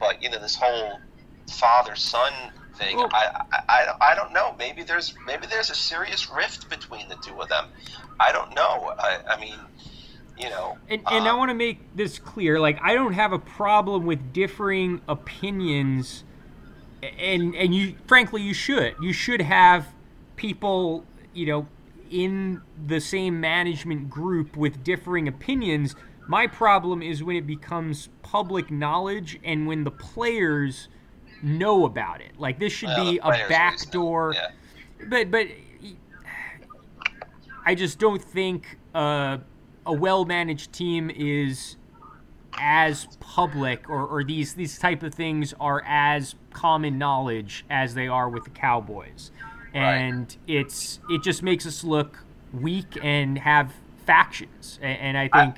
but 0.00 0.22
you 0.22 0.30
know, 0.30 0.40
this 0.40 0.56
whole 0.56 0.98
father 1.52 1.94
son 1.96 2.32
thing, 2.76 2.96
Well- 2.96 3.10
I, 3.12 3.44
I, 3.52 3.62
I, 3.68 3.84
don't- 3.84 4.02
I 4.02 4.14
don't 4.14 4.32
know. 4.32 4.54
Maybe 4.58 4.82
there's 4.82 5.14
maybe 5.26 5.46
there's 5.46 5.70
a 5.70 5.74
serious 5.74 6.30
rift 6.30 6.68
between 6.70 7.08
the 7.08 7.16
two 7.16 7.40
of 7.40 7.48
them. 7.48 7.66
I 8.20 8.32
don't 8.32 8.54
know. 8.54 8.94
I, 8.98 9.18
I 9.30 9.40
mean, 9.40 9.56
you 10.38 10.50
know, 10.50 10.76
And, 10.88 11.02
and 11.10 11.26
I 11.26 11.30
um, 11.30 11.38
want 11.38 11.50
to 11.50 11.54
make 11.54 11.78
this 11.94 12.18
clear. 12.18 12.58
Like, 12.58 12.78
I 12.82 12.94
don't 12.94 13.12
have 13.12 13.32
a 13.32 13.38
problem 13.38 14.04
with 14.04 14.32
differing 14.32 15.00
opinions, 15.08 16.24
and 17.02 17.54
and 17.54 17.74
you, 17.74 17.94
frankly, 18.06 18.42
you 18.42 18.54
should. 18.54 18.94
You 19.00 19.12
should 19.12 19.40
have 19.42 19.86
people, 20.36 21.04
you 21.32 21.46
know, 21.46 21.68
in 22.10 22.62
the 22.86 23.00
same 23.00 23.40
management 23.40 24.10
group 24.10 24.56
with 24.56 24.82
differing 24.82 25.28
opinions. 25.28 25.94
My 26.26 26.46
problem 26.46 27.02
is 27.02 27.22
when 27.22 27.36
it 27.36 27.46
becomes 27.46 28.08
public 28.22 28.70
knowledge 28.70 29.38
and 29.44 29.66
when 29.66 29.84
the 29.84 29.90
players 29.90 30.88
know 31.42 31.84
about 31.84 32.20
it. 32.20 32.32
Like, 32.38 32.58
this 32.58 32.72
should 32.72 32.88
well, 32.88 33.04
be 33.04 33.18
a 33.18 33.46
backdoor 33.48 34.34
Yeah. 34.34 34.48
but 35.08 35.30
but 35.30 35.48
I 37.66 37.74
just 37.74 37.98
don't 37.98 38.22
think 38.22 38.78
uh, 38.94 39.38
a 39.86 39.92
well 39.92 40.24
managed 40.24 40.72
team 40.72 41.10
is 41.10 41.76
as 42.56 43.08
public 43.20 43.88
or, 43.90 44.06
or 44.06 44.22
these 44.24 44.54
these 44.54 44.78
type 44.78 45.02
of 45.02 45.12
things 45.14 45.52
are 45.58 45.82
as 45.86 46.34
common 46.52 46.98
knowledge 46.98 47.64
as 47.68 47.94
they 47.94 48.06
are 48.08 48.28
with 48.28 48.44
the 48.44 48.50
Cowboys. 48.50 49.30
Right. 49.74 49.94
And 49.96 50.36
it's 50.46 51.00
it 51.10 51.22
just 51.22 51.42
makes 51.42 51.66
us 51.66 51.82
look 51.82 52.24
weak 52.52 52.96
and 53.02 53.38
have 53.38 53.72
factions. 54.06 54.78
A- 54.82 54.86
And, 54.86 55.18
I 55.18 55.28
think 55.28 55.56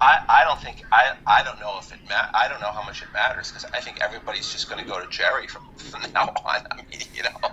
I, 0.00 0.24
I 0.28 0.44
don't 0.44 0.60
think 0.60 0.84
I, 0.92 1.14
I 1.26 1.42
don't 1.42 1.58
know 1.60 1.78
if 1.78 1.92
it 1.92 2.00
ma- 2.08 2.28
I 2.34 2.48
don't 2.48 2.60
know 2.60 2.70
how 2.72 2.82
much 2.82 3.02
it 3.02 3.08
matters 3.12 3.48
because 3.50 3.64
I 3.66 3.80
think 3.80 4.02
everybody's 4.02 4.50
just 4.52 4.68
going 4.68 4.82
to 4.82 4.88
go 4.90 5.00
to 5.00 5.08
Jerry 5.08 5.46
from, 5.46 5.66
from 5.76 6.02
now 6.12 6.34
on. 6.44 6.66
I 6.70 6.76
mean, 6.76 7.00
you 7.14 7.22
know, 7.22 7.50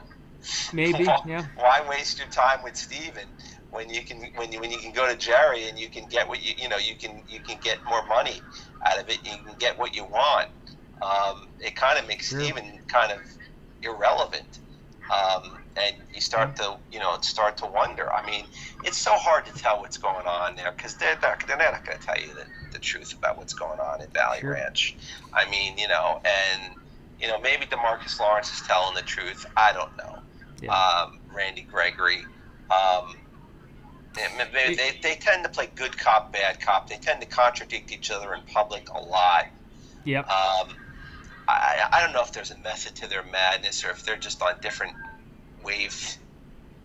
maybe, 0.74 1.04
why, 1.08 1.20
yeah. 1.26 1.46
why 1.56 1.86
waste 1.88 2.18
your 2.20 2.28
time 2.28 2.62
with 2.64 2.76
Stephen 2.76 3.28
when 3.74 3.90
you 3.90 4.02
can 4.04 4.22
when 4.36 4.52
you 4.52 4.60
when 4.60 4.72
you 4.72 4.78
can 4.78 4.92
go 4.94 5.08
to 5.08 5.18
Jerry 5.18 5.68
and 5.68 5.78
you 5.78 5.90
can 5.90 6.08
get 6.08 6.28
what 6.28 6.44
you 6.46 6.54
you 6.58 6.70
know 6.70 6.78
you 6.78 6.96
can 6.96 7.24
you 7.28 7.40
can 7.40 7.58
get 7.62 7.80
more 7.86 8.06
money 8.08 8.42
out 8.86 9.00
of 9.00 9.10
it. 9.10 9.20
You 9.26 9.36
can 9.46 9.56
get 9.60 9.78
what 9.78 9.96
you 9.96 10.04
want. 10.06 10.48
Um, 11.02 11.48
it 11.60 11.76
kind 11.76 12.00
of 12.00 12.08
makes 12.08 12.30
Sure. 12.30 12.40
Stephen 12.40 12.80
kind 12.88 13.12
of 13.12 13.20
irrelevant. 13.82 14.60
Um, 15.12 15.58
and 15.76 15.96
you 16.14 16.22
start 16.22 16.56
to 16.58 16.78
you 16.92 17.00
know 17.00 17.18
start 17.22 17.58
to 17.58 17.66
wonder. 17.66 18.12
I 18.14 18.26
mean, 18.26 18.46
it's 18.84 18.98
so 18.98 19.12
hard 19.16 19.46
to 19.46 19.54
tell 19.54 19.80
what's 19.80 19.98
going 19.98 20.26
on 20.26 20.56
there 20.56 20.72
because 20.76 20.96
they're 20.96 21.18
not 21.22 21.46
they're 21.48 21.58
not 21.58 21.84
going 21.86 21.98
to 21.98 22.06
tell 22.06 22.20
you 22.20 22.34
the, 22.36 22.46
the 22.72 22.80
truth 22.80 23.14
about 23.18 23.38
what's 23.38 23.54
going 23.54 23.80
on 23.80 24.02
in 24.02 24.08
Valley 24.14 24.40
sure. 24.40 24.52
Ranch. 24.52 24.96
I 25.34 25.50
mean, 25.50 25.78
you 25.78 25.88
know, 25.88 26.22
and 26.24 26.76
you 27.20 27.28
know 27.28 27.40
maybe 27.42 27.66
DeMarcus 27.66 28.20
Lawrence 28.20 28.52
is 28.54 28.62
telling 28.68 28.96
the 28.96 29.02
truth. 29.02 29.46
I 29.58 29.74
don't 29.74 29.96
know. 29.98 30.20
Yeah. 30.62 30.74
Um, 30.74 31.18
Randy 31.36 31.66
Gregory. 31.70 32.24
Um, 32.72 33.16
they, 34.14 34.76
they, 34.76 35.00
they 35.02 35.16
tend 35.16 35.44
to 35.44 35.50
play 35.50 35.70
good 35.76 35.98
cop, 35.98 36.32
bad 36.32 36.60
cop. 36.60 36.90
They 36.90 36.98
tend 36.98 37.22
to 37.22 37.28
contradict 37.28 37.92
each 37.92 38.12
other 38.12 38.34
in 38.34 38.42
public 38.42 38.90
a 38.90 39.00
lot. 39.00 39.48
Yep. 40.06 40.30
Um, 40.30 40.76
I, 41.48 41.90
I 41.92 42.02
don't 42.02 42.14
know 42.14 42.22
if 42.22 42.32
there's 42.32 42.52
a 42.52 42.58
method 42.60 42.96
to 42.98 43.08
their 43.08 43.24
madness 43.24 43.84
or 43.84 43.90
if 43.90 44.06
they're 44.06 44.18
just 44.18 44.42
on 44.42 44.60
different 44.62 44.94
waves, 45.64 46.18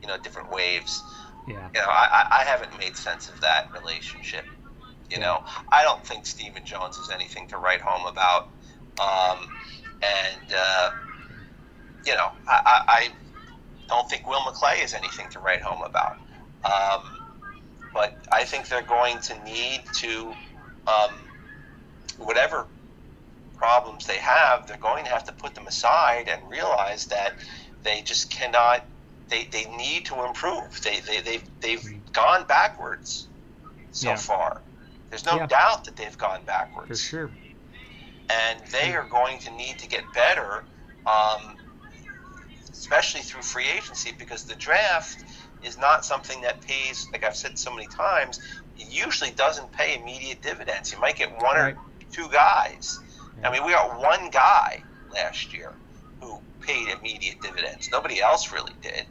you 0.01 0.09
know, 0.09 0.17
different 0.19 0.51
waves. 0.51 1.03
Yeah. 1.47 1.69
You 1.75 1.81
know, 1.81 1.89
I, 1.89 2.29
I 2.41 2.45
haven't 2.45 2.79
made 2.79 2.97
sense 2.97 3.29
of 3.29 3.41
that 3.41 3.73
relationship. 3.73 4.45
You 5.11 5.19
know, 5.19 5.43
I 5.71 5.83
don't 5.85 6.05
think 6.05 6.27
Stephen 6.27 6.65
Jones 6.65 6.99
is 6.99 7.11
anything 7.11 7.49
to 7.49 7.57
write 7.57 7.81
home 7.81 8.07
about. 8.07 8.49
Um, 9.01 9.49
and, 10.03 10.53
uh, 10.55 10.91
you 12.05 12.15
know, 12.15 12.31
I, 12.47 12.83
I, 12.89 13.09
don't 13.89 14.09
think 14.11 14.27
Will 14.27 14.41
McClay 14.41 14.85
is 14.85 14.93
anything 14.93 15.31
to 15.31 15.41
write 15.41 15.63
home 15.63 15.83
about. 15.83 16.19
Um, 16.63 17.18
but 17.93 18.15
I 18.31 18.45
think 18.45 18.69
they're 18.69 18.83
going 18.83 19.19
to 19.21 19.45
need 19.45 19.83
to, 19.95 20.35
um, 20.87 21.11
whatever 22.19 22.67
problems 23.57 24.07
they 24.07 24.19
have, 24.19 24.67
they're 24.67 24.77
going 24.77 25.05
to 25.05 25.11
have 25.11 25.25
to 25.25 25.33
put 25.33 25.55
them 25.55 25.67
aside 25.67 26.29
and 26.29 26.49
realize 26.51 27.07
that 27.07 27.35
they 27.83 28.03
just 28.03 28.31
cannot. 28.31 28.85
They, 29.29 29.45
they 29.45 29.65
need 29.77 30.07
to 30.07 30.25
improve. 30.25 30.81
They 30.83 31.01
they 31.01 31.21
they've 31.21 31.45
they've 31.61 32.13
gone 32.13 32.47
backwards 32.47 33.29
so 33.93 34.11
yeah. 34.11 34.17
far. 34.17 34.61
There's 35.11 35.27
no 35.27 35.37
yeah. 35.37 35.47
doubt 35.47 35.85
that 35.85 35.97
they've 35.97 36.17
gone 36.17 36.43
backwards. 36.45 36.89
For 36.89 36.97
sure. 36.97 37.31
And 38.31 38.61
they 38.71 38.95
are 38.95 39.05
going 39.05 39.39
to 39.41 39.51
need 39.53 39.79
to 39.79 39.89
get 39.89 40.05
better, 40.15 40.65
um, 41.07 41.57
especially 42.71 43.23
through 43.23 43.43
free 43.43 43.67
agency, 43.75 44.13
because 44.19 44.45
the 44.45 44.55
draft 44.55 45.25
is 45.63 45.79
not 45.79 46.05
something 46.05 46.41
that 46.43 46.61
pays. 46.61 47.07
Like 47.13 47.25
I've 47.25 47.37
said 47.37 47.59
so 47.59 47.75
many 47.75 47.87
times, 47.87 48.41
it 48.79 48.89
usually 48.91 49.31
doesn't 49.31 49.73
pay 49.73 50.01
immediate 50.01 50.43
dividends. 50.43 50.93
You 50.93 51.01
might 51.01 51.17
get 51.17 51.31
one 51.43 51.57
right. 51.57 51.75
or 51.75 51.81
two 52.13 52.29
guys. 52.29 53.01
I 53.43 53.53
mean, 53.53 53.65
we 53.65 53.73
got 53.73 54.01
one 54.01 54.31
guy 54.31 54.83
last 55.13 55.55
year 55.55 55.73
who 56.21 56.39
paid 56.61 56.89
immediate 56.89 57.41
dividends. 57.41 57.91
Nobody 57.91 58.21
else 58.21 58.53
really 58.53 58.73
did. 58.83 59.07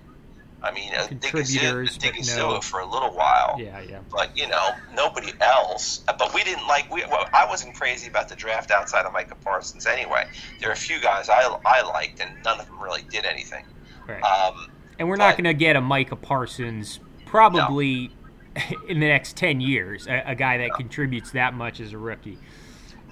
I 0.62 0.72
mean, 0.72 0.91
uh, 0.95 1.08
Diggy 1.08 2.36
no. 2.36 2.60
for 2.62 2.80
a 2.80 2.86
little 2.86 3.12
while. 3.12 3.58
Yeah, 3.60 3.80
yeah. 3.82 4.00
But 4.10 4.36
you 4.36 4.48
know, 4.48 4.70
nobody 4.93 5.32
else. 5.39 6.04
Uh, 6.08 6.14
but 6.18 6.34
we 6.34 6.43
didn't 6.43 6.68
like. 6.68 6.91
We, 6.91 7.06
well, 7.06 7.28
I 7.32 7.45
wasn't 7.45 7.76
crazy 7.76 8.08
about 8.08 8.28
the 8.28 8.36
draft 8.36 8.72
outside 8.72 9.06
of 9.06 9.14
Micah 9.14 9.36
Parsons 9.43 9.86
anyway. 9.86 10.26
There 10.60 10.70
are 10.70 10.74
a 10.74 10.76
few 10.76 11.00
guys 11.00 11.30
I, 11.30 11.43
I 11.64 11.84
liked, 11.84 12.20
and 12.22 12.32
none 12.43 12.60
of 12.60 12.66
them 12.66 12.82
really 12.82 13.04
did 13.04 13.24
anything. 13.24 13.66
Right. 14.08 14.22
Um, 14.24 14.72
and 15.00 15.08
we're 15.08 15.16
not 15.16 15.36
going 15.36 15.45
to 15.45 15.54
get 15.54 15.76
a 15.76 15.82
Micah 15.82 16.16
Parsons 16.16 17.00
probably 17.26 18.12
no. 18.56 18.78
in 18.89 19.00
the 19.00 19.08
next 19.08 19.36
ten 19.38 19.62
years. 19.62 20.08
A, 20.08 20.32
a 20.32 20.36
guy 20.36 20.58
that 20.58 20.70
no. 20.70 20.76
contributes 20.76 21.32
that 21.32 21.54
much 21.54 21.80
as 21.80 21.93
a 21.93 21.98
rookie. 21.98 22.38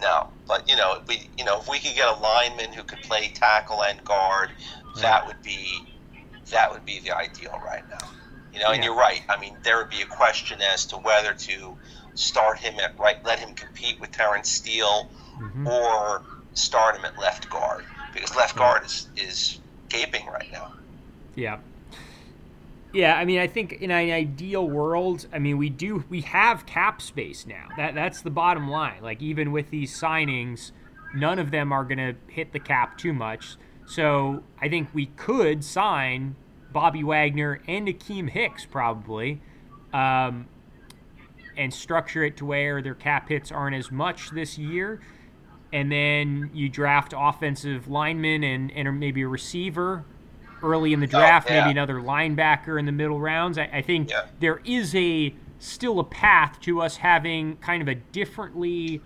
No, 0.02 0.30
but 0.48 0.68
you 0.70 0.76
know, 0.76 1.02
we 1.08 1.30
you 1.38 1.46
know 1.46 1.60
if 1.60 1.70
we 1.70 1.80
could 1.80 1.96
get 1.96 2.08
a 2.08 2.20
lineman 2.20 2.74
who 2.74 2.84
could 2.84 3.02
play 3.02 3.30
tackle 3.34 3.84
and 3.84 4.04
guard, 4.04 4.50
right. 4.50 5.02
that 5.02 5.28
would 5.28 5.42
be 5.42 5.88
that 6.52 6.72
would 6.72 6.86
be 6.86 7.00
the 7.00 7.16
ideal 7.16 7.60
right 7.66 7.88
now. 7.90 8.10
You 8.54 8.60
know, 8.60 8.70
yeah. 8.70 8.76
and 8.76 8.84
you're 8.84 8.96
right. 8.96 9.22
I 9.30 9.40
mean, 9.40 9.58
there 9.64 9.78
would 9.78 9.90
be 9.90 10.02
a 10.02 10.06
question 10.06 10.62
as 10.62 10.86
to 10.88 10.98
whether 10.98 11.34
to 11.34 11.78
start 12.14 12.58
him 12.60 12.80
at 12.80 12.98
right, 12.98 13.24
let 13.26 13.40
him 13.40 13.54
compete 13.54 14.00
with 14.00 14.12
Terence 14.12 14.50
Steele, 14.50 15.10
mm-hmm. 15.38 15.68
or 15.68 16.24
start 16.54 16.96
him 16.96 17.06
at 17.06 17.18
left 17.20 17.50
guard 17.50 17.84
because 18.14 18.36
left 18.36 18.56
guard 18.56 18.86
is 18.86 19.08
is 19.16 19.60
gaping 19.90 20.26
right 20.28 20.52
now. 20.52 20.74
Yeah, 21.36 21.58
yeah, 22.96 23.18
I 23.18 23.26
mean, 23.26 23.40
I 23.40 23.48
think 23.48 23.74
in 23.74 23.92
an 23.92 24.10
ideal 24.12 24.70
world, 24.70 25.28
I 25.34 25.40
mean, 25.40 25.58
we 25.58 25.70
do 25.70 26.06
we 26.08 26.22
have 26.22 26.66
cap 26.66 27.02
space 27.02 27.46
now. 27.46 27.68
That 27.76 27.94
that's 27.94 28.22
the 28.22 28.30
bottom 28.30 28.70
line. 28.70 29.04
Like 29.04 29.22
even 29.22 29.52
with 29.52 29.70
these 29.70 29.94
signings, 29.94 30.72
none 31.14 31.38
of 31.38 31.52
them 31.52 31.74
are 31.74 31.84
going 31.84 31.98
to 31.98 32.16
hit 32.32 32.54
the 32.54 32.60
cap 32.60 32.98
too 32.98 33.12
much. 33.12 33.58
So 33.86 34.44
I 34.62 34.70
think 34.70 34.88
we 34.94 35.08
could 35.08 35.66
sign 35.66 36.38
Bobby 36.72 37.04
Wagner 37.04 37.62
and 37.68 37.86
Akiem 37.90 38.30
Hicks 38.30 38.66
probably, 38.66 39.42
um, 39.92 40.48
and 41.58 41.74
structure 41.74 42.24
it 42.24 42.38
to 42.38 42.46
where 42.46 42.82
their 42.82 42.96
cap 42.96 43.28
hits 43.28 43.52
aren't 43.52 43.76
as 43.76 43.92
much 43.92 44.30
this 44.30 44.58
year. 44.58 45.02
And 45.74 45.92
then 45.92 46.50
you 46.54 46.70
draft 46.70 47.14
offensive 47.16 47.90
linemen 47.90 48.46
and, 48.46 48.72
and 48.72 48.98
maybe 48.98 49.24
a 49.24 49.28
receiver 49.28 50.06
early 50.66 50.94
in 50.94 51.00
the 51.00 51.08
draft, 51.08 51.48
oh, 51.50 51.54
yeah. 51.54 51.62
maybe 51.62 51.72
another 51.72 51.96
linebacker 51.96 52.80
in 52.80 52.86
the 52.86 52.92
middle 52.92 53.20
rounds. 53.20 53.58
I, 53.58 53.70
I 53.72 53.82
think 53.82 54.10
yeah. 54.10 54.26
there 54.40 54.62
is 54.66 54.96
a 54.96 55.34
still 55.60 56.00
a 56.00 56.04
path 56.04 56.60
to 56.62 56.82
us 56.82 56.98
having 56.98 57.58
kind 57.58 57.82
of 57.82 57.88
a 57.88 57.96
differently 57.96 59.02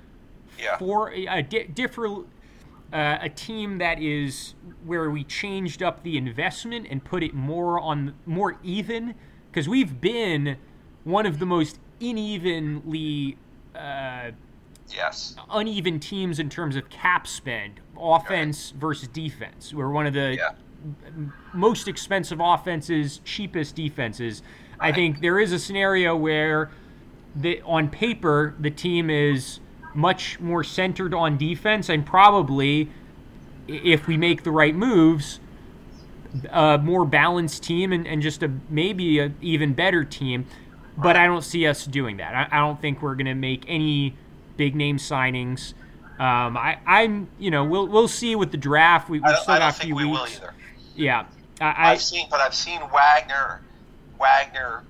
yeah. 0.57 0.77
for 0.77 1.11
a 1.11 1.41
di- 1.41 1.65
different 1.65 2.27
uh, 2.91 3.19
a 3.21 3.29
team 3.29 3.77
that 3.77 4.01
is 4.01 4.55
where 4.85 5.09
we 5.09 5.23
changed 5.23 5.83
up 5.83 6.03
the 6.03 6.17
investment 6.17 6.87
and 6.89 7.03
put 7.03 7.21
it 7.23 7.33
more 7.33 7.79
on 7.79 8.15
more 8.25 8.57
even 8.63 9.13
because 9.51 9.69
we've 9.69 10.01
been 10.01 10.57
one 11.03 11.25
of 11.25 11.39
the 11.39 11.45
most 11.45 11.79
unevenly 12.01 13.37
uh, 13.75 14.31
yes 14.89 15.35
uneven 15.51 15.99
teams 15.99 16.39
in 16.39 16.49
terms 16.49 16.75
of 16.75 16.89
cap 16.89 17.27
spend 17.27 17.79
offense 17.97 18.71
right. 18.73 18.81
versus 18.81 19.07
defense 19.09 19.73
we're 19.73 19.91
one 19.91 20.07
of 20.07 20.13
the 20.13 20.35
yeah 20.35 20.51
most 21.53 21.87
expensive 21.87 22.39
offenses, 22.39 23.19
cheapest 23.23 23.75
defenses. 23.75 24.41
I 24.79 24.91
think 24.91 25.21
there 25.21 25.39
is 25.39 25.51
a 25.51 25.59
scenario 25.59 26.15
where, 26.15 26.71
the, 27.35 27.61
on 27.63 27.89
paper, 27.89 28.55
the 28.59 28.71
team 28.71 29.09
is 29.09 29.59
much 29.93 30.39
more 30.39 30.63
centered 30.63 31.13
on 31.13 31.37
defense, 31.37 31.89
and 31.89 32.05
probably, 32.05 32.89
if 33.67 34.07
we 34.07 34.17
make 34.17 34.43
the 34.43 34.51
right 34.51 34.75
moves, 34.75 35.39
a 36.51 36.77
more 36.77 37.05
balanced 37.05 37.63
team 37.63 37.91
and, 37.91 38.07
and 38.07 38.21
just 38.21 38.43
a 38.43 38.51
maybe 38.69 39.19
a 39.19 39.31
even 39.41 39.73
better 39.73 40.03
team. 40.03 40.45
But 40.97 41.15
I 41.15 41.25
don't 41.25 41.43
see 41.43 41.65
us 41.65 41.85
doing 41.85 42.17
that. 42.17 42.35
I, 42.35 42.57
I 42.57 42.59
don't 42.59 42.79
think 42.79 43.01
we're 43.01 43.15
going 43.15 43.25
to 43.25 43.33
make 43.33 43.65
any 43.67 44.15
big 44.57 44.75
name 44.75 44.97
signings. 44.97 45.73
Um, 46.19 46.57
I, 46.57 46.79
I'm, 46.85 47.29
you 47.39 47.49
know, 47.49 47.63
we'll 47.63 47.87
we'll 47.87 48.09
see 48.09 48.35
with 48.35 48.51
the 48.51 48.57
draft. 48.57 49.09
We, 49.09 49.19
we 49.19 49.35
still 49.35 49.57
got 49.57 49.75
a 49.75 49.79
few 49.79 49.95
we 49.95 50.05
weeks. 50.05 50.41
Yeah, 50.99 51.25
I, 51.61 51.91
have 51.91 52.01
seen, 52.01 52.27
but 52.29 52.39
I've 52.39 52.55
seen 52.55 52.79
Wagner, 52.91 53.61
Wagner 54.19 54.83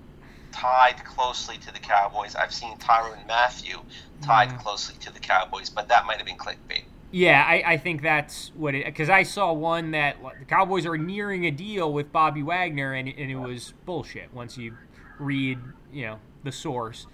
tied 0.51 1.03
closely 1.05 1.57
to 1.57 1.73
the 1.73 1.79
Cowboys. 1.79 2.35
I've 2.35 2.53
seen 2.53 2.77
Tyrann 2.77 3.25
Mathieu 3.27 3.79
tied 4.21 4.49
mm. 4.49 4.59
closely 4.59 4.95
to 4.99 5.13
the 5.13 5.19
Cowboys, 5.19 5.69
but 5.69 5.87
that 5.89 6.05
might 6.05 6.17
have 6.17 6.25
been 6.25 6.37
clickbait. 6.37 6.83
Yeah, 7.11 7.43
I, 7.45 7.63
I 7.65 7.77
think 7.77 8.03
that's 8.03 8.51
what 8.55 8.75
it 8.75 8.85
because 8.85 9.09
I 9.09 9.23
saw 9.23 9.51
one 9.51 9.91
that 9.91 10.17
the 10.39 10.45
Cowboys 10.45 10.85
are 10.85 10.97
nearing 10.97 11.45
a 11.47 11.51
deal 11.51 11.91
with 11.91 12.11
Bobby 12.11 12.43
Wagner, 12.43 12.93
and, 12.93 13.07
and 13.07 13.31
it 13.31 13.35
was 13.35 13.73
bullshit 13.85 14.31
once 14.33 14.57
you 14.57 14.77
read 15.17 15.57
you 15.91 16.05
know 16.05 16.19
the 16.43 16.51
source. 16.51 17.07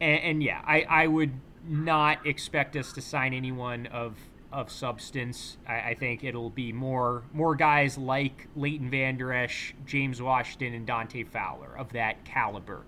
And, 0.00 0.22
and 0.22 0.42
yeah, 0.42 0.62
I, 0.64 0.82
I 0.88 1.06
would 1.08 1.32
not 1.66 2.24
expect 2.24 2.76
us 2.76 2.92
to 2.92 3.00
sign 3.00 3.34
anyone 3.34 3.86
of 3.86 4.16
of 4.52 4.70
substance. 4.70 5.56
I, 5.66 5.80
I, 5.90 5.94
think 5.94 6.24
it'll 6.24 6.50
be 6.50 6.72
more 6.72 7.24
more 7.32 7.54
guys 7.54 7.98
like 7.98 8.48
Leighton 8.56 8.90
Vander 8.90 9.32
Esch, 9.32 9.74
James 9.84 10.22
Washington, 10.22 10.74
and 10.74 10.86
Dante 10.86 11.24
Fowler 11.24 11.76
of 11.76 11.92
that 11.92 12.24
caliber. 12.24 12.84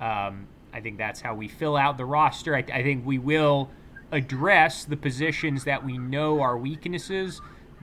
Um, 0.00 0.46
I 0.72 0.80
think 0.80 0.98
that's 0.98 1.20
how 1.20 1.34
we 1.34 1.48
fill 1.48 1.76
out 1.76 1.98
the 1.98 2.04
roster. 2.04 2.54
I, 2.54 2.64
I, 2.72 2.82
think 2.82 3.04
we 3.04 3.18
will 3.18 3.70
address 4.12 4.84
the 4.84 4.96
positions 4.96 5.64
that 5.64 5.84
we 5.84 5.98
know 5.98 6.40
are 6.40 6.56
weaknesses, 6.56 7.40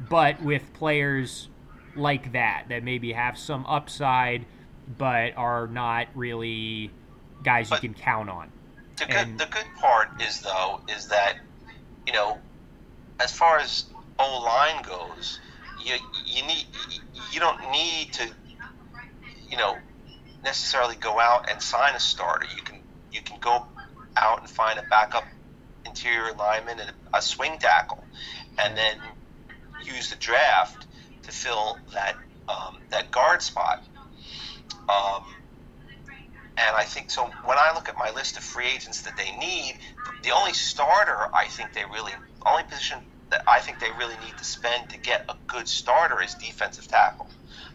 but 0.10 0.42
with 0.42 0.74
players 0.74 1.50
like 1.96 2.32
that 2.32 2.66
that 2.70 2.84
maybe 2.84 3.12
have 3.12 3.38
some 3.38 3.66
upside, 3.66 4.46
but 4.98 5.36
are 5.36 5.68
not 5.68 6.08
really 6.16 6.92
guys 7.44 7.70
but 7.70 7.84
you 7.84 7.90
can 7.90 8.02
count 8.02 8.30
on. 8.30 8.52
The 8.98 9.06
good, 9.06 9.16
and, 9.16 9.40
the 9.40 9.46
good 9.46 9.68
part 9.80 10.22
is 10.22 10.42
though 10.42 10.82
is 10.88 11.08
that 11.08 11.38
you 12.06 12.14
know 12.14 12.40
as 13.20 13.32
far 13.32 13.60
as 13.60 13.86
O 14.20 14.42
line 14.44 14.84
goes, 14.84 15.40
you 15.84 15.96
you 16.26 16.46
need 16.46 16.66
you 17.32 17.40
don't 17.40 17.72
need 17.72 18.14
to 18.14 18.30
you 19.50 19.58
know 19.58 19.78
necessarily 20.44 20.96
go 20.96 21.20
out 21.20 21.50
and 21.50 21.62
sign 21.62 21.96
a 21.96 22.00
starter. 22.00 22.48
You 22.56 22.62
can 22.62 22.80
you 23.12 23.22
can 23.22 23.40
go 23.40 23.66
out 24.16 24.40
and 24.42 24.50
find 24.50 24.80
a 24.80 24.84
backup 24.84 25.26
interior 25.86 26.34
lineman 26.34 26.80
and 26.80 26.92
a 27.14 27.22
swing 27.22 27.58
tackle, 27.60 28.04
and 28.58 28.78
then 28.78 28.98
use 29.84 30.10
the 30.10 30.16
draft 30.16 30.88
to 31.24 31.32
fill 31.32 31.78
that 31.94 32.16
um, 32.48 32.78
that 32.90 33.12
guard 33.12 33.42
spot. 33.42 33.84
Um, 34.90 35.24
and 36.58 36.76
I 36.76 36.84
think 36.86 37.12
so. 37.12 37.26
When 37.46 37.58
I 37.58 37.72
look 37.76 37.88
at 37.88 37.98
my 37.98 38.12
list 38.12 38.38
of 38.38 38.44
free 38.44 38.68
agents 38.68 39.02
that 39.02 39.16
they 39.16 39.36
need, 39.38 39.78
the 40.24 40.32
only 40.32 40.54
starter 40.54 41.30
I 41.34 41.46
think 41.50 41.74
they 41.74 41.84
really, 41.86 42.14
only 42.50 42.64
position 42.64 43.00
that 43.30 43.44
I 43.48 43.60
think 43.60 43.80
they 43.80 43.90
really 43.98 44.16
need 44.26 44.38
to 44.38 44.44
spend 44.44 44.90
to 44.90 44.98
get 44.98 45.26
a 45.30 45.36
good 45.48 45.68
starter 45.68 46.22
is 46.22 46.34
defensive 46.36 46.88
tackle. 46.88 47.28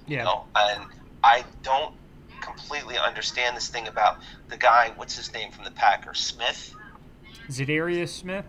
Yeah. 0.06 0.18
You 0.18 0.24
know, 0.24 0.44
and 0.56 0.84
I 1.22 1.44
don't 1.62 1.94
completely 2.40 2.96
understand 2.98 3.56
this 3.56 3.68
thing 3.68 3.86
about 3.86 4.18
the 4.48 4.56
guy. 4.56 4.92
What's 4.96 5.16
his 5.16 5.32
name 5.32 5.52
from 5.52 5.64
the 5.64 5.70
Packers? 5.70 6.18
Smith. 6.20 6.74
Za'Darius 7.48 8.08
Smith. 8.08 8.44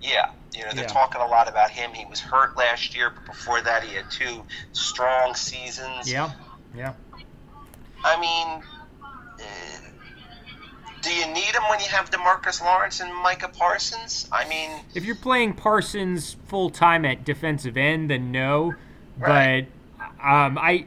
Yeah, 0.00 0.30
you 0.54 0.62
know 0.64 0.70
they're 0.74 0.84
Yeah. 0.84 0.88
talking 0.88 1.20
a 1.22 1.26
lot 1.26 1.48
about 1.48 1.70
him. 1.70 1.92
He 1.92 2.04
was 2.04 2.20
hurt 2.20 2.56
last 2.56 2.94
year, 2.94 3.10
but 3.10 3.24
before 3.24 3.60
that 3.62 3.82
he 3.82 3.94
had 3.94 4.10
two 4.10 4.44
strong 4.72 5.34
seasons. 5.34 6.10
Yeah. 6.10 6.30
Yeah. 6.74 6.92
I 8.04 8.20
mean, 8.20 8.62
uh, 9.40 9.83
do 11.04 11.14
you 11.14 11.26
need 11.26 11.54
him 11.54 11.62
when 11.68 11.80
you 11.80 11.86
have 11.90 12.10
DeMarcus 12.10 12.62
Lawrence 12.62 13.00
and 13.00 13.14
Micah 13.22 13.48
Parsons? 13.48 14.28
I 14.32 14.48
mean, 14.48 14.70
If 14.94 15.04
you're 15.04 15.14
playing 15.16 15.54
Parsons 15.54 16.36
full 16.46 16.70
time 16.70 17.04
at 17.04 17.24
defensive 17.24 17.76
end, 17.76 18.10
then 18.10 18.32
no. 18.32 18.74
Right. 19.18 19.68
But 19.98 20.26
um, 20.26 20.58
I, 20.58 20.86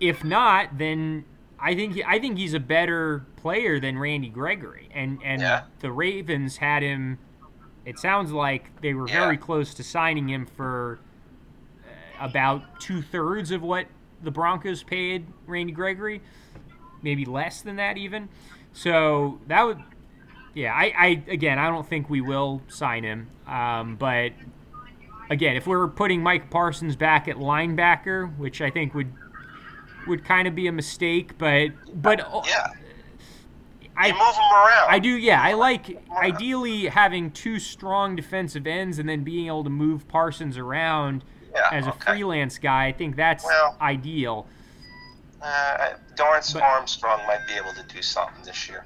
if 0.00 0.22
not, 0.24 0.78
then 0.78 1.24
I 1.58 1.74
think 1.74 2.00
I 2.06 2.18
think 2.18 2.38
he's 2.38 2.54
a 2.54 2.60
better 2.60 3.26
player 3.36 3.80
than 3.80 3.98
Randy 3.98 4.28
Gregory, 4.28 4.88
and 4.94 5.18
and 5.24 5.42
Yeah. 5.42 5.64
the 5.80 5.90
Ravens 5.92 6.56
had 6.58 6.82
him. 6.82 7.18
It 7.84 7.98
sounds 7.98 8.30
like 8.32 8.80
they 8.80 8.94
were 8.94 9.06
very 9.06 9.36
close 9.36 9.74
to 9.74 9.82
signing 9.82 10.28
him 10.28 10.46
for 10.46 11.00
uh, 11.84 12.24
about 12.24 12.80
two 12.80 13.02
thirds 13.02 13.50
of 13.50 13.62
what 13.62 13.86
the 14.22 14.30
Broncos 14.30 14.82
paid 14.82 15.26
Randy 15.46 15.72
Gregory, 15.72 16.20
maybe 17.02 17.24
less 17.24 17.62
than 17.62 17.76
that 17.76 17.96
even. 17.98 18.28
So 18.72 19.40
that 19.48 19.62
would 19.64 19.82
yeah, 20.54 20.74
I, 20.74 20.92
I 20.98 21.22
again, 21.28 21.58
I 21.58 21.68
don't 21.68 21.86
think 21.88 22.10
we 22.10 22.20
will 22.20 22.62
sign 22.68 23.04
him. 23.04 23.28
Um, 23.46 23.96
but 23.96 24.32
again, 25.30 25.56
if 25.56 25.66
we're 25.66 25.88
putting 25.88 26.22
Mike 26.22 26.50
Parsons 26.50 26.96
back 26.96 27.28
at 27.28 27.36
linebacker, 27.36 28.36
which 28.36 28.60
I 28.60 28.70
think 28.70 28.94
would 28.94 29.12
would 30.06 30.24
kind 30.24 30.48
of 30.48 30.54
be 30.54 30.66
a 30.66 30.72
mistake, 30.72 31.36
but 31.38 31.68
but 31.94 32.18
yeah, 32.46 32.66
I 33.96 34.08
you 34.08 34.12
move 34.14 34.34
him 34.34 34.52
around. 34.52 34.88
I 34.88 34.98
do 34.98 35.10
yeah, 35.10 35.42
I 35.42 35.52
like 35.54 36.02
ideally 36.16 36.86
having 36.86 37.30
two 37.30 37.58
strong 37.58 38.16
defensive 38.16 38.66
ends 38.66 38.98
and 38.98 39.08
then 39.08 39.22
being 39.24 39.46
able 39.46 39.64
to 39.64 39.70
move 39.70 40.08
Parsons 40.08 40.56
around 40.56 41.22
Yeah, 41.54 41.68
as 41.70 41.86
a 41.86 41.90
okay. 41.90 42.12
freelance 42.12 42.58
guy. 42.58 42.86
I 42.86 42.92
think 42.92 43.14
that's 43.16 43.44
Well- 43.44 43.76
ideal. 43.80 44.46
Uh, 45.42 45.94
Dorance 46.20 46.52
But- 46.52 46.62
Armstrong 46.62 47.20
might 47.26 47.46
be 47.46 47.54
able 47.54 47.72
to 47.72 47.82
do 47.94 48.02
something 48.02 48.42
this 48.44 48.68
year. 48.68 48.84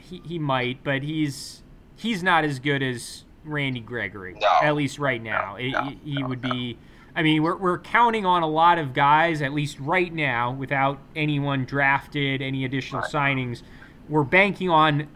He, 0.00 0.20
he 0.24 0.38
might, 0.38 0.84
but 0.84 1.02
he's 1.02 1.62
he's 1.96 2.22
not 2.22 2.44
as 2.44 2.58
good 2.58 2.82
as 2.82 3.24
Randy 3.44 3.80
Gregory. 3.80 4.34
No. 4.40 4.48
At 4.62 4.74
least 4.74 4.98
right 4.98 5.22
now, 5.22 5.56
It- 5.56 5.70
no, 5.70 5.82
he, 5.84 5.98
he 6.04 6.22
no, 6.22 6.28
would 6.28 6.40
be. 6.42 6.78
I 7.16 7.22
mean, 7.22 7.42
we're 7.42 7.56
we're 7.56 7.78
counting 7.78 8.26
on 8.26 8.42
a 8.42 8.46
lot 8.48 8.78
of 8.78 8.92
guys, 8.92 9.40
at 9.42 9.52
least 9.52 9.78
right 9.80 10.12
now, 10.12 10.52
without 10.52 10.98
anyone 11.16 11.64
drafted, 11.64 12.42
any 12.42 12.64
additional 12.64 13.02
Right. 13.02 13.10
signings. 13.10 13.62
We're 14.08 14.24
banking 14.24 14.68
on 14.68 15.08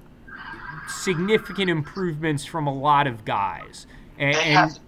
significant 0.89 1.69
improvements 1.71 2.45
from 2.45 2.67
a 2.67 2.73
lot 2.73 3.07
of 3.07 3.25
guys, 3.25 3.87
and, 4.19 4.35
and. 4.37 4.81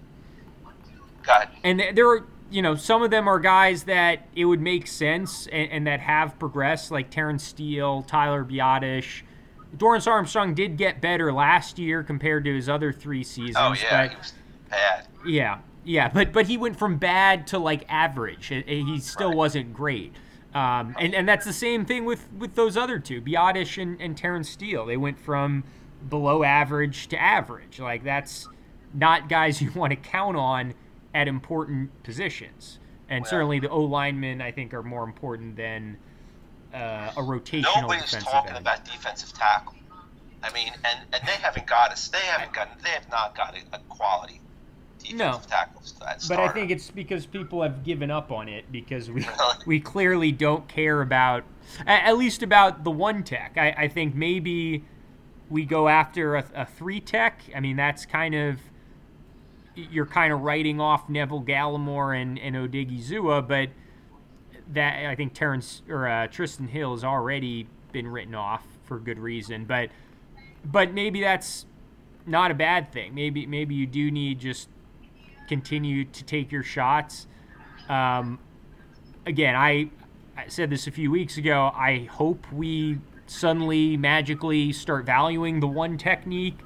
God, 1.23 1.49
and 1.63 1.83
there 1.95 2.09
are 2.09 2.25
you 2.51 2.63
know 2.63 2.75
some 2.75 3.03
of 3.03 3.11
them 3.11 3.29
are 3.29 3.39
guys 3.39 3.85
that 3.85 4.27
it 4.35 4.45
would 4.45 4.61
make 4.61 4.87
sense 4.87 5.47
and, 5.47 5.71
and 5.71 5.87
that 5.87 6.01
have 6.01 6.39
progressed 6.39 6.91
like 6.91 7.11
Terence 7.11 7.45
Steele, 7.45 8.03
Tyler 8.03 8.45
Biadasz. 8.45 9.23
Dorance 9.77 10.07
Armstrong 10.09 10.53
did 10.55 10.77
get 10.77 11.01
better 11.01 11.33
last 11.33 11.79
year 11.79 12.03
compared 12.03 12.45
to 12.45 12.55
his 12.55 12.69
other 12.69 12.93
three 12.93 13.23
seasons. 13.23 13.57
oh 13.59 13.73
yeah, 13.75 14.07
but 14.07 14.11
he 14.11 14.17
was 14.17 14.33
bad. 14.69 15.07
yeah, 15.25 15.59
yeah, 15.85 16.09
but 16.09 16.33
but 16.33 16.47
he 16.49 16.57
went 16.57 16.77
from 16.77 16.97
bad 16.99 17.47
to 17.49 17.59
like 17.59 17.85
average. 17.89 18.47
He 18.49 18.99
still 19.01 19.29
Right. 19.29 19.37
wasn't 19.37 19.73
great. 19.73 20.13
Um, 20.53 20.97
and, 20.99 21.15
and 21.15 21.29
that's 21.29 21.45
the 21.47 21.53
same 21.53 21.85
thing 21.85 22.05
with, 22.05 22.27
with 22.37 22.57
those 22.57 22.77
other 22.77 22.99
two, 22.99 23.23
Biadasz 23.23 23.81
and, 23.81 24.01
and 24.01 24.17
Terence 24.17 24.51
Steele. 24.51 24.85
They 24.85 24.97
went 24.97 25.17
from 25.21 25.63
below 26.09 26.43
average 26.43 27.07
to 27.09 27.23
average. 27.23 27.79
Like 27.79 28.03
that's 28.03 28.49
not 28.93 29.29
guys 29.29 29.63
you 29.63 29.71
want 29.71 29.93
to 29.93 29.97
count 29.97 30.37
on 30.37 30.75
at 31.15 31.29
important 31.29 32.03
positions. 32.03 32.79
And 33.09 33.23
Well- 33.23 33.31
certainly 33.31 33.59
the 33.61 33.69
O 33.69 33.81
linemen, 33.81 34.41
I 34.41 34.53
think, 34.53 34.73
are 34.75 34.83
more 34.83 35.05
important 35.05 35.57
than 35.57 35.97
uh, 36.73 37.13
a 37.17 37.21
rotational 37.21 37.83
Nobody's 37.83 38.05
defensive 38.05 38.29
talking 38.31 38.51
end. 38.51 38.59
about 38.59 38.85
defensive 38.85 39.33
tackle. 39.33 39.75
I 40.43 40.53
mean, 40.53 40.73
and, 40.85 41.01
and 41.13 41.27
they 41.27 41.33
haven't 41.33 41.67
got 41.67 41.91
us. 41.91 42.09
They 42.09 42.19
haven't 42.19 42.53
got. 42.53 42.81
They 42.83 42.91
have 42.91 43.11
not 43.11 43.37
got 43.37 43.55
a, 43.57 43.77
a 43.77 43.81
quality 43.89 44.41
defensive 44.99 45.19
No. 45.19 45.41
tackle. 45.49 45.83
At 46.07 46.25
But 46.29 46.39
I 46.41 46.49
think 46.49 46.71
it's 46.71 46.91
because 46.91 47.27
people 47.27 47.63
have 47.63 47.83
given 47.85 48.11
up 48.11 48.31
on 48.31 48.49
it 48.49 48.71
because 48.71 49.11
we 49.11 49.27
we 49.67 49.81
clearly 49.81 50.31
don't 50.33 50.67
care 50.69 51.03
about 51.03 51.43
at 51.87 52.17
least 52.17 52.43
about 52.43 52.85
the 52.85 52.91
one 52.91 53.23
tech. 53.25 53.53
I, 53.57 53.71
I 53.77 53.89
think 53.89 54.15
maybe 54.15 54.85
we 55.51 55.65
go 55.65 55.89
after 55.89 56.37
a, 56.37 56.45
a 56.55 56.65
three 56.67 57.01
tech. 57.01 57.43
I 57.55 57.61
mean 57.61 57.77
that's 57.77 58.07
kind 58.07 58.35
of 58.35 58.61
you're 59.75 60.07
kind 60.07 60.33
of 60.33 60.41
writing 60.41 60.81
off 60.81 61.09
Neville 61.09 61.43
Gallimore 61.43 62.21
and, 62.21 62.39
and 62.39 62.57
Odighizuwa, 62.57 63.47
but 63.47 63.71
that 64.73 65.07
I 65.07 65.15
think 65.15 65.35
Terrence 65.35 65.83
or 65.89 66.07
uh, 66.07 66.29
Trysten 66.29 66.69
Hill 66.69 66.93
has 66.93 67.05
already 67.05 67.67
been 67.93 68.07
written 68.07 68.35
off 68.35 68.65
for 68.85 68.99
good 68.99 69.19
reason. 69.19 69.65
But 69.65 69.91
but 70.65 70.93
maybe 70.93 71.21
that's 71.21 71.67
not 72.27 72.51
a 72.51 72.55
bad 72.55 72.93
thing. 72.93 73.15
Maybe 73.15 73.47
maybe 73.47 73.75
you 73.75 73.87
do 73.87 74.11
need 74.11 74.39
just 74.41 74.69
continue 75.49 76.05
to 76.05 76.25
take 76.25 76.53
your 76.53 76.63
shots. 76.63 77.27
Um, 77.89 78.39
again, 79.27 79.57
I, 79.57 79.91
I 80.37 80.47
said 80.47 80.71
this 80.71 80.87
a 80.87 80.93
few 80.93 81.11
weeks 81.11 81.37
ago. 81.39 81.73
I 81.75 82.09
hope 82.11 82.47
we 82.53 82.99
suddenly 83.27 83.97
magically 83.97 84.73
start 84.73 85.07
valuing 85.07 85.61
the 85.61 85.67
one 85.67 85.99
technique 85.99 86.59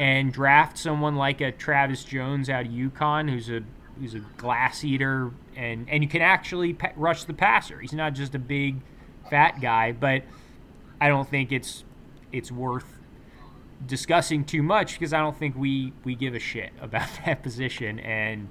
and 0.00 0.32
draft 0.32 0.78
someone 0.78 1.14
like 1.14 1.42
a 1.42 1.52
Travis 1.52 2.02
Jones 2.04 2.48
out 2.48 2.64
of 2.64 2.72
UConn, 2.72 3.30
who's 3.30 3.50
a 3.50 3.60
who's 4.00 4.14
a 4.14 4.20
glass 4.38 4.82
eater, 4.82 5.30
and 5.54 5.88
and 5.90 6.02
you 6.02 6.08
can 6.08 6.22
actually 6.22 6.72
pa- 6.72 6.92
rush 6.96 7.24
the 7.24 7.34
passer. 7.34 7.78
He's 7.78 7.92
not 7.92 8.14
just 8.14 8.34
a 8.34 8.38
big 8.38 8.80
fat 9.28 9.60
guy, 9.60 9.92
but 9.92 10.22
I 11.00 11.08
don't 11.08 11.28
think 11.28 11.52
it's 11.52 11.84
it's 12.32 12.50
worth 12.50 12.98
discussing 13.86 14.44
too 14.44 14.62
much 14.62 14.94
because 14.94 15.12
I 15.12 15.20
don't 15.20 15.36
think 15.36 15.54
we 15.54 15.92
we 16.02 16.14
give 16.14 16.34
a 16.34 16.38
shit 16.40 16.72
about 16.80 17.08
that 17.26 17.42
position. 17.42 18.00
And 18.00 18.48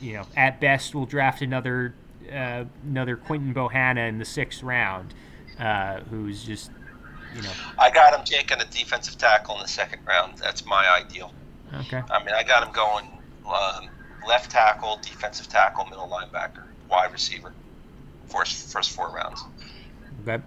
you 0.00 0.12
know, 0.12 0.26
at 0.36 0.60
best, 0.60 0.94
we'll 0.94 1.06
draft 1.06 1.42
another 1.42 1.96
uh, 2.32 2.64
another 2.84 3.16
Quinton 3.16 3.52
Bohanna 3.52 4.08
in 4.08 4.18
the 4.18 4.24
sixth 4.24 4.62
round, 4.62 5.14
uh, 5.58 5.98
who's 6.10 6.44
just 6.44 6.70
you 7.34 7.42
know 7.42 7.50
I 7.78 7.90
got 7.90 8.14
him 8.18 8.24
taking 8.24 8.60
a 8.60 8.64
defensive 8.64 9.18
tackle 9.18 9.56
in 9.56 9.62
the 9.62 9.68
second 9.68 10.00
round. 10.06 10.38
That's 10.38 10.64
my 10.64 10.88
ideal. 10.88 11.32
okay. 11.74 12.02
I 12.10 12.24
mean, 12.24 12.34
I 12.34 12.42
got 12.42 12.66
him 12.66 12.72
going 12.72 13.06
um, 13.46 13.88
left 14.26 14.50
tackle, 14.50 14.98
defensive 15.02 15.48
tackle, 15.48 15.84
middle 15.86 16.08
linebacker, 16.08 16.64
wide 16.88 17.12
receiver. 17.12 17.52
First, 18.26 18.72
first 18.72 18.90
four 18.92 19.10
rounds. 19.10 19.44
Okay. 20.22 20.42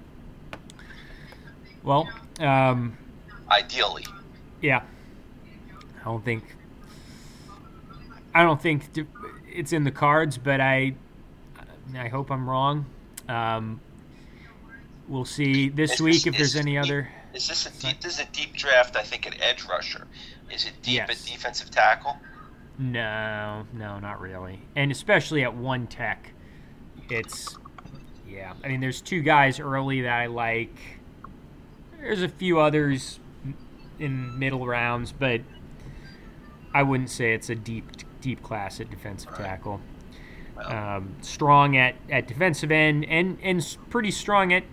Well, 1.83 2.09
um, 2.39 2.97
Ideally, 3.49 4.05
yeah. 4.61 4.81
I 6.01 6.03
don't 6.03 6.25
think. 6.25 6.43
I 8.33 8.43
don't 8.43 8.61
think 8.61 8.83
it's 9.51 9.73
in 9.73 9.83
the 9.83 9.91
cards, 9.91 10.37
but 10.37 10.59
I, 10.59 10.95
I 11.95 12.07
hope 12.07 12.29
I'm 12.29 12.47
wrong. 12.49 12.85
Um, 13.29 13.79
we'll 15.07 15.25
see 15.25 15.69
this 15.69 15.93
Is 15.95 16.01
week 16.01 16.13
this- 16.23 16.27
if 16.27 16.37
there's 16.37 16.55
any 16.55 16.73
deep- 16.73 16.83
other. 16.83 17.09
is 17.33 17.47
this 17.47 17.65
a 17.65 17.71
deep? 17.81 17.99
This 18.01 18.13
is 18.15 18.19
a 18.19 18.25
deep 18.31 18.53
draft. 18.53 18.95
I 18.95 19.03
think 19.03 19.27
at 19.27 19.39
edge 19.41 19.65
rusher. 19.65 20.07
Is 20.51 20.65
it 20.65 20.73
deep 20.81 20.95
Yes. 20.95 21.09
at 21.09 21.31
defensive 21.31 21.71
tackle? 21.71 22.17
No, 22.79 23.65
no, 23.73 23.99
not 23.99 24.21
really. 24.21 24.61
And 24.75 24.91
especially 24.91 25.43
at 25.43 25.53
one 25.53 25.87
tech, 25.87 26.31
it's 27.09 27.57
yeah. 28.27 28.53
I 28.63 28.67
mean, 28.67 28.81
there's 28.81 29.01
two 29.01 29.21
guys 29.21 29.59
early 29.59 30.01
that 30.01 30.13
I 30.13 30.25
like. 30.27 30.75
There's 31.99 32.21
a 32.21 32.29
few 32.29 32.59
others 32.59 33.19
in 33.99 34.37
middle 34.37 34.67
rounds, 34.67 35.11
but 35.11 35.41
I 36.73 36.83
wouldn't 36.83 37.09
say 37.09 37.33
it's 37.33 37.49
a 37.49 37.55
deep 37.55 37.85
deep 38.21 38.43
class 38.43 38.79
at 38.79 38.89
defensive 38.89 39.31
Right. 39.31 39.41
tackle. 39.41 39.81
Well, 40.55 40.71
Um, 40.97 41.15
strong 41.21 41.77
at, 41.77 41.95
at 42.09 42.27
defensive 42.27 42.71
end 42.71 43.05
and 43.05 43.37
and 43.41 43.77
pretty 43.89 44.11
strong 44.11 44.53
at 44.53 44.63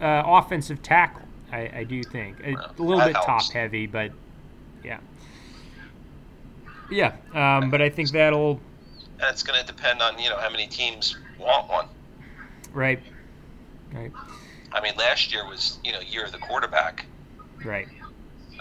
uh, 0.00 0.22
offensive 0.26 0.82
tackle. 0.82 1.22
I, 1.50 1.70
I 1.76 1.84
do 1.84 2.02
think 2.02 2.38
a, 2.44 2.52
Well, 2.52 2.74
little 2.78 2.98
that 2.98 3.06
bit 3.14 3.16
top 3.16 3.50
heavy, 3.50 3.86
but 3.86 4.12
yeah, 4.84 4.98
yeah. 6.90 7.12
Um, 7.32 7.70
but 7.70 7.80
I 7.80 7.88
think 7.88 8.10
that'll 8.10 8.60
And 9.20 9.30
it's 9.30 9.42
going 9.42 9.58
to 9.60 9.66
depend 9.66 10.02
on 10.02 10.18
you 10.18 10.28
know 10.28 10.36
how 10.38 10.50
many 10.50 10.66
teams 10.66 11.16
want 11.38 11.68
one. 11.68 11.86
Right. 12.72 13.00
Right. 13.92 14.12
I 14.72 14.80
mean, 14.82 14.92
last 14.96 15.32
year 15.32 15.46
was 15.46 15.78
you 15.82 15.92
know 15.92 16.00
year 16.00 16.24
of 16.24 16.32
the 16.32 16.38
quarterback. 16.38 17.06
Right. 17.64 17.88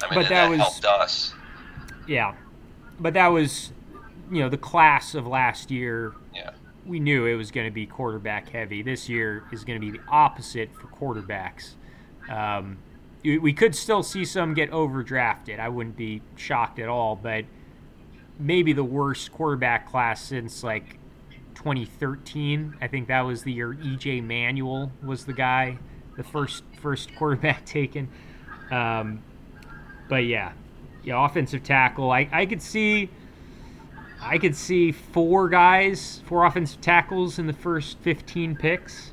I 0.02 0.10
mean, 0.10 0.20
But 0.22 0.30
that 0.30 0.50
was- 0.50 0.60
helped 0.60 0.86
us. 0.86 1.34
Yeah. 2.08 2.36
But 3.00 3.14
that 3.16 3.28
was, 3.28 3.72
you 4.32 4.40
know, 4.40 4.50
the 4.50 4.58
class 4.58 5.14
of 5.14 5.28
last 5.28 5.70
year. 5.70 6.14
We 6.88 7.00
knew 7.00 7.26
it 7.26 7.36
was 7.36 7.52
going 7.52 7.68
to 7.68 7.74
be 7.74 7.86
quarterback 7.86 8.50
heavy. 8.50 8.82
This 8.82 9.10
year 9.10 9.44
is 9.52 9.64
going 9.64 9.80
to 9.80 9.86
be 9.86 9.98
the 9.98 10.04
opposite 10.08 10.70
for 10.74 10.88
quarterbacks. 10.88 11.74
Um, 12.30 12.78
we 13.24 13.38
we 13.38 13.54
could 13.54 13.76
still 13.76 14.04
see 14.04 14.26
some 14.26 14.54
get 14.54 14.72
overdrafted. 14.72 15.60
I 15.60 15.70
wouldn't 15.70 15.98
be 15.98 16.22
shocked 16.36 16.80
at 16.80 16.88
all, 16.88 17.16
but 17.16 17.46
maybe 18.40 18.74
the 18.74 18.84
worst 18.84 19.32
quarterback 19.32 19.90
class 19.90 20.22
since 20.22 20.64
like 20.64 20.98
2013. 21.56 22.76
I 22.80 22.88
think 22.88 23.08
that 23.08 23.22
was 23.22 23.44
the 23.44 23.52
year 23.52 23.74
EJ 23.74 24.24
Manuel 24.24 24.92
was 25.04 25.26
the 25.26 25.34
guy, 25.34 25.78
the 26.16 26.24
first 26.24 26.64
first 26.82 27.16
quarterback 27.16 27.66
taken. 27.66 28.08
Um, 28.72 29.22
but 30.08 30.26
yeah, 30.26 30.54
yeah, 31.04 31.26
offensive 31.26 31.64
tackle. 31.64 32.12
I, 32.12 32.30
I 32.32 32.46
could 32.46 32.62
see 32.62 33.10
I 34.22 34.38
could 34.38 34.56
see 34.56 34.92
four 34.92 35.50
guys, 35.50 36.22
four 36.26 36.46
offensive 36.46 36.82
tackles 36.82 37.40
in 37.40 37.48
the 37.48 37.54
first 37.54 37.98
15 38.00 38.56
picks. 38.56 39.12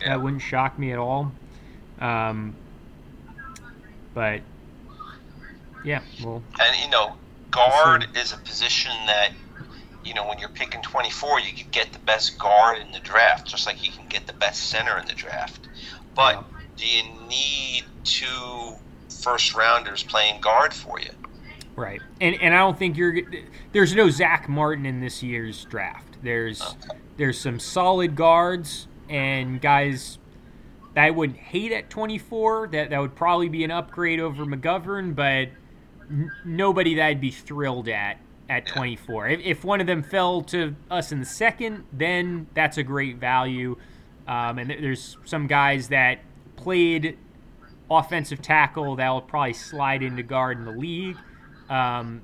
Yeah. 0.00 0.08
That 0.10 0.22
wouldn't 0.22 0.42
shock 0.42 0.78
me 0.78 0.92
at 0.92 0.98
all. 0.98 1.32
Um, 2.00 2.54
but 4.14 4.40
yeah, 5.84 6.00
well, 6.24 6.42
And 6.60 6.76
you 6.82 6.90
know, 6.90 7.16
guard 7.50 8.08
is 8.16 8.32
a 8.32 8.38
position 8.38 8.92
that 9.06 9.30
you 10.04 10.14
know 10.14 10.26
when 10.26 10.38
you're 10.38 10.48
picking 10.48 10.82
24, 10.82 11.40
you 11.40 11.52
can 11.52 11.68
get 11.70 11.92
the 11.92 11.98
best 12.00 12.38
guard 12.38 12.78
in 12.78 12.92
the 12.92 13.00
draft, 13.00 13.46
just 13.46 13.66
like 13.66 13.84
you 13.84 13.92
can 13.92 14.06
get 14.08 14.26
the 14.26 14.32
best 14.32 14.64
center 14.70 14.98
in 14.98 15.06
the 15.06 15.14
draft. 15.14 15.68
But 16.14 16.34
Yeah. 16.34 16.42
do 16.76 16.86
you 16.86 17.02
need 17.28 17.84
two 18.04 18.74
first 19.08 19.54
rounders 19.54 20.02
playing 20.02 20.40
guard 20.40 20.72
for 20.74 21.00
you? 21.00 21.10
Right. 21.76 22.00
And 22.20 22.40
and 22.40 22.54
I 22.54 22.58
don't 22.58 22.78
think 22.78 22.96
you're 22.96 23.20
there's 23.72 23.94
no 23.94 24.08
Zack 24.08 24.48
Martin 24.48 24.86
in 24.86 25.00
this 25.00 25.22
year's 25.22 25.64
draft. 25.66 26.16
There's 26.22 26.74
there's 27.18 27.38
some 27.38 27.60
solid 27.60 28.16
guards 28.16 28.88
and 29.08 29.60
guys 29.60 30.18
that 30.94 31.04
I 31.04 31.10
wouldn't 31.10 31.38
hate 31.38 31.72
at 31.72 31.90
24. 31.90 32.68
That 32.68 32.90
that 32.90 32.98
would 32.98 33.14
probably 33.14 33.50
be 33.50 33.62
an 33.62 33.70
upgrade 33.70 34.20
over 34.20 34.46
McGovern, 34.46 35.14
but 35.14 35.48
n- 36.10 36.32
nobody 36.44 36.94
that 36.94 37.04
I'd 37.04 37.20
be 37.20 37.30
thrilled 37.30 37.88
at 37.88 38.18
at 38.48 38.64
24. 38.66 39.28
If, 39.28 39.40
if 39.40 39.64
one 39.64 39.80
of 39.80 39.86
them 39.86 40.02
fell 40.02 40.40
to 40.42 40.74
us 40.90 41.12
in 41.12 41.20
the 41.20 41.26
second, 41.26 41.84
then 41.92 42.46
that's 42.54 42.78
a 42.78 42.82
great 42.82 43.16
value. 43.16 43.76
Um, 44.26 44.58
and 44.58 44.70
th- 44.70 44.80
there's 44.80 45.18
some 45.24 45.46
guys 45.46 45.88
that 45.88 46.20
played 46.56 47.18
offensive 47.90 48.40
tackle 48.40 48.96
that 48.96 49.08
will 49.10 49.20
probably 49.20 49.52
slide 49.52 50.02
into 50.02 50.22
guard 50.22 50.58
in 50.58 50.64
the 50.64 50.72
league 50.72 51.16
um, 51.68 52.22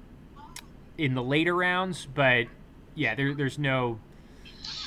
in 0.99 1.14
the 1.14 1.22
later 1.22 1.55
rounds. 1.55 2.07
But 2.12 2.47
yeah, 2.95 3.14
there, 3.14 3.34
there's 3.34 3.59
no 3.59 3.99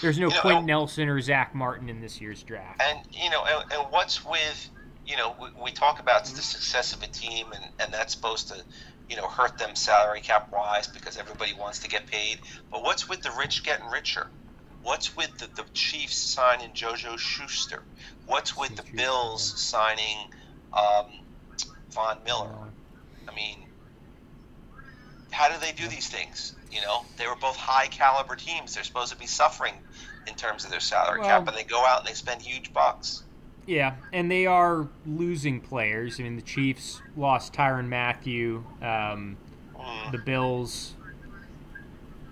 there's 0.01 0.17
no 0.17 0.27
You 0.27 0.35
know, 0.35 0.41
Quenton 0.41 0.65
Nelson 0.65 1.09
or 1.09 1.19
Zack 1.21 1.55
Martin 1.55 1.89
in 1.89 2.01
this 2.01 2.21
year's 2.21 2.43
draft. 2.43 2.81
And 2.81 2.99
you 3.11 3.29
know, 3.29 3.43
and, 3.45 3.71
and 3.71 3.91
what's 3.91 4.25
with 4.25 4.69
you 5.05 5.17
know, 5.17 5.35
we, 5.39 5.47
we 5.63 5.71
talk 5.71 5.99
about 5.99 6.25
the 6.25 6.41
success 6.41 6.93
of 6.93 7.03
a 7.03 7.07
team, 7.07 7.47
and, 7.53 7.65
and 7.79 7.93
that's 7.93 8.13
supposed 8.13 8.47
to 8.49 8.63
you 9.09 9.15
know 9.15 9.27
hurt 9.27 9.57
them 9.57 9.75
salary 9.75 10.21
cap 10.21 10.51
wise 10.51 10.87
because 10.87 11.17
everybody 11.17 11.53
wants 11.53 11.79
to 11.79 11.87
get 11.87 12.07
paid. 12.07 12.39
But 12.71 12.83
what's 12.83 13.07
with 13.07 13.21
the 13.21 13.31
rich 13.37 13.63
getting 13.63 13.87
richer? 13.87 14.27
What's 14.83 15.15
with 15.17 15.35
the, 15.39 15.47
the 15.55 15.67
Chiefs 15.73 16.15
signing 16.15 16.69
JuJu 16.71 17.17
Schuster? 17.17 17.81
What's 18.27 18.55
with 18.55 18.75
the 18.75 18.83
Bills 18.95 19.43
signing 19.59 20.29
um, 20.73 21.07
Von 21.89 22.19
Miller? 22.23 22.51
I 23.27 23.33
mean, 23.33 23.64
how 25.31 25.49
do 25.49 25.59
they 25.59 25.71
do 25.71 25.87
these 25.87 26.07
things? 26.07 26.55
You 26.71 26.81
know, 26.81 27.05
they 27.17 27.27
were 27.27 27.35
both 27.35 27.55
high 27.55 27.87
caliber 27.87 28.35
teams. 28.35 28.73
They're 28.75 28.83
supposed 28.83 29.11
to 29.11 29.17
be 29.17 29.27
suffering 29.27 29.73
in 30.27 30.35
terms 30.35 30.65
of 30.65 30.71
their 30.71 30.79
salary 30.79 31.19
Well- 31.21 31.29
cap, 31.29 31.47
and 31.47 31.55
they 31.57 31.63
go 31.63 31.85
out 31.85 31.99
and 31.99 32.07
they 32.07 32.13
spend 32.13 32.41
huge 32.41 32.73
bucks. 32.73 33.23
Yeah, 33.67 33.95
and 34.13 34.29
they 34.29 34.45
are 34.45 34.87
losing 35.07 35.59
players. 35.59 36.19
I 36.19 36.23
mean, 36.23 36.35
the 36.35 36.41
Chiefs 36.43 37.01
lost 37.17 37.53
Tyrann 37.53 37.87
Mathieu. 37.89 38.63
Um, 38.81 39.37
Mm. 39.75 40.11
the 40.11 40.17
Bills. 40.19 40.93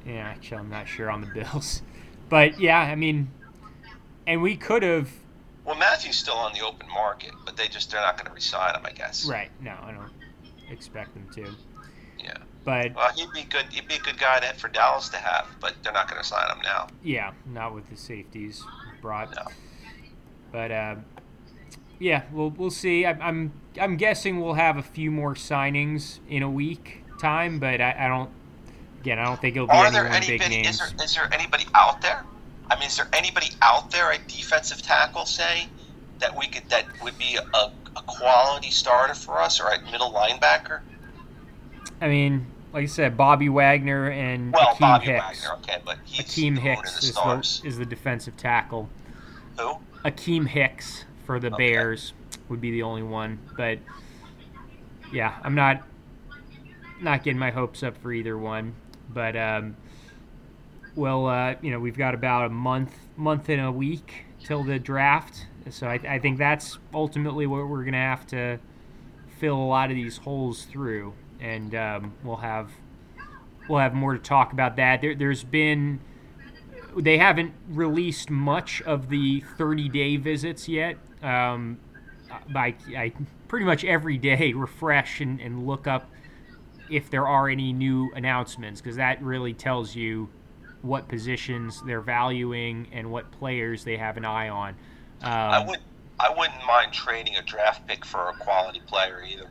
Yeah, 0.05 0.13
actually, 0.27 0.57
I'm 0.57 0.69
not 0.69 0.87
sure 0.87 1.09
on 1.09 1.21
the 1.21 1.27
Bills, 1.27 1.81
but 2.29 2.59
yeah, 2.59 2.79
I 2.79 2.95
mean, 2.95 3.31
and 4.27 4.41
we 4.41 4.55
could 4.57 4.83
have. 4.83 5.09
Well, 5.65 5.75
Mathieu's 5.75 6.17
still 6.17 6.35
on 6.35 6.53
the 6.53 6.61
open 6.61 6.87
market, 6.89 7.31
but 7.45 7.55
they 7.55 7.67
just 7.67 7.91
they're 7.91 8.01
not 8.01 8.17
going 8.17 8.27
to 8.27 8.33
resign 8.33 8.75
him, 8.75 8.85
I 8.85 8.91
guess. 8.91 9.25
Right? 9.25 9.49
No, 9.61 9.71
I 9.81 9.91
don't 9.91 10.11
expect 10.69 11.13
them 11.13 11.27
to. 11.35 11.55
But 12.63 12.95
Well, 12.95 13.11
he'd 13.15 13.31
be 13.33 13.43
good. 13.43 13.65
He'd 13.71 13.87
be 13.87 13.95
a 13.95 13.99
good 13.99 14.17
guy 14.17 14.39
to, 14.39 14.53
for 14.55 14.69
Dallas 14.69 15.09
to 15.09 15.17
have, 15.17 15.47
but 15.59 15.75
they're 15.83 15.93
not 15.93 16.09
going 16.09 16.21
to 16.21 16.27
sign 16.27 16.49
him 16.49 16.61
now. 16.63 16.87
yeah, 17.03 17.33
not 17.45 17.73
with 17.73 17.89
the 17.89 17.97
safeties 17.97 18.63
brought. 19.01 19.35
No. 19.35 19.43
But 20.51 20.71
uh, 20.71 20.95
yeah, 21.99 22.23
we'll 22.31 22.51
we'll 22.51 22.71
see. 22.71 23.05
I, 23.05 23.11
I'm 23.11 23.51
I'm 23.79 23.97
guessing 23.97 24.39
we'll 24.39 24.53
have 24.53 24.77
a 24.77 24.83
few 24.83 25.11
more 25.11 25.35
signings 25.35 26.19
in 26.29 26.43
a 26.43 26.49
week 26.49 27.03
time, 27.19 27.59
but 27.59 27.81
I, 27.81 27.95
I 27.99 28.07
don't. 28.07 28.29
Again, 29.01 29.19
I 29.19 29.25
don't 29.25 29.41
think 29.41 29.57
it'll 29.57 29.67
be 29.67 29.73
Are 29.73 29.87
any 29.87 29.95
there 29.95 30.07
one 30.07 30.21
big 30.25 30.39
names. 30.49 30.69
Is 30.69 30.79
there 30.79 31.03
is 31.03 31.15
there 31.15 31.29
anybody 31.33 31.65
out 31.75 32.01
there? 32.01 32.23
I 32.69 32.75
mean, 32.75 32.87
is 32.87 32.95
there 32.95 33.09
anybody 33.11 33.47
out 33.61 33.91
there 33.91 34.11
at 34.13 34.25
defensive 34.29 34.81
tackle, 34.81 35.25
say, 35.25 35.67
that 36.19 36.37
we 36.37 36.47
could 36.47 36.69
that 36.69 36.85
would 37.03 37.17
be 37.17 37.37
a, 37.53 37.57
a 37.97 38.01
quality 38.07 38.69
starter 38.69 39.13
for 39.13 39.41
us, 39.41 39.59
or 39.59 39.69
at 39.69 39.83
middle 39.91 40.13
linebacker? 40.13 40.79
I 41.99 42.07
mean, 42.07 42.45
like 42.73 42.83
I 42.83 42.87
said, 42.87 43.15
Bobby 43.15 43.49
Wagner 43.49 44.09
and 44.09 44.51
Well, 44.51 44.75
Akiem 44.75 44.79
Bobby 44.79 45.05
Hicks. 45.05 45.47
Wagner, 45.47 45.55
okay, 45.63 45.81
but 45.85 45.97
he's 46.05 46.25
Akiem 46.25 46.57
Hicks 46.57 46.93
the 46.99 47.07
is 47.07 47.11
stars. 47.13 47.61
the, 47.61 47.67
is 47.67 47.77
the 47.77 47.85
defensive 47.85 48.35
tackle. 48.35 48.89
Who? 49.59 49.75
Akiem 50.03 50.47
Hicks 50.47 51.05
for 51.25 51.39
the 51.39 51.47
Okay. 51.53 51.71
Bears 51.71 52.13
would 52.49 52.59
be 52.59 52.71
the 52.71 52.83
only 52.83 53.03
one, 53.03 53.39
but 53.55 53.79
yeah, 55.11 55.37
I'm 55.43 55.55
not 55.55 55.83
not 57.01 57.23
getting 57.23 57.39
my 57.39 57.51
hopes 57.51 57.83
up 57.83 57.97
for 58.01 58.11
either 58.11 58.37
one. 58.37 58.73
But 59.09 59.35
um, 59.35 59.77
well, 60.95 61.27
uh, 61.27 61.55
you 61.61 61.71
know, 61.71 61.79
we've 61.79 61.97
got 61.97 62.13
about 62.15 62.45
a 62.45 62.49
month 62.49 62.95
month 63.15 63.49
and 63.49 63.61
a 63.61 63.71
week 63.71 64.25
till 64.43 64.63
the 64.63 64.79
draft, 64.79 65.45
so 65.69 65.87
I, 65.87 65.99
I 66.07 66.19
think 66.19 66.37
that's 66.39 66.79
ultimately 66.93 67.45
what 67.47 67.67
we're 67.67 67.83
gonna 67.85 67.97
have 67.97 68.25
to 68.27 68.59
fill 69.39 69.55
a 69.57 69.65
lot 69.67 69.89
of 69.89 69.95
these 69.95 70.17
holes 70.17 70.63
through, 70.65 71.13
and 71.43 71.75
um, 71.75 72.13
we'll 72.23 72.37
have 72.37 72.71
we'll 73.67 73.79
have 73.79 73.93
more 73.93 74.13
to 74.13 74.19
talk 74.19 74.53
about 74.53 74.77
that. 74.77 75.01
There, 75.01 75.13
there's 75.13 75.43
been 75.43 75.99
they 76.97 77.17
haven't 77.17 77.53
released 77.69 78.29
much 78.29 78.81
of 78.83 79.09
the 79.09 79.41
30 79.57 79.89
day 79.89 80.15
visits 80.15 80.67
yet. 80.67 80.97
Um, 81.21 81.79
I, 82.55 82.75
I 82.95 83.13
pretty 83.47 83.65
much 83.65 83.83
every 83.83 84.17
day 84.17 84.53
refresh 84.55 85.21
and, 85.21 85.39
and 85.39 85.67
look 85.67 85.85
up 85.85 86.09
if 86.89 87.09
there 87.09 87.27
are 87.27 87.49
any 87.49 87.73
new 87.73 88.11
announcements 88.15 88.81
because 88.81 88.95
that 88.97 89.21
really 89.21 89.53
tells 89.53 89.95
you 89.95 90.29
what 90.81 91.07
positions 91.07 91.81
they're 91.85 92.01
valuing 92.01 92.87
and 92.91 93.09
what 93.09 93.31
players 93.31 93.83
they 93.83 93.97
have 93.97 94.17
an 94.17 94.25
eye 94.25 94.49
on. 94.49 94.69
Um, 95.21 95.29
I 95.31 95.65
would. 95.65 95.79
I 96.19 96.29
wouldn't 96.29 96.63
mind 96.65 96.93
trading 96.93 97.35
a 97.35 97.41
draft 97.41 97.85
pick 97.87 98.05
for 98.05 98.29
a 98.29 98.33
quality 98.33 98.81
player 98.85 99.23
either. 99.27 99.49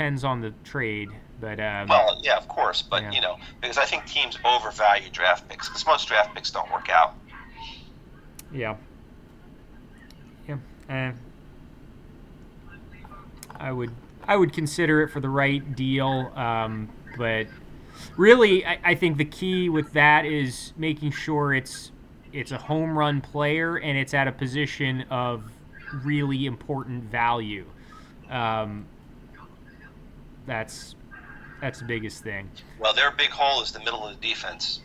Depends 0.00 0.24
on 0.24 0.40
the 0.40 0.50
trade, 0.64 1.10
but 1.42 1.60
um, 1.60 1.86
Well, 1.86 2.18
yeah, 2.22 2.38
of 2.38 2.48
course, 2.48 2.80
but 2.80 3.02
Yeah. 3.02 3.12
you 3.12 3.20
know, 3.20 3.36
because 3.60 3.76
I 3.76 3.84
think 3.84 4.06
teams 4.06 4.38
overvalue 4.46 5.10
draft 5.10 5.46
picks 5.46 5.68
because 5.68 5.84
most 5.86 6.08
draft 6.08 6.34
picks 6.34 6.50
don't 6.50 6.72
work 6.72 6.88
out. 6.88 7.14
Yeah. 8.50 8.76
Yeah. 10.48 10.56
Uh, 10.88 11.12
I 13.58 13.72
would 13.72 13.90
I 14.26 14.36
would 14.36 14.54
consider 14.54 15.02
it 15.02 15.08
for 15.08 15.20
the 15.20 15.28
right 15.28 15.76
deal, 15.76 16.32
um, 16.34 16.88
but 17.18 17.46
really, 18.16 18.64
I, 18.64 18.78
I 18.82 18.94
think 18.94 19.18
the 19.18 19.24
key 19.26 19.68
with 19.68 19.92
that 19.92 20.24
is 20.24 20.72
making 20.78 21.10
sure 21.10 21.52
it's 21.52 21.92
it's 22.32 22.52
a 22.52 22.58
home 22.58 22.96
run 22.96 23.20
player 23.20 23.76
and 23.76 23.98
it's 23.98 24.14
at 24.14 24.28
a 24.28 24.32
position 24.32 25.04
of 25.10 25.42
really 25.92 26.46
important 26.46 27.04
value. 27.04 27.66
Um, 28.30 28.86
that's 30.50 30.96
that's 31.60 31.78
the 31.78 31.84
biggest 31.84 32.24
thing. 32.24 32.50
Well, 32.80 32.92
their 32.92 33.12
big 33.12 33.30
hole 33.30 33.62
is 33.62 33.70
the 33.70 33.78
middle 33.78 34.04
of 34.04 34.20
the 34.20 34.28
defense. 34.28 34.80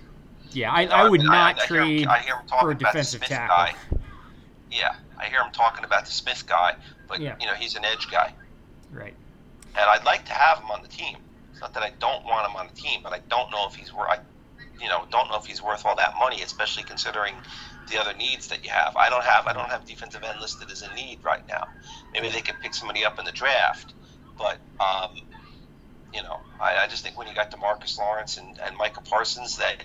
Yeah, 0.52 0.72
I, 0.72 0.86
I 0.86 1.10
would 1.10 1.22
mean, 1.22 1.28
not 1.32 1.56
I 1.60 1.66
hear 1.66 1.68
trade 1.68 2.08
I 2.08 2.20
hear 2.20 2.36
for 2.44 2.48
talking 2.48 2.68
a 2.68 2.72
about 2.72 2.80
the 2.80 2.86
defensive 2.86 3.20
Smith 3.26 3.30
tackle. 3.30 3.56
guy. 3.58 3.74
Yeah, 4.72 4.96
I 5.18 5.26
hear 5.26 5.42
him 5.42 5.52
talking 5.52 5.84
about 5.84 6.06
the 6.06 6.12
Smith 6.12 6.46
guy, 6.48 6.76
but 7.08 7.20
Yeah. 7.20 7.36
you 7.40 7.48
know 7.48 7.54
he's 7.56 7.76
an 7.76 7.84
edge 7.84 8.12
guy, 8.12 8.32
Right. 8.92 9.16
and 9.76 9.90
I'd 9.90 10.04
like 10.04 10.24
to 10.26 10.34
have 10.34 10.60
him 10.60 10.70
on 10.70 10.84
the 10.84 10.88
team. 10.88 11.18
It's 11.52 11.62
not 11.62 11.74
that 11.74 11.82
I 11.82 11.92
don't 12.00 12.24
want 12.26 12.48
him 12.48 12.56
on 12.58 12.68
the 12.68 12.80
team, 12.80 13.00
but 13.02 13.12
I 13.14 13.20
don't 13.28 13.50
know 13.50 13.66
if 13.68 13.74
he's 13.74 13.92
worth. 13.92 14.10
I, 14.12 14.20
you 14.80 14.88
know, 14.88 15.06
don't 15.10 15.30
know 15.30 15.38
if 15.38 15.46
he's 15.46 15.64
worth 15.64 15.84
all 15.86 15.96
that 15.96 16.14
money, 16.20 16.44
especially 16.44 16.84
considering 16.84 17.34
the 17.90 17.98
other 17.98 18.14
needs 18.14 18.48
that 18.50 18.64
you 18.64 18.70
have. 18.70 18.96
I 18.96 19.10
don't 19.10 19.24
have 19.24 19.48
I 19.48 19.54
don't 19.54 19.70
have 19.70 19.84
defensive 19.86 20.22
end 20.24 20.40
listed 20.40 20.70
as 20.70 20.84
a 20.84 20.94
need 20.94 21.24
right 21.24 21.48
now. 21.48 21.70
Maybe 22.14 22.30
they 22.30 22.42
could 22.42 22.60
pick 22.62 22.76
somebody 22.76 23.04
up 23.04 23.18
in 23.18 23.26
the 23.26 23.32
draft, 23.32 23.94
but 24.38 24.58
um, 24.80 25.22
you 26.16 26.24
know, 26.24 26.40
I, 26.60 26.78
I 26.78 26.88
just 26.88 27.04
think 27.04 27.18
when 27.18 27.28
you 27.28 27.36
got 27.36 27.52
DeMarcus 27.52 27.98
Lawrence 27.98 28.38
and, 28.38 28.60
and 28.62 28.78
Micah 28.78 29.02
Parsons, 29.02 29.58
that 29.58 29.84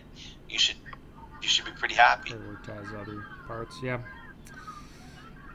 you 0.49 0.59
should 0.59 0.77
you 1.43 1.49
should 1.49 1.65
be 1.65 1.73
pretty 1.73 1.95
happy. 1.95 2.31
Prioritize 2.31 3.01
other 3.01 3.25
parts, 3.47 3.77
yeah. 3.83 3.99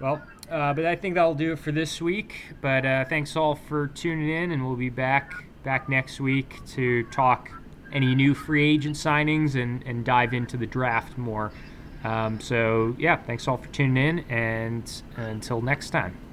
Well, 0.01 0.21
uh, 0.49 0.73
but 0.73 0.85
I 0.85 0.95
think 0.95 1.15
that'll 1.15 1.35
do 1.35 1.53
it 1.53 1.59
for 1.59 1.71
this 1.71 2.01
week. 2.01 2.35
But 2.61 2.85
uh, 2.85 3.05
thanks 3.05 3.35
all 3.35 3.55
for 3.55 3.87
tuning 3.87 4.29
in, 4.29 4.51
and 4.51 4.65
we'll 4.65 4.75
be 4.75 4.89
back 4.89 5.33
back 5.63 5.89
next 5.89 6.19
week 6.19 6.59
to 6.67 7.03
talk 7.05 7.49
any 7.91 8.13
new 8.13 8.33
free 8.33 8.69
agent 8.69 8.95
signings 8.95 9.59
and, 9.61 9.81
and 9.83 10.03
dive 10.05 10.33
into 10.33 10.57
the 10.57 10.65
draft 10.65 11.17
more. 11.17 11.51
Um, 12.03 12.39
so 12.39 12.95
yeah, 12.99 13.15
thanks 13.17 13.47
all 13.47 13.57
for 13.57 13.67
tuning 13.69 13.97
in, 13.97 14.19
and 14.29 15.01
until 15.15 15.61
next 15.61 15.91
time. 15.91 16.24